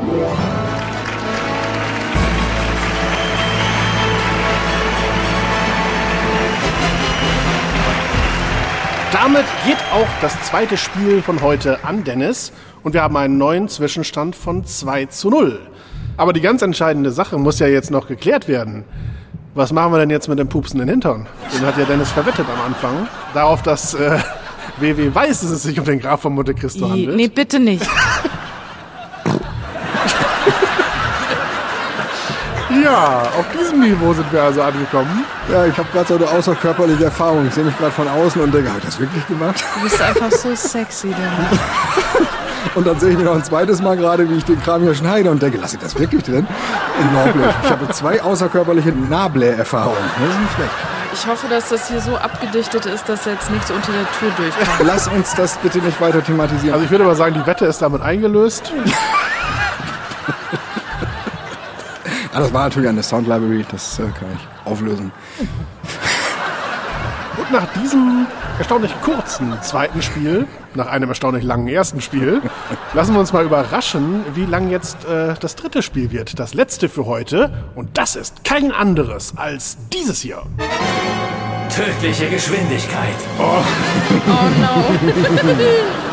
Damit 9.13 9.45
geht 9.67 9.77
auch 9.93 10.09
das 10.23 10.43
zweite 10.45 10.79
Spiel 10.79 11.21
von 11.21 11.43
heute 11.43 11.85
an 11.85 12.05
Dennis 12.05 12.51
und 12.83 12.95
wir 12.95 13.03
haben 13.03 13.19
einen 13.19 13.37
neuen 13.37 13.69
Zwischenstand 13.69 14.35
von 14.35 14.65
2 14.65 15.05
zu 15.05 15.29
0. 15.29 15.61
Aber 16.17 16.33
die 16.33 16.41
ganz 16.41 16.63
entscheidende 16.63 17.11
Sache 17.11 17.37
muss 17.37 17.59
ja 17.59 17.67
jetzt 17.67 17.91
noch 17.91 18.09
geklärt 18.09 18.49
werden. 18.49 18.87
Was 19.55 19.71
machen 19.71 19.93
wir 19.93 19.99
denn 19.99 20.09
jetzt 20.09 20.29
mit 20.29 20.39
dem 20.39 20.49
pupsenden 20.49 20.89
Hintern? 20.89 21.27
Den 21.55 21.67
hat 21.67 21.77
ja 21.77 21.85
Dennis 21.85 22.11
verwettet 22.11 22.47
am 22.49 22.73
Anfang. 22.73 23.07
Darauf, 23.35 23.61
dass 23.63 23.93
äh, 23.93 24.19
WW 24.81 25.15
weiß, 25.15 25.41
dass 25.41 25.51
es 25.51 25.63
sich 25.63 25.79
um 25.79 25.85
den 25.85 26.01
Graf 26.01 26.23
von 26.23 26.35
Monte 26.35 26.55
Cristo 26.55 26.89
handelt. 26.89 27.17
Nee, 27.17 27.29
bitte 27.29 27.59
nicht. 27.59 27.87
Ja, 32.85 33.23
auf 33.39 33.47
diesem 33.59 33.81
Niveau 33.81 34.13
sind 34.13 34.31
wir 34.33 34.43
also 34.43 34.63
angekommen. 34.63 35.25
Ja, 35.51 35.67
ich 35.67 35.77
habe 35.77 35.89
gerade 35.93 36.07
so 36.07 36.17
eine 36.17 36.29
außerkörperliche 36.29 37.05
Erfahrung. 37.05 37.47
Ich 37.47 37.55
sehe 37.55 37.65
mich 37.65 37.77
gerade 37.77 37.93
von 37.93 38.07
außen 38.07 38.41
und 38.41 38.53
denke, 38.53 38.69
habe 38.69 38.79
ich 38.79 38.85
das 38.85 39.01
wirklich 39.01 39.27
gemacht? 39.27 39.65
Du 39.75 39.83
bist 39.83 40.01
einfach 40.01 40.31
so 40.31 40.55
sexy, 40.55 41.09
Dennis. 41.09 41.61
Und 42.75 42.87
dann 42.87 42.99
sehe 43.01 43.11
ich 43.11 43.17
mir 43.17 43.25
noch 43.25 43.35
ein 43.35 43.45
zweites 43.45 43.81
Mal 43.81 43.97
gerade, 43.97 44.29
wie 44.29 44.35
ich 44.35 44.45
den 44.45 44.61
Kram 44.61 44.83
hier 44.83 44.95
schneide 44.95 45.31
und 45.31 45.41
denke, 45.41 45.59
lasse 45.59 45.77
ich 45.77 45.83
das 45.83 45.99
wirklich 45.99 46.23
drin? 46.23 46.47
Unglaublich. 47.01 47.55
Ich 47.65 47.71
habe 47.71 47.89
zwei 47.91 48.21
außerkörperliche 48.21 48.91
Nabler-Erfahrungen. 48.91 49.97
Das 50.21 50.31
ist 50.31 50.41
nicht 50.41 50.55
schlecht. 50.55 50.98
Ich 51.13 51.27
hoffe, 51.27 51.49
dass 51.49 51.69
das 51.71 51.89
hier 51.89 52.01
so 52.01 52.17
abgedichtet 52.17 52.87
ist, 52.87 53.09
dass 53.09 53.25
jetzt 53.25 53.51
nichts 53.51 53.71
unter 53.71 53.93
der 53.93 54.11
Tür 54.13 54.31
durchkommt. 54.37 54.69
Lass 54.85 55.09
uns 55.09 55.35
das 55.35 55.57
bitte 55.59 55.79
nicht 55.79 56.01
weiter 56.01 56.23
thematisieren. 56.23 56.75
Also 56.75 56.85
ich 56.85 56.91
würde 56.91 57.05
mal 57.05 57.17
sagen, 57.17 57.35
die 57.35 57.47
Wette 57.47 57.67
ist 57.67 57.81
damit 57.81 58.03
eingelöst. 58.03 58.73
Ah, 62.33 62.41
das 62.41 62.53
war 62.53 62.65
natürlich 62.65 62.89
eine 62.89 63.03
Sound 63.03 63.27
Library, 63.27 63.65
das 63.71 63.99
äh, 63.99 64.03
kann 64.03 64.29
ich 64.37 64.71
auflösen. 64.71 65.13
Und 67.37 67.51
nach 67.53 67.67
diesem 67.81 68.27
erstaunlich 68.59 68.93
kurzen 69.03 69.57
zweiten 69.63 70.03
Spiel, 70.03 70.47
nach 70.75 70.89
einem 70.89 71.09
erstaunlich 71.09 71.45
langen 71.45 71.69
ersten 71.69 72.01
Spiel, 72.01 72.43
lassen 72.93 73.15
wir 73.15 73.21
uns 73.21 73.33
mal 73.33 73.45
überraschen, 73.45 74.25
wie 74.35 74.45
lang 74.45 74.69
jetzt 74.69 75.05
äh, 75.05 75.35
das 75.41 75.55
dritte 75.57 75.83
Spiel 75.83 76.11
wird. 76.11 76.39
Das 76.39 76.55
letzte 76.55 76.89
für 76.89 77.07
heute. 77.07 77.53
Und 77.75 77.97
das 77.97 78.17
ist 78.17 78.45
kein 78.45 78.73
anderes 78.73 79.35
als 79.37 79.79
dieses 79.93 80.21
hier. 80.21 80.43
Tödliche 81.75 82.29
Geschwindigkeit. 82.29 83.17
Oh 83.39 83.63
no. 84.61 84.85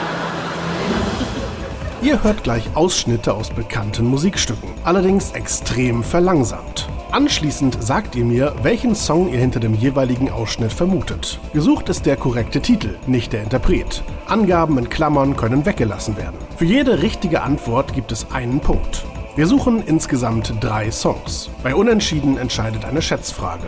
Ihr 2.06 2.24
hört 2.24 2.44
gleich 2.44 2.70
Ausschnitte 2.76 3.34
aus 3.34 3.50
bekannten 3.50 4.06
Musikstücken, 4.06 4.70
allerdings 4.84 5.32
extrem 5.32 6.04
verlangsamt. 6.04 6.88
Anschließend 7.12 7.84
sagt 7.84 8.16
ihr 8.16 8.26
mir, 8.26 8.54
welchen 8.62 8.94
Song 8.94 9.34
ihr 9.34 9.40
hinter 9.40 9.60
dem 9.60 9.74
jeweiligen 9.74 10.30
Ausschnitt 10.30 10.72
vermutet. 10.72 11.40
Gesucht 11.52 11.90
ist 11.90 12.06
der 12.06 12.16
korrekte 12.16 12.62
Titel, 12.62 12.96
nicht 13.08 13.34
der 13.34 13.42
Interpret. 13.42 14.04
Angaben 14.28 14.78
in 14.78 14.88
Klammern 14.88 15.36
können 15.36 15.66
weggelassen 15.66 16.16
werden. 16.16 16.38
Für 16.58 16.66
jede 16.66 17.02
richtige 17.02 17.42
Antwort 17.42 17.96
gibt 17.96 18.12
es 18.12 18.32
einen 18.32 18.60
Punkt. 18.60 19.04
Wir 19.36 19.48
suchen 19.48 19.82
insgesamt 19.82 20.54
drei 20.62 20.92
Songs. 20.92 21.50
Bei 21.64 21.74
Unentschieden 21.74 22.38
entscheidet 22.38 22.86
eine 22.86 23.02
Schätzfrage. 23.02 23.66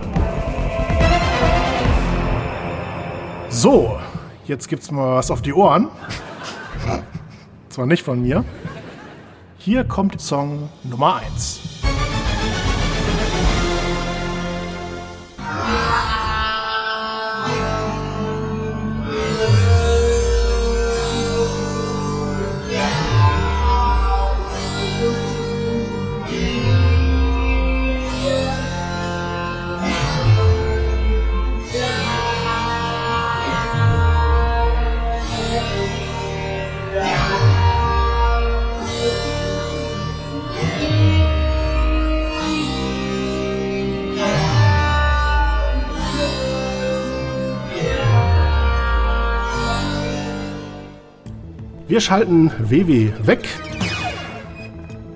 So, 3.49 3.97
jetzt 4.45 4.69
gibt's 4.69 4.91
mal 4.91 5.15
was 5.15 5.31
auf 5.31 5.41
die 5.41 5.53
Ohren. 5.53 5.89
Zwar 7.77 7.85
nicht 7.85 8.01
von 8.01 8.19
mir. 8.19 8.43
Hier 9.59 9.83
kommt 9.83 10.19
Song 10.19 10.67
Nummer 10.83 11.17
1. 11.17 11.76
Wir 51.97 52.01
schalten 52.01 52.51
WW 52.59 53.09
weg. 53.23 53.49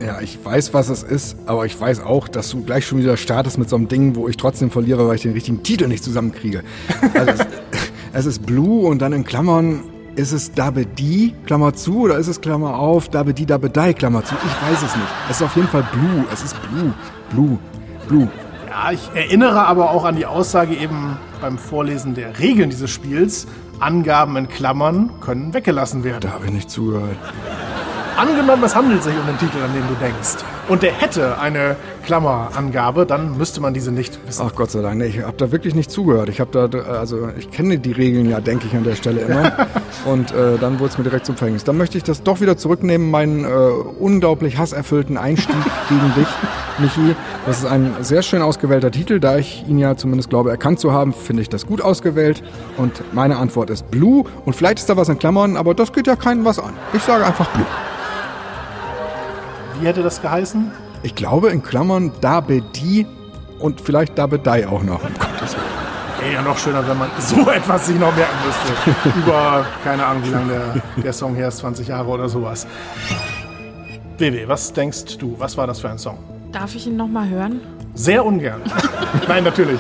Ja, 0.04 0.20
ich 0.20 0.44
weiß, 0.44 0.74
was 0.74 0.90
es 0.90 1.04
ist, 1.04 1.38
aber 1.46 1.68
ich 1.68 1.80
weiß 1.80 2.00
auch, 2.00 2.28
dass 2.28 2.50
du 2.50 2.64
gleich 2.64 2.88
schon 2.88 2.98
wieder 2.98 3.18
startest 3.18 3.60
mit 3.60 3.70
so 3.70 3.76
einem 3.76 3.88
Ding, 3.88 4.16
wo 4.16 4.28
ich 4.28 4.36
trotzdem 4.36 4.72
verliere, 4.72 5.08
weil 5.08 5.14
ich 5.14 5.22
den 5.22 5.34
richtigen 5.34 5.62
Titel 5.62 5.88
nicht 5.88 6.04
zusammenkriege. 6.04 6.64
Also 7.14 7.34
es, 7.34 7.48
es 8.14 8.26
ist 8.26 8.48
Blue 8.48 8.88
und 8.88 9.00
dann 9.00 9.14
in 9.14 9.24
Klammern 9.24 9.84
ist 10.16 10.32
es 10.32 10.54
Dabedi, 10.54 11.36
Klammer 11.46 11.76
zu, 11.76 12.00
oder 12.06 12.18
ist 12.18 12.26
es 12.26 12.42
Klammer 12.42 12.80
auf, 12.80 13.10
Dabedi, 13.10 13.46
Dabedei, 13.46 13.94
Klammer 13.94 14.26
zu? 14.26 14.34
Ich 14.34 14.72
weiß 14.72 14.82
es 14.82 14.96
nicht. 14.96 15.08
Es 15.30 15.36
ist 15.36 15.44
auf 15.44 15.56
jeden 15.56 15.68
Fall 15.68 15.88
Blue. 15.92 16.26
Es 16.34 16.44
ist 16.44 16.56
Blue. 16.64 16.96
Blue. 17.30 17.60
Blue. 18.08 18.28
Ja, 18.68 18.92
ich 18.92 19.08
erinnere 19.14 19.68
aber 19.68 19.92
auch 19.92 20.04
an 20.04 20.16
die 20.16 20.26
Aussage 20.26 20.74
eben 20.74 21.20
beim 21.42 21.60
Vorlesen 21.60 22.16
der 22.16 22.40
Regeln 22.40 22.72
dieses 22.72 22.90
Spiels. 22.90 23.46
Angaben 23.82 24.38
in 24.38 24.48
Klammern 24.48 25.10
können 25.22 25.54
weggelassen 25.54 26.04
werden. 26.04 26.22
Da 26.22 26.34
habe 26.34 26.46
ich 26.46 26.52
nicht 26.52 26.70
zugehört. 26.70 27.18
Angenommen, 28.16 28.64
es 28.64 28.76
handelt 28.76 29.02
sich 29.02 29.16
um 29.18 29.26
den 29.26 29.38
Titel, 29.40 29.58
an 29.64 29.74
den 29.74 29.88
du 29.88 29.96
denkst. 29.96 30.44
Und 30.68 30.84
der 30.84 30.92
hätte 30.92 31.40
eine 31.40 31.76
Klammerangabe, 32.04 33.06
dann 33.06 33.38
müsste 33.38 33.62
man 33.62 33.74
diese 33.74 33.92
nicht 33.92 34.20
wissen. 34.28 34.44
Ach 34.46 34.56
Gott 34.56 34.72
sei 34.72 34.82
Dank, 34.82 34.98
nee, 34.98 35.06
ich 35.06 35.22
habe 35.22 35.38
da 35.38 35.52
wirklich 35.52 35.76
nicht 35.76 35.92
zugehört. 35.92 36.30
Ich 36.30 36.40
habe 36.40 36.52
da, 36.52 36.80
also 36.80 37.30
ich 37.38 37.52
kenne 37.52 37.80
die 37.80 37.92
Regeln 37.92 38.30
ja, 38.30 38.40
denke 38.40 38.68
ich 38.68 38.76
an 38.76 38.84
der 38.84 38.96
Stelle 38.96 39.22
immer. 39.22 39.68
Und 40.06 40.32
äh, 40.32 40.58
dann 40.60 40.80
wurde 40.80 40.90
es 40.90 40.98
mir 40.98 41.04
direkt 41.04 41.26
zum 41.26 41.36
Verhängnis. 41.36 41.64
Dann 41.64 41.78
möchte 41.78 41.98
ich 41.98 42.04
das 42.04 42.24
doch 42.24 42.42
wieder 42.42 42.58
zurücknehmen, 42.58 43.10
meinen 43.10 43.46
äh, 43.46 43.48
unglaublich 43.48 44.58
hasserfüllten 44.58 45.18
Einstieg 45.18 45.56
gegen 45.90 46.14
dich, 46.16 46.28
Michi. 46.80 47.16
Das 47.46 47.60
ist 47.60 47.66
ein 47.66 47.94
sehr 48.02 48.22
schön 48.22 48.42
ausgewählter 48.42 48.92
Titel, 48.92 49.20
da 49.20 49.38
ich 49.38 49.66
ihn 49.68 49.80
ja 49.80 49.96
zumindest 49.96 50.30
glaube 50.30 50.50
erkannt 50.50 50.80
zu 50.80 50.92
haben, 50.92 51.14
finde 51.14 51.42
ich 51.42 51.50
das 51.50 51.66
gut 51.66 51.82
ausgewählt. 51.82 52.44
Und 52.78 53.04
meine 53.14 53.38
Antwort 53.38 53.70
ist 53.70 53.90
Blue. 53.92 54.26
Und 54.46 54.56
vielleicht 54.56 54.80
ist 54.80 54.90
da 54.90 54.98
was 54.98 55.10
in 55.10 55.20
Klammern, 55.20 55.58
aber 55.58 55.74
das 55.74 55.94
geht 55.94 56.08
ja 56.08 56.16
keinen 56.16 56.46
was 56.46 56.60
an. 56.60 56.74
Ich 56.94 57.04
sage 57.04 57.26
einfach 57.26 57.48
Blue. 57.52 57.66
Wie 59.80 59.88
hätte 59.88 60.04
das 60.04 60.22
geheißen? 60.22 60.72
Ich 61.04 61.16
glaube 61.16 61.50
in 61.50 61.64
Klammern 61.64 62.12
Dabedi 62.22 63.08
und 63.60 63.82
vielleicht 63.82 64.18
Dabedei 64.18 64.68
auch 64.68 64.84
noch. 64.84 65.04
Um 65.04 65.14
Gottes. 65.14 65.56
Wäre 66.20 66.34
ja 66.34 66.42
noch 66.44 66.58
schöner, 66.58 66.88
wenn 66.88 66.98
man 67.00 67.10
so 67.18 67.50
etwas 67.50 67.88
sich 67.88 67.98
noch 67.98 68.16
merken 68.16 68.36
müsste. 68.46 69.20
Über, 69.20 69.66
keine 69.84 70.06
Ahnung, 70.06 70.24
wie 70.26 70.30
lange 70.30 70.52
der, 70.54 71.04
der 71.04 71.14
Song 71.14 71.34
her 71.34 71.48
ist, 71.48 71.58
20 71.58 71.88
Jahre 71.88 72.08
oder 72.08 72.30
sowas. 72.30 72.68
WW, 74.20 74.48
was 74.48 74.72
denkst 74.72 75.18
du, 75.18 75.36
was 75.40 75.58
war 75.58 75.66
das 75.66 75.80
für 75.80 75.90
ein 75.90 75.98
Song? 75.98 76.20
Darf 76.52 76.76
ich 76.76 76.86
ihn 76.86 76.96
nochmal 76.96 77.28
hören? 77.28 77.62
Sehr 77.96 78.24
ungern. 78.24 78.62
Nein, 79.28 79.44
natürlich. 79.44 79.80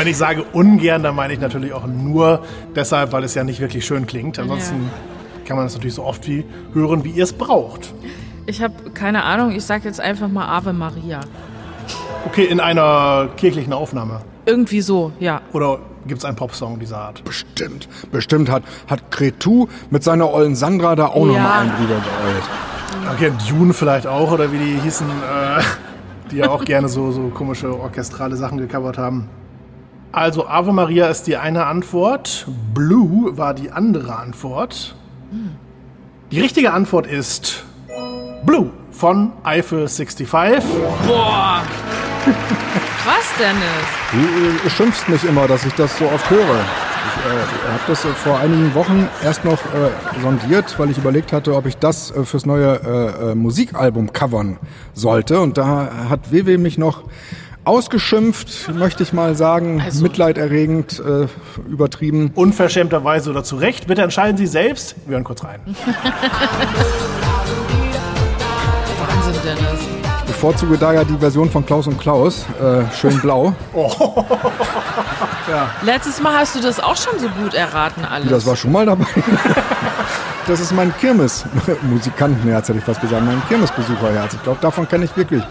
Wenn 0.00 0.08
ich 0.08 0.16
sage 0.16 0.44
ungern, 0.54 1.02
dann 1.02 1.14
meine 1.14 1.34
ich 1.34 1.40
natürlich 1.40 1.74
auch 1.74 1.86
nur 1.86 2.42
deshalb, 2.74 3.12
weil 3.12 3.22
es 3.22 3.34
ja 3.34 3.44
nicht 3.44 3.60
wirklich 3.60 3.84
schön 3.84 4.06
klingt. 4.06 4.38
Ansonsten 4.38 4.84
ja. 4.84 5.44
kann 5.46 5.56
man 5.58 5.66
das 5.66 5.74
natürlich 5.74 5.92
so 5.92 6.04
oft 6.04 6.26
wie 6.26 6.46
hören, 6.72 7.04
wie 7.04 7.10
ihr 7.10 7.24
es 7.24 7.34
braucht. 7.34 7.92
Ich 8.46 8.62
habe 8.62 8.72
keine 8.94 9.24
Ahnung, 9.24 9.50
ich 9.50 9.62
sage 9.62 9.84
jetzt 9.84 10.00
einfach 10.00 10.28
mal 10.28 10.48
Ave 10.48 10.72
Maria. 10.72 11.20
Okay, 12.24 12.44
in 12.44 12.60
einer 12.60 13.28
kirchlichen 13.36 13.74
Aufnahme. 13.74 14.22
Irgendwie 14.46 14.80
so, 14.80 15.12
ja. 15.20 15.42
Oder 15.52 15.80
gibt 16.06 16.20
es 16.20 16.24
einen 16.24 16.36
Popsong 16.36 16.78
dieser 16.78 16.96
Art? 16.96 17.22
Bestimmt. 17.24 17.86
Bestimmt 18.10 18.50
hat, 18.50 18.62
hat 18.88 19.10
Cretu 19.10 19.66
mit 19.90 20.02
seiner 20.02 20.32
ollen 20.32 20.54
Sandra 20.56 20.96
da 20.96 21.08
auch 21.08 21.26
ja. 21.26 21.32
nochmal 21.34 21.60
einen 21.60 21.72
drüber 21.76 21.96
geheult. 21.96 22.44
Okay, 23.12 23.32
Dune 23.50 23.74
vielleicht 23.74 24.06
auch, 24.06 24.32
oder 24.32 24.50
wie 24.50 24.58
die 24.58 24.80
hießen, 24.80 25.06
äh, 25.06 25.62
die 26.30 26.36
ja 26.36 26.48
auch 26.48 26.64
gerne 26.64 26.88
so, 26.88 27.12
so 27.12 27.28
komische 27.28 27.78
orchestrale 27.78 28.36
Sachen 28.36 28.56
gecovert 28.56 28.96
haben. 28.96 29.28
Also 30.12 30.48
Ave 30.48 30.72
Maria 30.72 31.06
ist 31.06 31.28
die 31.28 31.36
eine 31.36 31.66
Antwort, 31.66 32.46
Blue 32.74 33.36
war 33.38 33.54
die 33.54 33.70
andere 33.70 34.16
Antwort. 34.16 34.96
Die 36.32 36.40
richtige 36.40 36.72
Antwort 36.72 37.06
ist 37.06 37.64
Blue 38.44 38.70
von 38.90 39.30
Eiffel 39.44 39.86
65. 39.88 40.28
Boah! 41.06 41.62
Krass, 42.24 43.32
Dennis. 43.38 43.62
Du 44.10 44.66
äh, 44.66 44.70
schimpfst 44.70 45.08
mich 45.08 45.24
immer, 45.24 45.46
dass 45.46 45.64
ich 45.64 45.72
das 45.74 45.96
so 45.96 46.06
oft 46.06 46.28
höre. 46.28 46.40
Ich 46.40 47.24
äh, 47.24 47.72
habe 47.72 47.82
das 47.86 48.04
äh, 48.04 48.08
vor 48.08 48.38
einigen 48.40 48.74
Wochen 48.74 49.08
erst 49.22 49.44
noch 49.44 49.58
äh, 49.66 50.20
sondiert, 50.20 50.76
weil 50.78 50.90
ich 50.90 50.98
überlegt 50.98 51.32
hatte, 51.32 51.54
ob 51.54 51.66
ich 51.66 51.76
das 51.76 52.10
äh, 52.10 52.24
fürs 52.24 52.46
neue 52.46 53.30
äh, 53.30 53.34
Musikalbum 53.36 54.12
covern 54.12 54.58
sollte. 54.92 55.40
Und 55.40 55.56
da 55.56 56.08
hat 56.08 56.32
WW 56.32 56.58
mich 56.58 56.78
noch 56.78 57.04
ausgeschimpft, 57.64 58.72
möchte 58.74 59.02
ich 59.02 59.12
mal 59.12 59.34
sagen, 59.36 59.80
also, 59.84 60.02
mitleiderregend, 60.02 61.00
äh, 61.00 61.26
übertrieben. 61.70 62.32
Unverschämterweise 62.34 63.30
oder 63.30 63.44
zu 63.44 63.56
Recht. 63.56 63.86
Bitte 63.86 64.02
entscheiden 64.02 64.36
Sie 64.36 64.46
selbst. 64.46 64.96
Wir 65.06 65.14
hören 65.14 65.24
kurz 65.24 65.44
rein. 65.44 65.60
Wahnsinn, 68.98 69.34
Dennis 69.44 69.80
bevorzuge 70.40 70.78
da 70.78 70.94
ja 70.94 71.04
die 71.04 71.18
Version 71.18 71.50
von 71.50 71.66
Klaus 71.66 71.86
und 71.86 71.98
Klaus, 71.98 72.46
äh, 72.58 72.82
schön 72.98 73.20
blau. 73.20 73.52
Oh. 73.74 74.24
ja. 75.50 75.70
Letztes 75.82 76.18
Mal 76.20 76.38
hast 76.38 76.54
du 76.56 76.60
das 76.60 76.80
auch 76.80 76.96
schon 76.96 77.18
so 77.18 77.28
gut 77.28 77.52
erraten 77.52 78.06
alles. 78.06 78.30
Das 78.30 78.46
war 78.46 78.56
schon 78.56 78.72
mal 78.72 78.86
dabei. 78.86 79.04
das 80.46 80.60
ist 80.60 80.72
mein 80.72 80.94
Kirmes-Musikantenherz, 80.96 82.68
hätte 82.68 82.78
ich 82.78 82.84
fast 82.84 83.02
gesagt, 83.02 83.22
mein 83.26 83.42
Kirmesbesucherherz. 83.48 84.32
Ich 84.32 84.42
glaube, 84.42 84.58
davon 84.62 84.88
kenne 84.88 85.04
ich 85.04 85.14
wirklich 85.14 85.42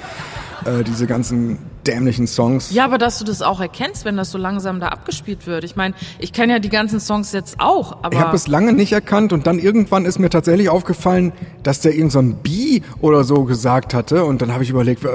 äh, 0.66 0.84
diese 0.84 1.08
ganzen 1.08 1.58
dämlichen 1.88 2.28
Songs. 2.28 2.72
Ja, 2.72 2.86
aber 2.86 2.98
dass 2.98 3.20
du 3.20 3.26
das 3.26 3.42
auch 3.42 3.60
erkennst, 3.60 4.06
wenn 4.06 4.18
das 4.18 4.32
so 4.32 4.38
langsam 4.38 4.80
da 4.80 4.90
abgespielt 4.90 5.48
wird. 5.48 5.64
Ich 5.64 5.76
meine, 5.76 5.96
ich 6.20 6.34
kenne 6.34 6.54
ja 6.54 6.60
die 6.60 6.70
ganzen 6.70 7.00
Songs 7.00 7.32
jetzt 7.32 7.60
auch, 7.60 8.04
aber... 8.04 8.14
Ich 8.14 8.20
habe 8.20 8.36
es 8.36 8.48
lange 8.48 8.74
nicht 8.74 8.92
erkannt 8.92 9.34
und 9.34 9.48
dann 9.48 9.60
irgendwann 9.60 10.06
ist 10.06 10.20
mir 10.20 10.30
tatsächlich 10.30 10.70
aufgefallen, 10.70 11.32
dass 11.64 11.82
der 11.82 11.96
irgend 11.96 12.12
so 12.12 12.20
ein 12.20 12.36
B 12.36 12.82
oder 13.02 13.24
so 13.24 13.46
gesagt 13.46 13.94
hatte 13.94 14.26
und 14.26 14.42
dann 14.42 14.54
habe 14.54 14.64
ich 14.64 14.70
überlegt, 14.70 15.06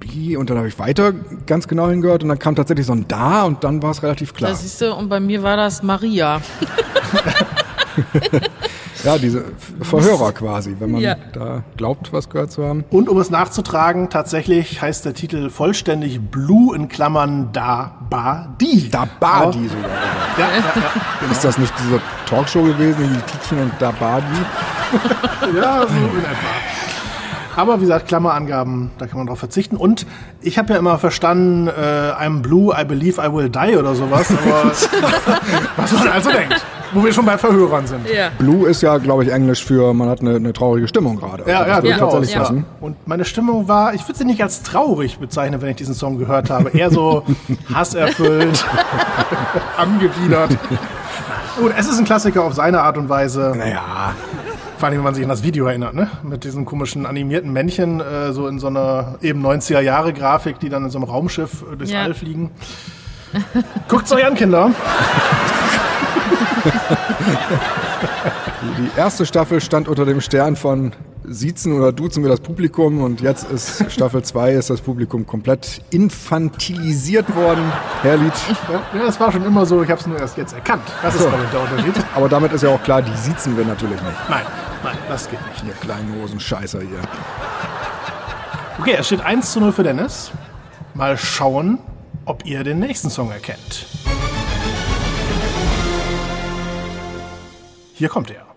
B 0.00 0.36
und 0.36 0.50
dann 0.50 0.58
habe 0.58 0.68
ich 0.68 0.78
weiter 0.78 1.12
ganz 1.46 1.68
genau 1.68 1.88
hingehört 1.88 2.22
und 2.22 2.28
dann 2.28 2.38
kam 2.38 2.56
tatsächlich 2.56 2.86
so 2.86 2.92
ein 2.92 3.06
Da 3.08 3.44
und 3.44 3.64
dann 3.64 3.82
war 3.82 3.90
es 3.90 4.02
relativ 4.02 4.34
klar. 4.34 4.50
Da 4.50 4.56
siehst 4.56 4.80
du, 4.80 4.94
und 4.94 5.08
bei 5.08 5.20
mir 5.20 5.42
war 5.42 5.56
das 5.56 5.82
Maria. 5.82 6.40
Ja, 9.08 9.16
diese 9.16 9.42
Verhörer 9.80 10.32
quasi, 10.32 10.76
wenn 10.80 10.90
man 10.90 11.00
ja. 11.00 11.16
da 11.32 11.62
glaubt, 11.78 12.12
was 12.12 12.28
gehört 12.28 12.52
zu 12.52 12.62
haben. 12.62 12.84
Und 12.90 13.08
um 13.08 13.18
es 13.18 13.30
nachzutragen, 13.30 14.10
tatsächlich 14.10 14.82
heißt 14.82 15.06
der 15.06 15.14
Titel 15.14 15.48
vollständig 15.48 16.20
Blue 16.20 16.76
in 16.76 16.88
Klammern 16.88 17.48
Da 17.54 18.06
Ba 18.10 18.54
Di. 18.60 18.90
Da 18.90 19.08
Ba 19.18 19.46
Di 19.46 19.66
sogar. 19.66 19.88
Ja, 20.36 20.48
ja, 20.48 20.56
ja, 20.56 20.72
genau. 21.20 21.32
Ist 21.32 21.42
das 21.42 21.56
nicht 21.56 21.72
diese 21.82 22.02
Talkshow 22.26 22.62
gewesen, 22.62 22.98
die 23.00 23.32
Tietchen 23.32 23.62
und 23.62 23.72
Da 23.78 23.92
Ba 23.92 24.20
Di? 24.20 25.56
ja, 25.56 25.86
so 25.86 25.94
in 25.94 26.18
etwa. 26.18 27.56
Aber 27.56 27.78
wie 27.78 27.84
gesagt, 27.84 28.08
Klammerangaben, 28.08 28.90
da 28.98 29.06
kann 29.06 29.16
man 29.16 29.26
drauf 29.26 29.38
verzichten. 29.38 29.78
Und 29.78 30.04
ich 30.42 30.58
habe 30.58 30.74
ja 30.74 30.78
immer 30.78 30.98
verstanden, 30.98 31.68
äh, 31.68 31.70
I'm 31.70 32.42
blue, 32.42 32.74
I 32.78 32.84
believe 32.84 33.18
I 33.22 33.32
will 33.32 33.48
die 33.48 33.74
oder 33.74 33.94
sowas. 33.94 34.30
Aber 34.30 34.70
was 35.78 35.92
man 35.94 36.08
also 36.08 36.30
denkt. 36.30 36.62
Wo 36.92 37.04
wir 37.04 37.12
schon 37.12 37.26
bei 37.26 37.36
Verhörern 37.36 37.86
sind. 37.86 38.08
Ja. 38.08 38.30
Blue 38.38 38.68
ist 38.68 38.82
ja, 38.82 38.98
glaube 38.98 39.24
ich, 39.24 39.32
Englisch 39.32 39.64
für 39.64 39.92
man 39.94 40.08
hat 40.08 40.20
eine, 40.20 40.36
eine 40.36 40.52
traurige 40.52 40.88
Stimmung 40.88 41.16
gerade. 41.16 41.44
Ja, 41.46 41.60
also, 41.60 41.88
ja, 41.88 41.94
ja, 41.94 41.98
tatsächlich 41.98 42.32
ja. 42.32 42.40
Passen. 42.40 42.64
Und 42.80 43.06
meine 43.06 43.24
Stimmung 43.24 43.68
war, 43.68 43.94
ich 43.94 44.06
würde 44.06 44.18
sie 44.18 44.24
nicht 44.24 44.42
als 44.42 44.62
traurig 44.62 45.18
bezeichnen, 45.18 45.60
wenn 45.60 45.70
ich 45.70 45.76
diesen 45.76 45.94
Song 45.94 46.18
gehört 46.18 46.50
habe. 46.50 46.70
Eher 46.70 46.90
so 46.90 47.24
hasserfüllt, 47.74 48.64
angewidert. 49.76 50.56
Und 51.60 51.72
es 51.76 51.88
ist 51.88 51.98
ein 51.98 52.04
Klassiker 52.04 52.44
auf 52.44 52.54
seine 52.54 52.82
Art 52.82 52.96
und 52.96 53.08
Weise. 53.08 53.52
Naja. 53.56 54.14
Vor 54.78 54.86
allem, 54.86 54.98
wenn 54.98 55.04
man 55.04 55.14
sich 55.14 55.24
an 55.24 55.28
das 55.28 55.42
Video 55.42 55.66
erinnert, 55.66 55.94
ne? 55.94 56.08
Mit 56.22 56.44
diesen 56.44 56.64
komischen 56.64 57.04
animierten 57.04 57.52
Männchen, 57.52 58.00
äh, 58.00 58.32
so 58.32 58.46
in 58.46 58.60
so 58.60 58.68
einer 58.68 59.16
eben 59.22 59.44
90er 59.44 59.80
Jahre 59.80 60.12
Grafik, 60.12 60.60
die 60.60 60.68
dann 60.68 60.84
in 60.84 60.90
so 60.90 60.98
einem 60.98 61.08
Raumschiff 61.08 61.64
äh, 61.72 61.76
durchs 61.76 61.92
ja. 61.92 62.02
All 62.02 62.14
fliegen. 62.14 62.50
Guckt's 63.88 64.12
euch 64.12 64.24
an, 64.24 64.34
Kinder. 64.34 64.70
Die 68.78 68.98
erste 68.98 69.26
Staffel 69.26 69.60
stand 69.60 69.88
unter 69.88 70.04
dem 70.04 70.20
Stern 70.20 70.56
von 70.56 70.92
Siezen 71.24 71.74
oder 71.74 71.92
Duzen 71.92 72.22
wir 72.22 72.30
das 72.30 72.40
Publikum 72.40 73.02
und 73.02 73.20
jetzt 73.20 73.50
ist 73.50 73.90
Staffel 73.92 74.22
2, 74.22 74.52
ist 74.52 74.70
das 74.70 74.80
Publikum 74.80 75.26
komplett 75.26 75.82
infantilisiert 75.90 77.34
worden. 77.36 77.70
Herr 78.02 78.16
Lied. 78.16 78.32
Ja, 78.94 79.04
das 79.04 79.20
war 79.20 79.30
schon 79.30 79.44
immer 79.44 79.66
so, 79.66 79.82
ich 79.82 79.90
habe 79.90 80.00
es 80.00 80.06
nur 80.06 80.18
erst 80.18 80.36
jetzt 80.38 80.54
erkannt. 80.54 80.82
Das 81.02 81.14
ist 81.14 81.22
so. 81.22 81.28
der 81.30 81.60
Unterschied. 81.60 81.94
Aber 82.14 82.28
damit 82.28 82.52
ist 82.52 82.62
ja 82.62 82.70
auch 82.70 82.82
klar, 82.82 83.02
die 83.02 83.14
siezen 83.16 83.56
wir 83.56 83.64
natürlich 83.64 84.00
nicht. 84.00 84.30
Nein, 84.30 84.44
nein, 84.82 84.96
das 85.08 85.28
geht 85.28 85.40
nicht. 85.48 85.64
Ihr 85.66 85.74
kleinen 85.74 86.14
Hosenscheißer 86.20 86.80
hier. 86.80 87.00
Okay, 88.78 88.96
es 88.98 89.06
steht 89.06 89.20
1 89.20 89.52
zu 89.52 89.60
0 89.60 89.72
für 89.72 89.82
Dennis. 89.82 90.30
Mal 90.94 91.18
schauen, 91.18 91.78
ob 92.28 92.44
ihr 92.44 92.62
den 92.62 92.78
nächsten 92.78 93.08
Song 93.08 93.30
erkennt. 93.30 93.86
Hier 97.94 98.08
kommt 98.08 98.30
er. 98.30 98.47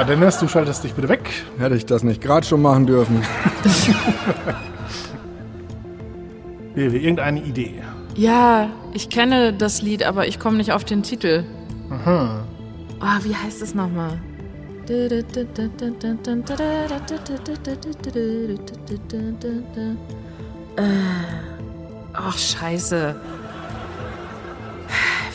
Ja, 0.00 0.04
Dennis, 0.04 0.38
du 0.38 0.48
schaltest 0.48 0.82
dich 0.82 0.94
bitte 0.94 1.10
weg. 1.10 1.30
Hätte 1.58 1.74
ich 1.74 1.84
das 1.84 2.02
nicht 2.02 2.22
gerade 2.22 2.46
schon 2.46 2.62
machen 2.62 2.86
dürfen. 2.86 3.22
Irgendeine 6.74 7.42
Idee? 7.42 7.82
Ja, 8.14 8.70
ich 8.94 9.10
kenne 9.10 9.52
das 9.52 9.82
Lied, 9.82 10.02
aber 10.02 10.26
ich 10.26 10.38
komme 10.38 10.56
nicht 10.56 10.72
auf 10.72 10.84
den 10.84 11.02
Titel. 11.02 11.44
Aha. 11.90 12.44
Oh, 13.02 13.24
wie 13.24 13.36
heißt 13.36 13.60
es 13.60 13.74
nochmal? 13.74 14.18
Ach, 22.14 22.38
scheiße. 22.38 23.16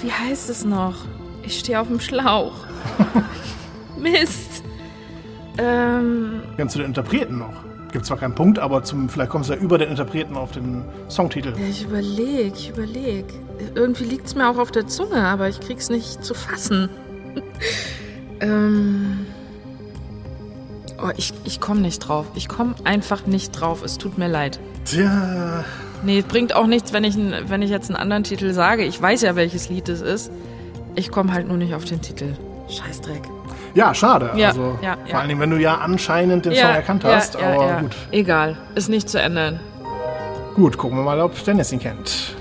Wie 0.02 0.12
heißt 0.12 0.50
es 0.50 0.66
noch? 0.66 0.96
Ich 1.44 1.60
stehe 1.60 1.80
auf 1.80 1.88
dem 1.88 2.00
Schlauch. 2.00 2.56
Mist. 3.98 4.55
Ähm. 5.58 6.42
Kennst 6.58 6.76
du 6.76 6.80
den 6.80 6.88
Interpreten 6.88 7.38
noch? 7.38 7.64
Gibt 7.92 8.06
zwar 8.06 8.18
keinen 8.18 8.36
Punkt, 8.36 8.60
aber 8.60 8.84
zum, 8.84 9.08
vielleicht 9.08 9.32
kommst 9.32 9.50
du 9.50 9.54
ja 9.54 9.60
über 9.60 9.78
den 9.78 9.90
Interpreten 9.90 10.36
auf 10.36 10.52
den 10.52 10.84
Songtitel. 11.10 11.54
Ja, 11.58 11.66
ich 11.70 11.86
überlege, 11.86 12.54
ich 12.54 12.70
überlege. 12.70 13.34
Irgendwie 13.74 14.04
liegt 14.04 14.28
es 14.28 14.36
mir 14.36 14.50
auch 14.50 14.58
auf 14.58 14.72
der 14.72 14.88
Zunge, 14.88 15.26
aber 15.26 15.48
ich 15.48 15.62
krieg's 15.62 15.90
nicht 15.90 16.24
zu 16.24 16.34
fassen. 16.34 16.90
ähm. 18.42 19.26
Oh, 21.02 21.12
ich, 21.16 21.34
ich 21.46 21.62
komme 21.62 21.82
nicht 21.82 22.00
drauf. 22.00 22.26
Ich 22.36 22.50
komme 22.50 22.76
einfach 22.84 23.26
nicht 23.26 23.52
drauf. 23.52 23.84
Es 23.84 23.98
tut 23.98 24.18
mir 24.18 24.28
leid. 24.28 24.60
Tja. 24.86 25.64
Nee, 26.04 26.20
es 26.20 26.26
bringt 26.26 26.56
auch 26.56 26.68
nichts, 26.68 26.94
wenn 26.94 27.04
ich, 27.04 27.16
wenn 27.18 27.62
ich 27.62 27.70
jetzt 27.70 27.90
einen 27.90 27.98
anderen 27.98 28.24
Titel 28.24 28.52
sage. 28.54 28.84
Ich 28.84 29.02
weiß 29.02 29.22
ja, 29.22 29.36
welches 29.36 29.70
Lied 29.70 29.90
es 29.90 30.02
ist. 30.02 30.32
Ich 30.96 31.12
komme 31.12 31.34
halt 31.34 31.48
nur 31.48 31.58
nicht 31.58 31.74
auf 31.74 31.86
den 31.86 32.02
Titel. 32.02 32.34
Scheißdreck. 32.70 33.22
Ja, 33.76 33.94
schade. 33.94 34.32
Ja, 34.36 34.48
also, 34.50 34.78
ja, 34.82 34.96
Vor 34.96 35.08
ja. 35.08 35.20
allen 35.20 35.28
Dingen, 35.28 35.42
wenn 35.42 35.50
du 35.52 35.58
ja 35.58 35.76
anscheinend 35.76 36.46
den 36.46 36.56
Song 36.56 36.70
erkannt 36.70 37.04
hast. 37.04 37.36
aber 37.36 37.82
gut. 37.82 37.96
Egal, 38.12 38.58
ist 38.74 38.90
nicht 38.90 39.10
zu 39.10 39.22
ändern. 39.22 39.60
Gut, 40.56 40.78
gucken 40.78 40.98
wir 40.98 41.04
mal, 41.04 41.20
ob 41.20 41.44
Dennis 41.44 41.74
ihn 41.74 41.80
kennt. 41.80 42.36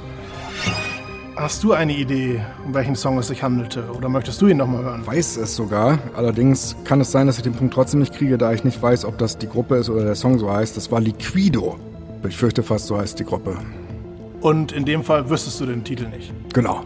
Hast 1.37 1.65
du 1.65 1.73
eine 1.73 1.93
Idee, 1.93 2.41
um 2.65 2.73
welchen 2.73 2.95
Song 2.95 3.19
es 3.19 3.27
sich 3.27 3.43
handelte? 3.43 3.83
Oder 3.93 4.09
möchtest 4.09 4.41
du 4.41 4.47
ihn 4.47 4.57
nochmal 4.57 4.85
hören? 4.85 5.05
Weiß 5.05 5.37
es 5.37 5.57
sogar. 5.57 5.99
Allerdings 6.17 6.77
kann 6.85 7.01
es 7.01 7.11
sein, 7.11 7.27
dass 7.27 7.39
ich 7.39 7.43
den 7.43 7.55
Punkt 7.55 7.75
trotzdem 7.75 7.99
nicht 7.99 8.15
kriege, 8.15 8.39
da 8.39 8.53
ich 8.53 8.63
nicht 8.63 8.81
weiß, 8.81 9.05
ob 9.05 9.19
das 9.19 9.37
die 9.37 9.49
Gruppe 9.49 9.75
ist 9.75 9.91
oder 9.91 10.05
der 10.05 10.15
Song 10.15 10.39
so 10.39 10.49
heißt. 10.53 10.77
Das 10.77 10.93
war 10.93 11.01
Liquido. 11.01 11.77
Ich 12.27 12.37
fürchte 12.37 12.63
fast, 12.63 12.87
so 12.87 12.97
heißt 12.97 13.19
die 13.19 13.25
Gruppe. 13.25 13.57
Und 14.41 14.71
in 14.71 14.85
dem 14.85 15.03
Fall 15.03 15.29
wüsstest 15.29 15.61
du 15.61 15.67
den 15.67 15.83
Titel 15.83 16.07
nicht. 16.07 16.33
Genau. 16.55 16.83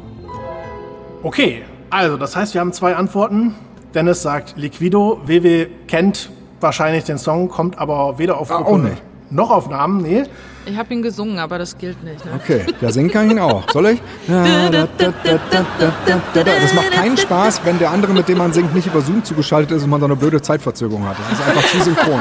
Okay, 1.22 1.62
also 1.90 2.16
das 2.16 2.34
heißt, 2.34 2.54
wir 2.54 2.62
haben 2.62 2.72
zwei 2.72 2.96
Antworten. 2.96 3.54
Dennis 3.94 4.22
sagt 4.22 4.54
Liquido. 4.56 5.20
WW 5.24 5.66
kennt 5.86 6.30
wahrscheinlich 6.60 7.04
den 7.04 7.18
Song, 7.18 7.48
kommt 7.48 7.78
aber 7.78 8.18
weder 8.18 8.38
auf 8.38 8.50
Ah, 8.50 8.56
Gruppe 8.58 8.70
auch 8.70 8.78
nicht. 8.78 9.02
noch 9.30 9.50
auf 9.50 9.68
Namen. 9.68 10.02
Nee. 10.02 10.24
Ich 10.66 10.76
habe 10.76 10.92
ihn 10.92 11.00
gesungen, 11.00 11.38
aber 11.38 11.56
das 11.58 11.78
gilt 11.78 12.02
nicht. 12.04 12.22
Ne? 12.26 12.32
Okay, 12.36 12.66
ja, 12.82 12.90
singen 12.92 13.10
kann 13.10 13.26
ich 13.26 13.32
ihn 13.32 13.38
auch. 13.38 13.62
Soll 13.70 13.86
ich? 13.86 14.02
Da, 14.28 14.68
da, 14.68 14.86
da, 14.98 15.12
da, 15.24 15.38
da, 15.50 15.64
da, 15.78 15.92
da, 16.34 16.42
da. 16.44 16.50
Das 16.60 16.74
macht 16.74 16.90
keinen 16.90 17.16
Spaß, 17.16 17.62
wenn 17.64 17.78
der 17.78 17.90
andere, 17.90 18.12
mit 18.12 18.28
dem 18.28 18.36
man 18.38 18.52
singt, 18.52 18.74
nicht 18.74 18.86
über 18.86 19.00
Zoom 19.00 19.24
zugeschaltet 19.24 19.78
ist 19.78 19.84
und 19.84 19.90
man 19.90 20.00
so 20.00 20.06
eine 20.06 20.16
blöde 20.16 20.42
Zeitverzögerung 20.42 21.08
hat. 21.08 21.16
Das 21.30 21.38
ist 21.38 21.46
einfach 21.48 21.66
zu 21.70 21.80
synchron. 21.82 22.20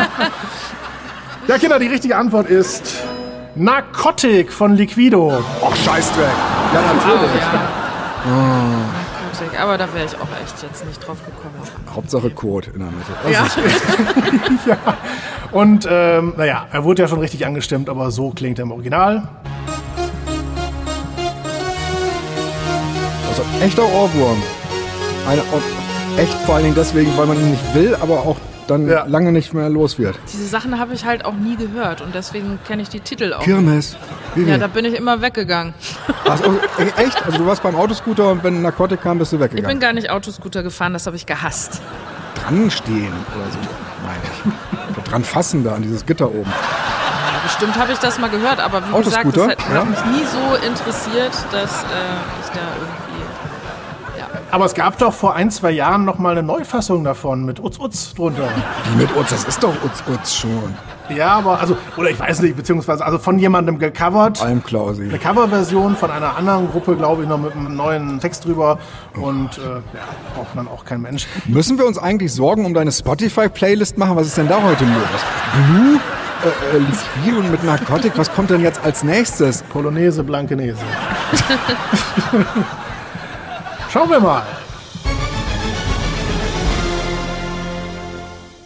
Ja, 1.48 1.58
Kinder, 1.58 1.78
die 1.80 1.88
richtige 1.88 2.16
Antwort 2.16 2.48
ist 2.50 3.04
Narcotic 3.56 4.52
von 4.54 4.76
Liquido. 4.76 5.28
Och, 5.62 5.76
Scheißdreck. 5.76 6.26
Ja, 6.74 6.82
natürlich. 6.82 7.44
Narkotik, 9.40 9.60
Aber 9.60 9.78
da 9.78 9.94
wäre 9.94 10.06
ich 10.06 10.16
auch 10.16 10.28
echt 10.44 10.62
jetzt 10.64 10.86
nicht 10.86 11.00
drauf 11.06 11.18
gekommen. 11.26 11.56
Hauptsache 11.94 12.30
Code 12.32 12.72
in 12.74 12.80
der 12.80 12.90
Mitte. 12.90 13.12
Das 13.24 13.32
Ja. 14.66 14.74
ist- 14.74 14.88
Und 15.52 15.88
ähm, 15.90 16.34
naja, 16.38 16.66
er 16.72 16.84
wurde 16.84 17.02
ja 17.04 17.08
schon 17.08 17.20
richtig 17.20 17.46
angestimmt, 17.46 17.90
aber 17.90 18.12
so 18.12 18.32
klingt 18.32 18.60
er 18.60 18.64
im 18.64 18.72
Original. 18.72 19.28
Also 23.30 23.44
echter 23.62 23.84
Ohrwurm. 23.84 24.42
Eine, 25.28 25.42
echt 26.22 26.34
vor 26.46 26.56
allen 26.56 26.64
Dingen 26.66 26.76
deswegen, 26.76 27.16
weil 27.18 27.26
man 27.28 27.38
ihn 27.40 27.52
nicht 27.52 27.76
will, 27.76 27.96
aber 28.00 28.20
auch 28.20 28.38
dann 28.68 28.88
Ja. 28.88 29.06
lange 29.06 29.32
nicht 29.32 29.54
mehr 29.54 29.70
los 29.70 29.98
wird. 30.00 30.18
Diese 30.32 30.46
Sachen 30.48 30.80
habe 30.80 30.94
ich 30.94 31.06
halt 31.06 31.26
auch 31.26 31.34
nie 31.34 31.56
gehört 31.56 32.02
und 32.02 32.14
deswegen 32.14 32.60
kenne 32.68 32.82
ich 32.82 32.90
die 32.90 33.00
Titel 33.00 33.34
auch. 33.34 33.42
Kirmes. 33.44 33.96
Vivi. 34.36 34.50
Ja, 34.52 34.58
da 34.58 34.68
bin 34.68 34.86
ich 34.86 34.96
immer 34.96 35.22
weggegangen. 35.22 35.74
Ach, 36.30 36.38
so, 36.38 36.52
e- 36.80 37.04
echt? 37.04 37.26
Also 37.26 37.40
du 37.40 37.46
warst 37.48 37.64
beim 37.64 37.76
Autoscooter 37.76 38.30
und 38.30 38.44
wenn 38.44 38.56
ein 38.58 38.62
Narkotik 38.62 39.02
kam, 39.02 39.18
bist 39.20 39.32
du 39.32 39.38
Ich 39.38 39.40
bin 39.42 39.52
weggegangen. 39.52 39.80
gar 39.80 39.94
nicht 39.94 40.10
Autoscooter 40.10 40.64
gefahren, 40.64 40.94
das 40.94 41.06
habe 41.08 41.16
ich 41.16 41.26
gehasst. 41.26 41.82
Dran 42.36 42.70
stehen 42.70 43.14
oder 43.36 43.52
so, 43.52 43.58
meine 44.06 44.22
ich. 44.32 44.96
Oder 44.98 45.04
dran 45.10 45.24
fassen 45.24 45.64
da 45.64 45.74
an 45.76 45.82
dieses 45.82 46.06
Gitter 46.06 46.28
oben. 46.30 46.50
Ja, 46.52 47.40
bestimmt 47.44 47.78
habe 47.80 47.94
ich 47.94 48.00
das 48.00 48.20
mal 48.20 48.30
gehört, 48.30 48.60
aber 48.60 48.82
wie 48.88 49.04
gesagt, 49.04 49.08
das 49.08 49.16
Autoscooter? 49.38 49.48
hat, 49.52 49.58
Ja. 49.74 49.76
hat 49.80 49.90
mich 49.90 50.06
nie 50.20 50.26
so 50.26 50.68
interessiert, 50.68 51.32
dass 51.52 51.84
äh, 51.84 51.86
ich 52.44 52.50
da 52.54 52.62
irgendwie. 52.80 53.27
Aber 54.50 54.66
es 54.66 54.74
gab 54.74 54.98
doch 54.98 55.14
vor 55.14 55.36
ein, 55.36 55.52
zwei 55.52 55.72
Jahren 55.72 56.06
noch 56.06 56.20
mal 56.20 56.32
eine 56.32 56.44
Neufassung 56.44 57.04
davon 57.04 57.46
mit 57.46 57.60
Utz 57.60 57.80
Utz 57.80 58.14
drunter. 58.14 58.48
Wie 58.92 59.02
mit 59.02 59.16
uns, 59.16 59.30
das 59.30 59.44
ist 59.44 59.62
doch 59.62 59.74
uns, 59.84 60.04
uns 60.08 60.36
schon. 60.36 60.74
Ja, 61.10 61.38
aber 61.38 61.60
also, 61.60 61.78
oder 61.96 62.10
ich 62.10 62.20
weiß 62.20 62.42
nicht, 62.42 62.56
beziehungsweise 62.56 63.06
also 63.06 63.18
von 63.18 63.40
jemandem 63.40 63.80
gecovert. 63.80 64.42
Almklausi. 64.42 65.04
Eine 65.04 65.20
Coverversion 65.20 65.96
von 65.96 66.12
einer 66.12 66.36
anderen 66.36 66.70
Gruppe, 66.70 66.96
glaube 66.96 67.24
ich, 67.24 67.30
noch 67.30 67.38
mit 67.38 67.54
einem 67.54 67.76
neuen 67.76 68.20
Text 68.20 68.46
drüber. 68.46 68.80
Und 69.16 69.58
äh, 69.58 69.62
ja, 69.62 70.04
braucht 70.36 70.56
man 70.56 70.68
auch 70.68 70.86
kein 70.86 71.02
Mensch. 71.02 71.28
Müssen 71.46 71.78
wir 71.78 71.86
uns 71.86 71.98
eigentlich 71.98 72.34
Sorgen 72.34 72.66
um 72.66 72.74
deine 72.74 72.92
Spotify-Playlist 72.92 73.98
machen? 73.98 74.16
Was 74.16 74.28
ist 74.28 74.38
denn 74.38 74.48
da 74.48 74.62
heute 74.62 74.86
los? 74.86 74.94
Blue? 75.70 76.00
Äh, 76.44 77.30
äh, 77.30 77.34
und 77.34 77.52
mit 77.52 77.64
Narkotik? 77.64 78.14
Was 78.16 78.34
kommt 78.34 78.50
denn 78.50 78.62
jetzt 78.62 78.84
als 78.84 79.04
nächstes? 79.04 79.64
Polonaise, 79.64 80.24
Blankenese. 80.24 80.82
Schauen 83.98 84.12
wir 84.12 84.20
mal. 84.20 84.46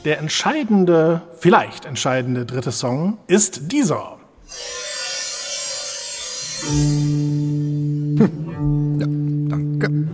Der 0.04 0.20
entscheidende, 0.20 1.22
vielleicht 1.40 1.86
entscheidende 1.86 2.46
dritte 2.46 2.74
Song 2.74 3.18
ist 3.28 3.72
dieser. 3.72 4.18
Danke. 9.48 10.10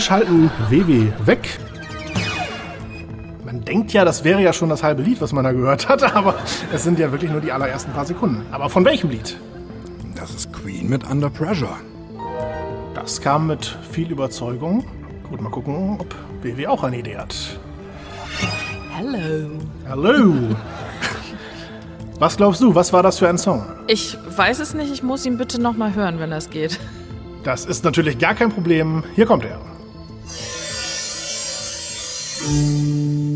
Wir 0.00 0.04
schalten 0.04 0.50
WW 0.70 1.12
weg. 1.26 1.58
Man 3.44 3.62
denkt 3.66 3.92
ja, 3.92 4.02
das 4.02 4.24
wäre 4.24 4.40
ja 4.40 4.54
schon 4.54 4.70
das 4.70 4.82
halbe 4.82 5.02
Lied, 5.02 5.20
was 5.20 5.34
man 5.34 5.44
da 5.44 5.52
gehört 5.52 5.90
hat, 5.90 6.02
aber 6.16 6.36
es 6.72 6.84
sind 6.84 6.98
ja 6.98 7.12
wirklich 7.12 7.30
nur 7.30 7.42
die 7.42 7.52
allerersten 7.52 7.92
paar 7.92 8.06
Sekunden. 8.06 8.46
Aber 8.50 8.70
von 8.70 8.82
welchem 8.86 9.10
Lied? 9.10 9.38
Das 10.14 10.30
ist 10.30 10.54
Queen 10.54 10.88
mit 10.88 11.04
Under 11.04 11.28
Pressure. 11.28 11.76
Das 12.94 13.20
kam 13.20 13.48
mit 13.48 13.76
viel 13.90 14.10
Überzeugung. 14.10 14.86
Gut, 15.28 15.42
mal 15.42 15.50
gucken, 15.50 15.98
ob 16.00 16.14
WW 16.40 16.66
auch 16.68 16.82
eine 16.82 17.00
Idee 17.00 17.18
hat. 17.18 17.60
Hello. 18.96 19.50
Hallo! 19.86 20.34
Was 22.18 22.38
glaubst 22.38 22.62
du, 22.62 22.74
was 22.74 22.90
war 22.94 23.02
das 23.02 23.18
für 23.18 23.28
ein 23.28 23.36
Song? 23.36 23.66
Ich 23.86 24.16
weiß 24.34 24.60
es 24.60 24.72
nicht, 24.72 24.90
ich 24.90 25.02
muss 25.02 25.26
ihn 25.26 25.36
bitte 25.36 25.60
nochmal 25.60 25.94
hören, 25.94 26.18
wenn 26.20 26.30
das 26.30 26.48
geht. 26.48 26.80
Das 27.44 27.66
ist 27.66 27.84
natürlich 27.84 28.18
gar 28.18 28.34
kein 28.34 28.48
Problem. 28.48 29.04
Hier 29.14 29.26
kommt 29.26 29.44
er. 29.44 29.60
Ja, 32.42 33.29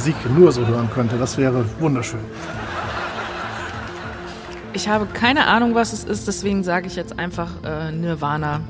Musik 0.00 0.16
nur 0.34 0.50
so 0.50 0.66
hören 0.66 0.88
könnte, 0.94 1.18
das 1.18 1.36
wäre 1.36 1.62
wunderschön. 1.78 2.20
Ich 4.72 4.88
habe 4.88 5.04
keine 5.04 5.46
Ahnung, 5.46 5.74
was 5.74 5.92
es 5.92 6.04
ist, 6.04 6.26
deswegen 6.26 6.64
sage 6.64 6.86
ich 6.86 6.96
jetzt 6.96 7.18
einfach 7.18 7.50
äh, 7.62 7.92
Nirvana. 7.92 8.62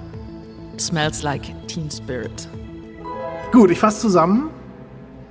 Smells 0.76 1.22
like 1.22 1.42
Teen 1.68 1.88
Spirit. 1.88 2.48
Gut, 3.52 3.70
ich 3.70 3.78
fasse 3.78 4.00
zusammen. 4.00 4.50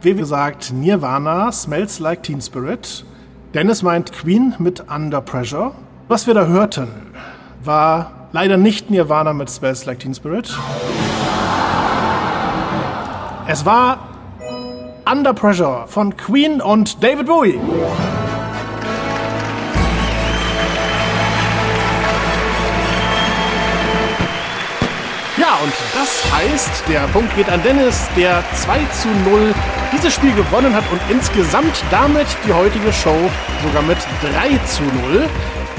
Wie 0.02 0.14
gesagt, 0.14 0.72
Nirvana, 0.72 1.52
Smells 1.52 2.00
Like 2.00 2.24
Teen 2.24 2.40
Spirit. 2.40 3.04
Dennis 3.54 3.84
meint 3.84 4.14
Queen 4.14 4.56
mit 4.58 4.90
Under 4.90 5.20
Pressure. 5.20 5.74
Was 6.08 6.28
wir 6.28 6.34
da 6.34 6.46
hörten, 6.46 6.88
war 7.62 8.30
leider 8.32 8.56
nicht 8.56 8.90
Nirvana 8.90 9.34
mit 9.34 9.50
Smells 9.50 9.86
Like 9.86 10.00
Teen 10.00 10.16
Spirit. 10.16 10.58
Es 13.48 13.66
war 13.66 14.09
Under 15.12 15.34
Pressure 15.34 15.88
von 15.88 16.16
Queen 16.16 16.62
und 16.62 17.04
David 17.04 17.26
Bowie. 17.26 17.60
Ja, 25.36 25.58
und 25.64 25.74
das 25.96 26.24
heißt, 26.32 26.84
der 26.88 27.08
Punkt 27.08 27.36
geht 27.36 27.50
an 27.50 27.64
Dennis, 27.64 28.08
der 28.16 28.44
2 28.54 28.78
zu 28.92 29.08
0 29.32 29.56
dieses 29.92 30.14
Spiel 30.14 30.34
gewonnen 30.34 30.76
hat 30.76 30.84
und 30.92 31.02
insgesamt 31.10 31.84
damit 31.90 32.28
die 32.46 32.54
heutige 32.54 32.94
Show 32.94 33.18
sogar 33.66 33.82
mit 33.82 33.98
3 34.22 34.64
zu 34.68 34.84
0 34.84 35.28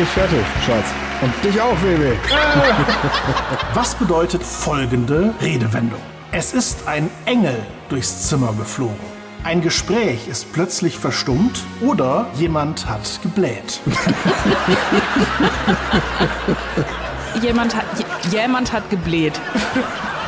Dich 0.03 0.09
fertig, 0.09 0.45
Schatz. 0.65 0.85
Und 1.21 1.33
dich 1.43 1.61
auch, 1.61 1.75
Baby. 1.77 2.17
Was 3.73 3.95
bedeutet 3.95 4.43
folgende 4.43 5.33
Redewendung? 5.41 6.01
Es 6.31 6.53
ist 6.53 6.87
ein 6.87 7.09
Engel 7.25 7.55
durchs 7.89 8.27
Zimmer 8.27 8.53
geflogen. 8.53 9.13
Ein 9.43 9.61
Gespräch 9.61 10.27
ist 10.27 10.51
plötzlich 10.53 10.97
verstummt 10.97 11.63
oder 11.81 12.27
jemand 12.35 12.87
hat 12.87 13.19
gebläht. 13.21 13.81
Jemand 17.41 17.75
hat, 17.75 17.85
jemand 18.31 18.71
hat 18.71 18.89
gebläht. 18.89 19.39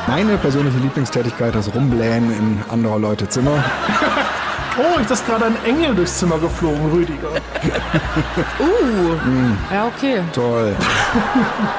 Meine 0.07 0.37
persönliche 0.37 0.77
Lieblingstätigkeit, 0.79 1.55
das 1.55 1.73
Rumblähen 1.73 2.31
in 2.31 2.59
anderer 2.69 2.99
Leute 2.99 3.27
Zimmer. 3.29 3.63
Oh, 4.77 4.99
ist 4.99 5.09
das 5.09 5.25
gerade 5.25 5.45
ein 5.45 5.55
Engel 5.65 5.95
durchs 5.95 6.19
Zimmer 6.19 6.37
geflogen, 6.37 6.91
Rüdiger? 6.91 7.29
Uh, 8.59 9.15
ja, 9.73 9.85
okay. 9.87 10.21
Toll. 10.33 10.75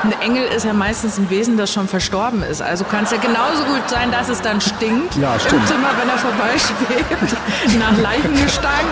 Ein 0.03 0.13
Engel 0.21 0.45
ist 0.45 0.65
ja 0.65 0.73
meistens 0.73 1.19
ein 1.19 1.29
Wesen, 1.31 1.57
das 1.57 1.73
schon 1.73 1.87
verstorben 1.89 2.43
ist. 2.43 2.61
Also 2.63 2.85
kann 2.85 3.05
es 3.05 3.11
ja 3.13 3.19
genauso 3.19 3.63
gut 3.65 3.89
sein, 3.89 4.11
dass 4.11 4.29
es 4.29 4.41
dann 4.41 4.61
stinkt 4.61 5.15
Ja, 5.17 5.39
stimmt. 5.39 5.63
im 5.63 5.67
Zimmer, 5.67 5.89
wenn 5.99 6.09
er 6.09 6.19
vorbeischwebt. 6.19 7.37
Nach 7.79 7.97
Leichengestank. 8.03 8.87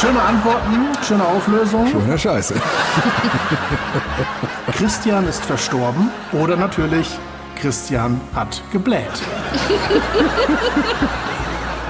Schöne 0.00 0.20
Antworten, 0.20 0.86
schöne 1.06 1.24
Auflösung. 1.24 1.88
Schöne 1.90 2.18
Scheiße. 2.18 2.54
Christian 4.76 5.26
ist 5.26 5.44
verstorben 5.44 6.10
oder 6.32 6.56
natürlich 6.56 7.08
Christian 7.60 8.20
hat 8.34 8.62
gebläht. 8.72 9.08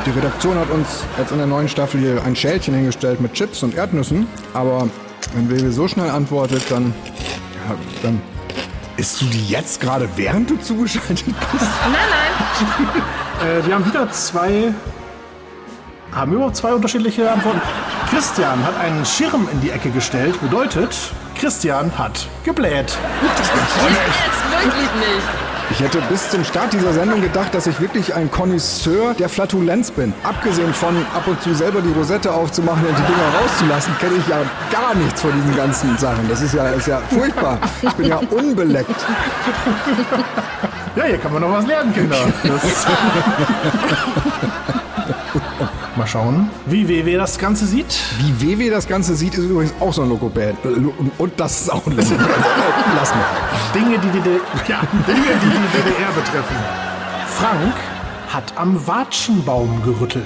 Die 0.08 0.14
Redaktion 0.18 0.58
hat 0.58 0.70
uns 0.70 1.04
jetzt 1.18 1.32
in 1.32 1.36
der 1.36 1.46
neuen 1.46 1.68
Staffel 1.68 2.00
hier 2.00 2.22
ein 2.24 2.34
Schälchen 2.34 2.72
hingestellt 2.72 3.20
mit 3.20 3.34
Chips 3.34 3.62
und 3.62 3.74
Erdnüssen. 3.74 4.26
Aber 4.54 4.88
wenn 5.34 5.48
Baby 5.48 5.70
so 5.70 5.86
schnell 5.86 6.08
antwortet, 6.08 6.62
dann, 6.70 6.94
ja, 7.68 7.76
dann 8.02 8.22
isst 8.96 9.20
du 9.20 9.26
die 9.26 9.46
jetzt 9.48 9.82
gerade, 9.82 10.08
während 10.16 10.48
du 10.48 10.56
zugeschaltet 10.56 11.26
bist? 11.26 11.66
Äh, 13.38 13.64
wir 13.64 13.74
haben 13.76 13.86
wieder 13.86 14.10
zwei. 14.10 14.74
Haben 16.10 16.32
wir 16.32 16.36
überhaupt 16.38 16.56
zwei 16.56 16.72
unterschiedliche 16.72 17.30
Antworten? 17.30 17.60
Christian 18.10 18.64
hat 18.66 18.76
einen 18.80 19.06
Schirm 19.06 19.48
in 19.52 19.60
die 19.60 19.70
Ecke 19.70 19.90
gestellt, 19.90 20.40
bedeutet, 20.40 20.96
Christian 21.38 21.96
hat 21.96 22.26
gebläht. 22.42 22.98
Jetzt 23.22 23.52
wirklich 24.50 24.90
nicht. 24.98 25.47
Ich 25.70 25.80
hätte 25.80 26.00
bis 26.08 26.30
zum 26.30 26.42
Start 26.44 26.72
dieser 26.72 26.94
Sendung 26.94 27.20
gedacht, 27.20 27.54
dass 27.54 27.66
ich 27.66 27.78
wirklich 27.78 28.14
ein 28.14 28.30
Connoisseur 28.30 29.12
der 29.14 29.28
Flatulenz 29.28 29.90
bin. 29.90 30.14
Abgesehen 30.22 30.72
von 30.72 30.96
ab 31.14 31.26
und 31.26 31.42
zu 31.42 31.54
selber 31.54 31.82
die 31.82 31.92
Rosette 31.92 32.32
aufzumachen 32.32 32.86
und 32.86 32.96
die 32.96 33.02
Dinger 33.02 33.28
rauszulassen, 33.40 33.94
kenne 33.98 34.14
ich 34.18 34.26
ja 34.28 34.38
gar 34.72 34.94
nichts 34.94 35.20
von 35.20 35.30
diesen 35.32 35.54
ganzen 35.56 35.98
Sachen. 35.98 36.26
Das 36.28 36.40
ist 36.40 36.54
ja, 36.54 36.68
ist 36.70 36.88
ja 36.88 37.02
furchtbar. 37.10 37.58
Ich 37.82 37.92
bin 37.92 38.06
ja 38.06 38.16
unbeleckt. 38.30 38.96
Ja, 40.96 41.04
hier 41.04 41.18
kann 41.18 41.32
man 41.32 41.42
noch 41.42 41.52
was 41.52 41.66
lernen, 41.66 41.92
Kinder. 41.92 42.16
Mal 45.98 46.06
schauen, 46.06 46.48
wie 46.66 46.88
WW 46.88 47.16
das 47.16 47.38
Ganze 47.38 47.66
sieht. 47.66 47.98
Wie 48.18 48.40
WW 48.40 48.70
das 48.70 48.86
Ganze 48.86 49.16
sieht, 49.16 49.34
ist 49.34 49.46
übrigens 49.46 49.74
auch 49.80 49.92
so 49.92 50.02
ein 50.02 50.08
Lokopäd. 50.08 50.54
Und 51.18 51.32
das 51.36 51.62
ist 51.62 51.72
auch 51.72 51.84
ein 51.88 51.96
Lokopäd. 51.96 52.20
Lass 52.94 53.10
mal. 53.10 53.24
Dinge, 53.74 53.98
die 53.98 54.08
die, 54.10 54.20
D 54.20 54.30
ja, 54.68 54.80
Dinge, 55.08 55.26
die 55.42 55.50
die 55.50 55.90
DDR 55.90 56.12
betreffen. 56.12 56.54
Frank 57.36 57.74
hat 58.28 58.52
am 58.54 58.86
Watschenbaum 58.86 59.82
gerüttelt. 59.82 60.24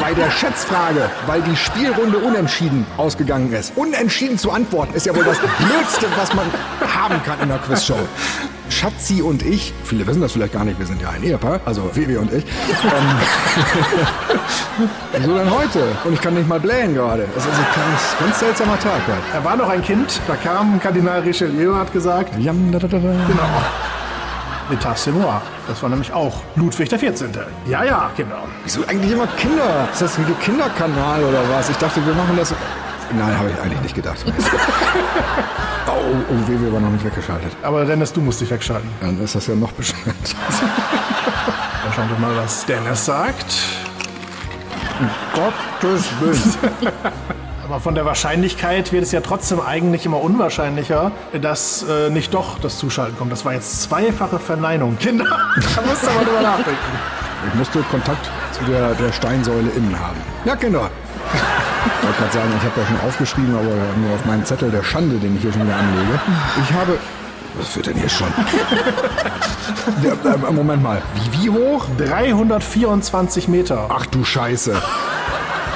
Bei 0.00 0.14
der 0.14 0.30
Schätzfrage, 0.30 1.10
weil 1.26 1.42
die 1.42 1.56
Spielrunde 1.56 2.16
unentschieden 2.16 2.86
ausgegangen 2.96 3.52
ist. 3.52 3.74
Unentschieden 3.76 4.38
zu 4.38 4.52
antworten 4.52 4.94
ist 4.94 5.04
ja 5.04 5.14
wohl 5.14 5.24
das 5.24 5.38
Blödste, 5.38 6.06
was 6.16 6.32
man 6.34 6.46
haben 6.94 7.22
kann 7.24 7.40
in 7.40 7.48
der 7.48 7.58
Quizshow. 7.58 7.98
Schatzi 8.68 9.22
und 9.22 9.42
ich, 9.42 9.72
viele 9.84 10.06
wissen 10.06 10.20
das 10.20 10.32
vielleicht 10.32 10.52
gar 10.52 10.64
nicht, 10.64 10.78
wir 10.78 10.86
sind 10.86 11.00
ja 11.00 11.10
ein 11.10 11.22
Ehepaar, 11.22 11.60
also 11.64 11.90
Vivi 11.94 12.16
und 12.16 12.32
ich. 12.32 12.44
Ähm, 12.44 13.18
so 15.24 15.36
dann 15.36 15.50
heute. 15.50 15.84
Und 16.04 16.14
ich 16.14 16.20
kann 16.20 16.34
nicht 16.34 16.48
mal 16.48 16.60
blähen 16.60 16.94
gerade. 16.94 17.26
Das 17.34 17.44
ist 17.44 17.52
ein 17.52 17.66
ganz, 17.74 18.16
ganz 18.20 18.38
seltsamer 18.40 18.78
Tag 18.78 19.00
heute. 19.06 19.18
Er 19.32 19.44
war 19.44 19.56
noch 19.56 19.68
ein 19.68 19.82
Kind, 19.82 20.20
da 20.26 20.36
kam 20.36 20.80
Kardinal 20.80 21.20
Richelieu 21.20 21.72
und 21.72 21.78
hat 21.78 21.92
gesagt, 21.92 22.38
Jam, 22.38 22.72
da, 22.72 22.78
da, 22.78 22.88
da, 22.88 22.98
da. 22.98 23.08
genau, 23.08 23.62
L'état 24.70 25.10
moi. 25.12 25.40
Das 25.68 25.82
war 25.82 25.90
nämlich 25.90 26.12
auch 26.12 26.42
Ludwig 26.56 26.88
der 26.88 26.98
14. 26.98 27.30
Ja, 27.66 27.84
ja, 27.84 28.10
Kinder. 28.16 28.38
Wieso 28.64 28.80
eigentlich 28.86 29.12
immer 29.12 29.26
Kinder? 29.36 29.88
Ist 29.92 30.02
das 30.02 30.18
ein 30.18 30.26
Kinderkanal 30.40 31.22
oder 31.22 31.40
was? 31.50 31.68
Ich 31.68 31.76
dachte, 31.76 32.04
wir 32.04 32.14
machen 32.14 32.36
das. 32.36 32.54
Nein, 33.12 33.38
habe 33.38 33.50
ich 33.50 33.60
eigentlich 33.60 33.80
nicht 33.82 33.94
gedacht. 33.94 34.24
oh, 35.86 35.90
oh, 35.90 36.16
oh, 36.30 36.48
Vivi 36.48 36.72
war 36.72 36.80
noch 36.80 36.90
nicht 36.90 37.04
weggeschaltet. 37.04 37.52
Aber 37.62 37.84
Dennis, 37.84 38.12
du 38.12 38.20
musst 38.20 38.40
dich 38.40 38.50
wegschalten. 38.50 38.88
Dann 39.00 39.22
ist 39.22 39.34
das 39.34 39.46
ja 39.46 39.54
noch 39.54 39.72
bescheuert. 39.72 40.16
Dann 41.84 41.92
schauen 41.94 42.08
wir 42.08 42.18
mal, 42.18 42.36
was 42.36 42.64
Dennis 42.66 43.04
sagt. 43.04 43.56
Gottes 45.34 46.06
Willen. 46.20 46.54
Aber 47.64 47.80
von 47.80 47.94
der 47.94 48.04
Wahrscheinlichkeit 48.04 48.92
wird 48.92 49.04
es 49.04 49.12
ja 49.12 49.22
trotzdem 49.22 49.58
eigentlich 49.58 50.04
immer 50.04 50.20
unwahrscheinlicher, 50.20 51.12
dass 51.40 51.82
äh, 51.82 52.10
nicht 52.10 52.34
doch 52.34 52.58
das 52.58 52.76
Zuschalten 52.76 53.16
kommt. 53.16 53.32
Das 53.32 53.46
war 53.46 53.54
jetzt 53.54 53.82
zweifache 53.82 54.38
Verneinung. 54.38 54.98
Kinder, 54.98 55.24
da 55.24 55.82
musst 55.82 56.02
du 56.02 56.10
aber 56.10 56.24
drüber 56.24 56.42
nachdenken. 56.42 56.78
Ich 57.48 57.54
musste 57.54 57.80
Kontakt 57.90 58.30
zu 58.52 58.64
der, 58.64 58.94
der 58.94 59.12
Steinsäule 59.12 59.70
innen 59.70 59.98
haben. 59.98 60.16
Ja, 60.44 60.56
Kinder. 60.56 60.90
Ich 61.84 62.02
wollte 62.04 62.18
gerade 62.18 62.32
sagen, 62.32 62.52
ich 62.56 62.64
habe 62.64 62.80
ja 62.80 62.86
schon 62.86 63.08
aufgeschrieben, 63.08 63.54
aber 63.54 63.74
nur 64.00 64.14
auf 64.14 64.24
meinen 64.24 64.44
Zettel 64.44 64.70
der 64.70 64.82
Schande, 64.82 65.16
den 65.16 65.36
ich 65.36 65.42
hier 65.42 65.52
schon 65.52 65.64
wieder 65.64 65.76
anlege. 65.76 66.20
Ich 66.62 66.72
habe. 66.72 66.98
Was 67.56 67.76
wird 67.76 67.86
denn 67.86 67.96
hier 67.96 68.08
schon? 68.08 68.26
Der, 70.02 70.12
äh, 70.12 70.52
Moment 70.52 70.82
mal. 70.82 71.00
Wie, 71.14 71.44
wie 71.44 71.50
hoch? 71.50 71.86
324 71.98 73.46
Meter. 73.46 73.86
Ach 73.90 74.06
du 74.06 74.24
Scheiße. 74.24 74.82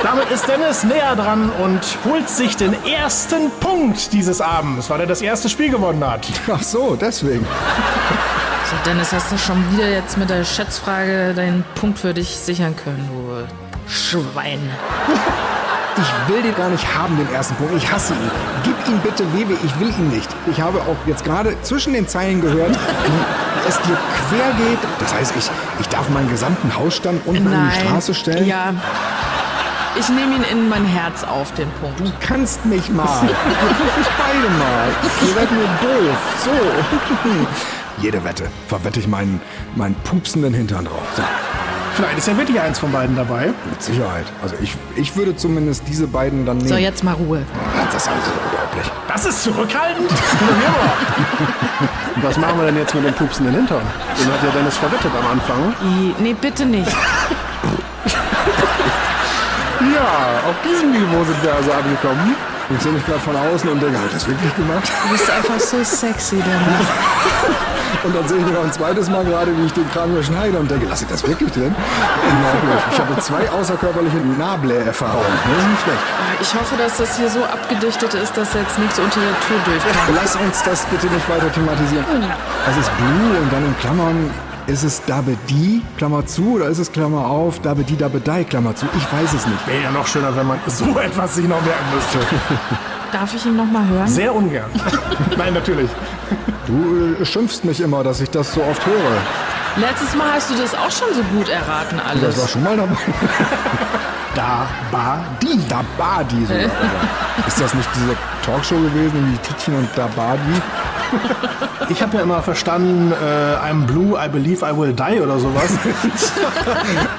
Damit 0.02 0.30
ist 0.30 0.48
Dennis 0.48 0.84
näher 0.84 1.16
dran 1.16 1.50
und 1.50 1.80
holt 2.04 2.28
sich 2.28 2.56
den 2.56 2.74
ersten 2.84 3.50
Punkt 3.60 4.12
dieses 4.12 4.40
Abends, 4.40 4.88
weil 4.90 5.00
er 5.00 5.06
das 5.06 5.22
erste 5.22 5.48
Spiel 5.48 5.70
gewonnen 5.70 6.04
hat. 6.04 6.26
Ach 6.52 6.62
so, 6.62 6.96
deswegen. 7.00 7.44
So, 8.70 8.76
Dennis, 8.84 9.12
hast 9.12 9.32
du 9.32 9.38
schon 9.38 9.64
wieder 9.72 9.88
jetzt 9.88 10.16
mit 10.16 10.30
der 10.30 10.44
Schätzfrage 10.44 11.32
deinen 11.34 11.64
Punkt 11.74 11.98
für 11.98 12.14
dich 12.14 12.36
sichern 12.36 12.76
können, 12.76 13.08
du 13.08 13.90
Schwein. 13.90 14.60
Ich 16.00 16.32
will 16.32 16.42
den 16.42 16.54
gar 16.54 16.68
nicht 16.68 16.86
haben, 16.96 17.16
den 17.16 17.32
ersten 17.32 17.56
Punkt. 17.56 17.74
Ich 17.76 17.90
hasse 17.90 18.12
ihn. 18.14 18.30
Gib 18.62 18.74
ihn 18.88 18.98
bitte, 19.00 19.24
Wewe, 19.32 19.56
ich 19.64 19.80
will 19.80 19.88
ihn 19.88 20.10
nicht. 20.10 20.28
Ich 20.50 20.60
habe 20.60 20.78
auch 20.80 20.96
jetzt 21.06 21.24
gerade 21.24 21.60
zwischen 21.62 21.92
den 21.92 22.06
Zeilen 22.06 22.40
gehört, 22.40 22.70
wie 22.70 23.68
es 23.68 23.76
dir 23.80 23.96
quer 24.28 24.52
geht. 24.52 24.78
Das 25.00 25.12
heißt, 25.12 25.34
ich, 25.36 25.50
ich 25.80 25.88
darf 25.88 26.08
meinen 26.10 26.30
gesamten 26.30 26.74
Hausstand 26.76 27.20
unten 27.26 27.48
an 27.48 27.70
die 27.70 27.80
Straße 27.80 28.14
stellen. 28.14 28.46
Ja. 28.46 28.74
Ich 29.98 30.08
nehme 30.10 30.36
ihn 30.36 30.44
in 30.52 30.68
mein 30.68 30.84
Herz 30.84 31.24
auf, 31.24 31.52
den 31.54 31.68
Punkt. 31.80 31.98
Du 31.98 32.12
kannst 32.20 32.64
mich 32.64 32.88
mal. 32.90 33.26
Du 33.26 33.34
kannst 33.34 33.98
mich 33.98 34.08
beide 34.16 34.48
mal. 34.56 34.88
Ihr 35.26 35.34
werdet 35.34 35.52
nur 35.52 35.68
doof. 35.82 36.16
So. 36.44 36.50
Jede 38.02 38.22
Wette 38.22 38.48
verwette 38.68 39.00
ich 39.00 39.08
meinen, 39.08 39.40
meinen 39.74 39.96
pupsenden 40.04 40.54
Hintern 40.54 40.84
drauf. 40.84 41.02
So. 41.16 41.22
Vielleicht 41.98 42.18
ist 42.18 42.28
ja 42.28 42.36
wirklich 42.36 42.60
eins 42.60 42.78
von 42.78 42.92
beiden 42.92 43.16
dabei. 43.16 43.46
Mit 43.68 43.82
Sicherheit. 43.82 44.24
Also 44.40 44.54
ich, 44.62 44.76
ich 44.94 45.16
würde 45.16 45.34
zumindest 45.34 45.82
diese 45.88 46.06
beiden 46.06 46.46
dann 46.46 46.58
nehmen. 46.58 46.68
So, 46.68 46.76
jetzt 46.76 47.02
mal 47.02 47.14
Ruhe. 47.14 47.42
Das 47.74 48.04
ist 48.04 48.08
also 48.08 48.30
unglaublich. 48.44 48.92
Das 49.08 49.26
ist 49.26 49.42
zurückhaltend? 49.42 50.08
Was 52.22 52.36
machen 52.36 52.56
wir 52.56 52.66
denn 52.66 52.76
jetzt 52.76 52.94
mit 52.94 53.04
dem 53.04 53.14
pupsenden 53.14 53.52
Hintern? 53.52 53.80
Den 54.16 54.32
hat 54.32 54.44
ja 54.44 54.50
Dennis 54.50 54.76
verwettet 54.76 55.10
am 55.18 55.26
Anfang. 55.26 55.74
I, 55.82 56.14
nee, 56.20 56.36
bitte 56.40 56.64
nicht. 56.66 56.88
Ja, 59.80 60.40
auf 60.48 60.54
diesem 60.64 60.92
Niveau 60.92 61.24
sind 61.24 61.42
wir 61.42 61.52
also 61.54 61.72
angekommen. 61.72 62.36
Ich 62.76 62.82
sehe 62.82 62.92
mich 62.92 63.04
gerade 63.06 63.20
von 63.20 63.34
außen 63.34 63.68
und 63.70 63.82
denke, 63.82 63.98
hat 63.98 64.12
das 64.12 64.28
wirklich 64.28 64.54
gemacht? 64.54 64.82
Du 65.04 65.10
bist 65.12 65.30
einfach 65.30 65.58
so 65.58 65.82
sexy, 65.82 66.36
Dennis. 66.36 66.46
Und 68.04 68.14
dann 68.14 68.28
sehe 68.28 68.38
ich 68.38 68.46
noch 68.46 68.64
ein 68.64 68.72
zweites 68.72 69.10
Mal 69.10 69.24
gerade, 69.24 69.56
wie 69.56 69.66
ich 69.66 69.72
den 69.72 69.90
Kram 69.90 70.12
hier 70.12 70.22
schneide 70.22 70.58
und 70.58 70.70
denke, 70.70 70.86
lasse 70.86 71.04
ich 71.04 71.10
das 71.10 71.26
wirklich 71.26 71.50
drin? 71.50 71.74
Ich 72.92 72.98
habe 72.98 73.18
zwei 73.20 73.50
außerkörperliche 73.50 74.18
Nabler-Erfahrungen. 74.38 75.26
Das 75.44 75.58
ist 75.58 75.68
nicht 75.68 75.82
schlecht. 75.82 75.98
Ich 76.40 76.54
hoffe, 76.54 76.76
dass 76.76 76.96
das 76.96 77.16
hier 77.16 77.28
so 77.28 77.42
abgedichtet 77.44 78.14
ist, 78.14 78.36
dass 78.36 78.54
jetzt 78.54 78.78
nichts 78.78 78.98
unter 78.98 79.20
der 79.20 79.40
Tür 79.40 79.58
durchkommt. 79.64 79.96
Lass 80.14 80.36
uns 80.36 80.62
das 80.62 80.84
bitte 80.86 81.06
nicht 81.06 81.28
weiter 81.28 81.50
thematisieren. 81.52 82.04
Es 82.70 82.76
ist 82.76 82.96
Blue 82.96 83.40
und 83.40 83.52
dann 83.52 83.64
in 83.64 83.76
Klammern 83.78 84.30
ist 84.68 84.84
es 84.84 85.02
Dabedi, 85.06 85.82
Klammer 85.96 86.26
zu, 86.26 86.56
oder 86.56 86.66
ist 86.66 86.78
es 86.78 86.92
Klammer 86.92 87.26
auf, 87.26 87.58
Dabedi, 87.60 87.96
Dabedei, 87.96 88.44
Klammer 88.44 88.76
zu? 88.76 88.86
Ich 88.96 89.12
weiß 89.12 89.32
es 89.32 89.46
nicht. 89.46 89.66
Wäre 89.66 89.84
ja 89.84 89.90
noch 89.90 90.06
schöner, 90.06 90.36
wenn 90.36 90.46
man 90.46 90.58
so 90.66 90.98
etwas 90.98 91.34
sich 91.34 91.48
noch 91.48 91.60
merken 91.62 91.86
müsste. 91.94 92.18
Darf 93.12 93.34
ich 93.34 93.46
ihn 93.46 93.56
noch 93.56 93.64
mal 93.64 93.86
hören? 93.88 94.06
Sehr 94.08 94.34
ungern. 94.34 94.70
Nein, 95.36 95.54
natürlich. 95.54 95.90
Du 96.66 97.16
äh, 97.20 97.24
schimpfst 97.24 97.64
mich 97.64 97.80
immer, 97.80 98.04
dass 98.04 98.20
ich 98.20 98.30
das 98.30 98.52
so 98.52 98.62
oft 98.62 98.84
höre. 98.86 99.16
Letztes 99.76 100.14
Mal 100.14 100.32
hast 100.34 100.50
du 100.50 100.54
das 100.54 100.74
auch 100.74 100.90
schon 100.90 101.14
so 101.14 101.22
gut 101.36 101.48
erraten 101.48 101.96
Das 101.98 102.04
war 102.04 102.10
alles. 102.42 102.50
schon 102.50 102.62
mal 102.62 102.76
dabei. 102.76 102.96
Da, 104.34 104.68
ba, 104.92 105.20
die. 105.42 105.58
Dabadi 105.68 106.44
sogar. 106.46 106.70
Ist 107.44 107.60
das 107.60 107.74
nicht 107.74 107.88
diese 107.96 108.14
Talkshow 108.46 108.76
gewesen, 108.76 109.32
wie 109.32 109.38
Tittchen 109.38 109.74
und 109.74 109.88
Dabadi? 109.96 110.38
Ich 111.88 112.02
habe 112.02 112.18
ja 112.18 112.22
immer 112.22 112.42
verstanden, 112.42 113.12
äh, 113.12 113.56
I'm 113.66 113.86
blue, 113.86 114.14
I 114.22 114.28
believe 114.28 114.62
I 114.64 114.76
will 114.76 114.92
die 114.92 115.20
oder 115.20 115.38
sowas. 115.38 115.70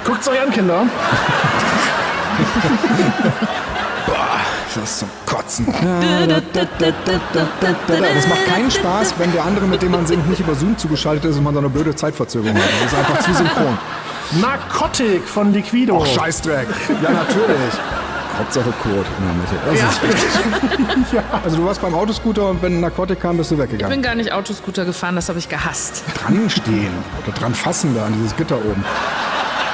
Guckt's 0.06 0.28
euch 0.30 0.40
an, 0.40 0.52
Kinder. 0.52 0.84
Das 4.76 4.84
ist 4.92 5.00
zum 5.00 5.10
Kotzen. 5.26 5.66
Das 5.68 5.84
macht 8.28 8.46
keinen 8.48 8.70
Spaß, 8.72 9.14
wenn 9.18 9.32
der 9.32 9.44
andere, 9.46 9.66
mit 9.66 9.82
dem 9.82 9.92
man 9.92 10.06
singt, 10.06 10.30
nicht 10.30 10.40
über 10.42 10.54
Zoom 10.56 10.78
zugeschaltet 10.78 11.32
ist 11.32 11.38
und 11.38 11.44
man 11.44 11.54
so 11.54 11.60
eine 11.60 11.70
blöde 11.70 11.96
Zeitverzögerung 11.96 12.56
hat. 12.56 12.64
Das 12.84 12.92
ist 12.94 12.98
einfach 13.00 13.20
zu 13.20 13.34
synchron. 13.34 13.78
Narcotic 14.40 15.28
von 15.28 15.52
Liquido. 15.54 15.96
Och, 15.98 16.06
Scheißdreck. 16.06 16.68
Ja, 17.02 17.10
natürlich. 17.12 17.74
Hauptsache 18.38 18.72
Code 18.84 19.06
in 19.18 19.26
der 19.26 19.34
Mitte. 19.34 19.56
Das 19.66 19.74
ist 19.96 20.04
wichtig. 20.04 20.30
Also 21.44 21.58
du 21.58 21.66
warst 21.66 21.82
beim 21.82 21.96
Autoscooter 21.96 22.50
und 22.50 22.62
wenn 22.62 22.76
ein 22.76 22.82
Narkotik 22.82 23.20
kam, 23.20 23.38
bist 23.38 23.50
du 23.52 23.56
Ich 23.56 23.62
weggegangen. 23.62 23.92
bin 23.92 24.02
gar 24.04 24.14
nicht 24.16 24.32
Autoscooter 24.32 24.86
gefahren, 24.86 25.16
das 25.16 25.28
habe 25.30 25.40
ich 25.40 25.50
gehasst. 25.50 26.04
Dran 26.24 26.48
stehen 26.50 26.92
oder 27.26 27.34
dran 27.38 27.54
fassen 27.56 27.96
da 27.96 28.06
an 28.06 28.14
dieses 28.14 28.36
Gitter 28.38 28.58
oben. 28.58 28.86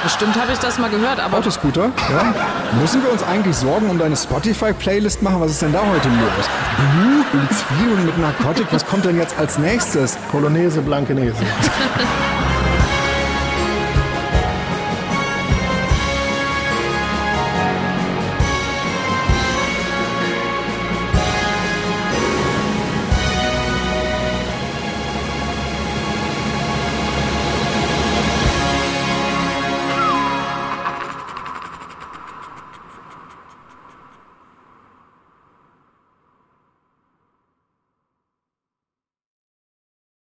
Bestimmt 0.05 0.39
habe 0.39 0.51
ich 0.53 0.59
das 0.59 0.77
mal 0.77 0.91
gehört, 0.91 1.19
aber 1.19 1.39
Autoscooter, 1.39 1.91
ja? 2.11 2.33
Müssen 2.79 3.01
wir 3.01 3.11
uns 3.11 3.23
eigentlich 3.23 3.55
Sorgen 3.55 3.89
um 3.89 3.97
deine 3.97 4.15
Spotify-Playlist 4.15 5.23
machen? 5.23 5.41
Was 5.41 5.49
ist 5.49 5.63
denn 5.63 5.73
da 5.73 5.79
heute 5.79 6.09
los? 6.09 6.45
Blue, 6.77 7.25
Liquid 7.41 7.91
und 7.91 8.05
mit 8.05 8.17
Narkotik, 8.19 8.67
was 8.69 8.85
kommt 8.85 9.05
denn 9.05 9.17
jetzt 9.17 9.35
als 9.39 9.57
nächstes? 9.57 10.15
Polonaise 10.31 10.79
Blankenese. 10.81 11.33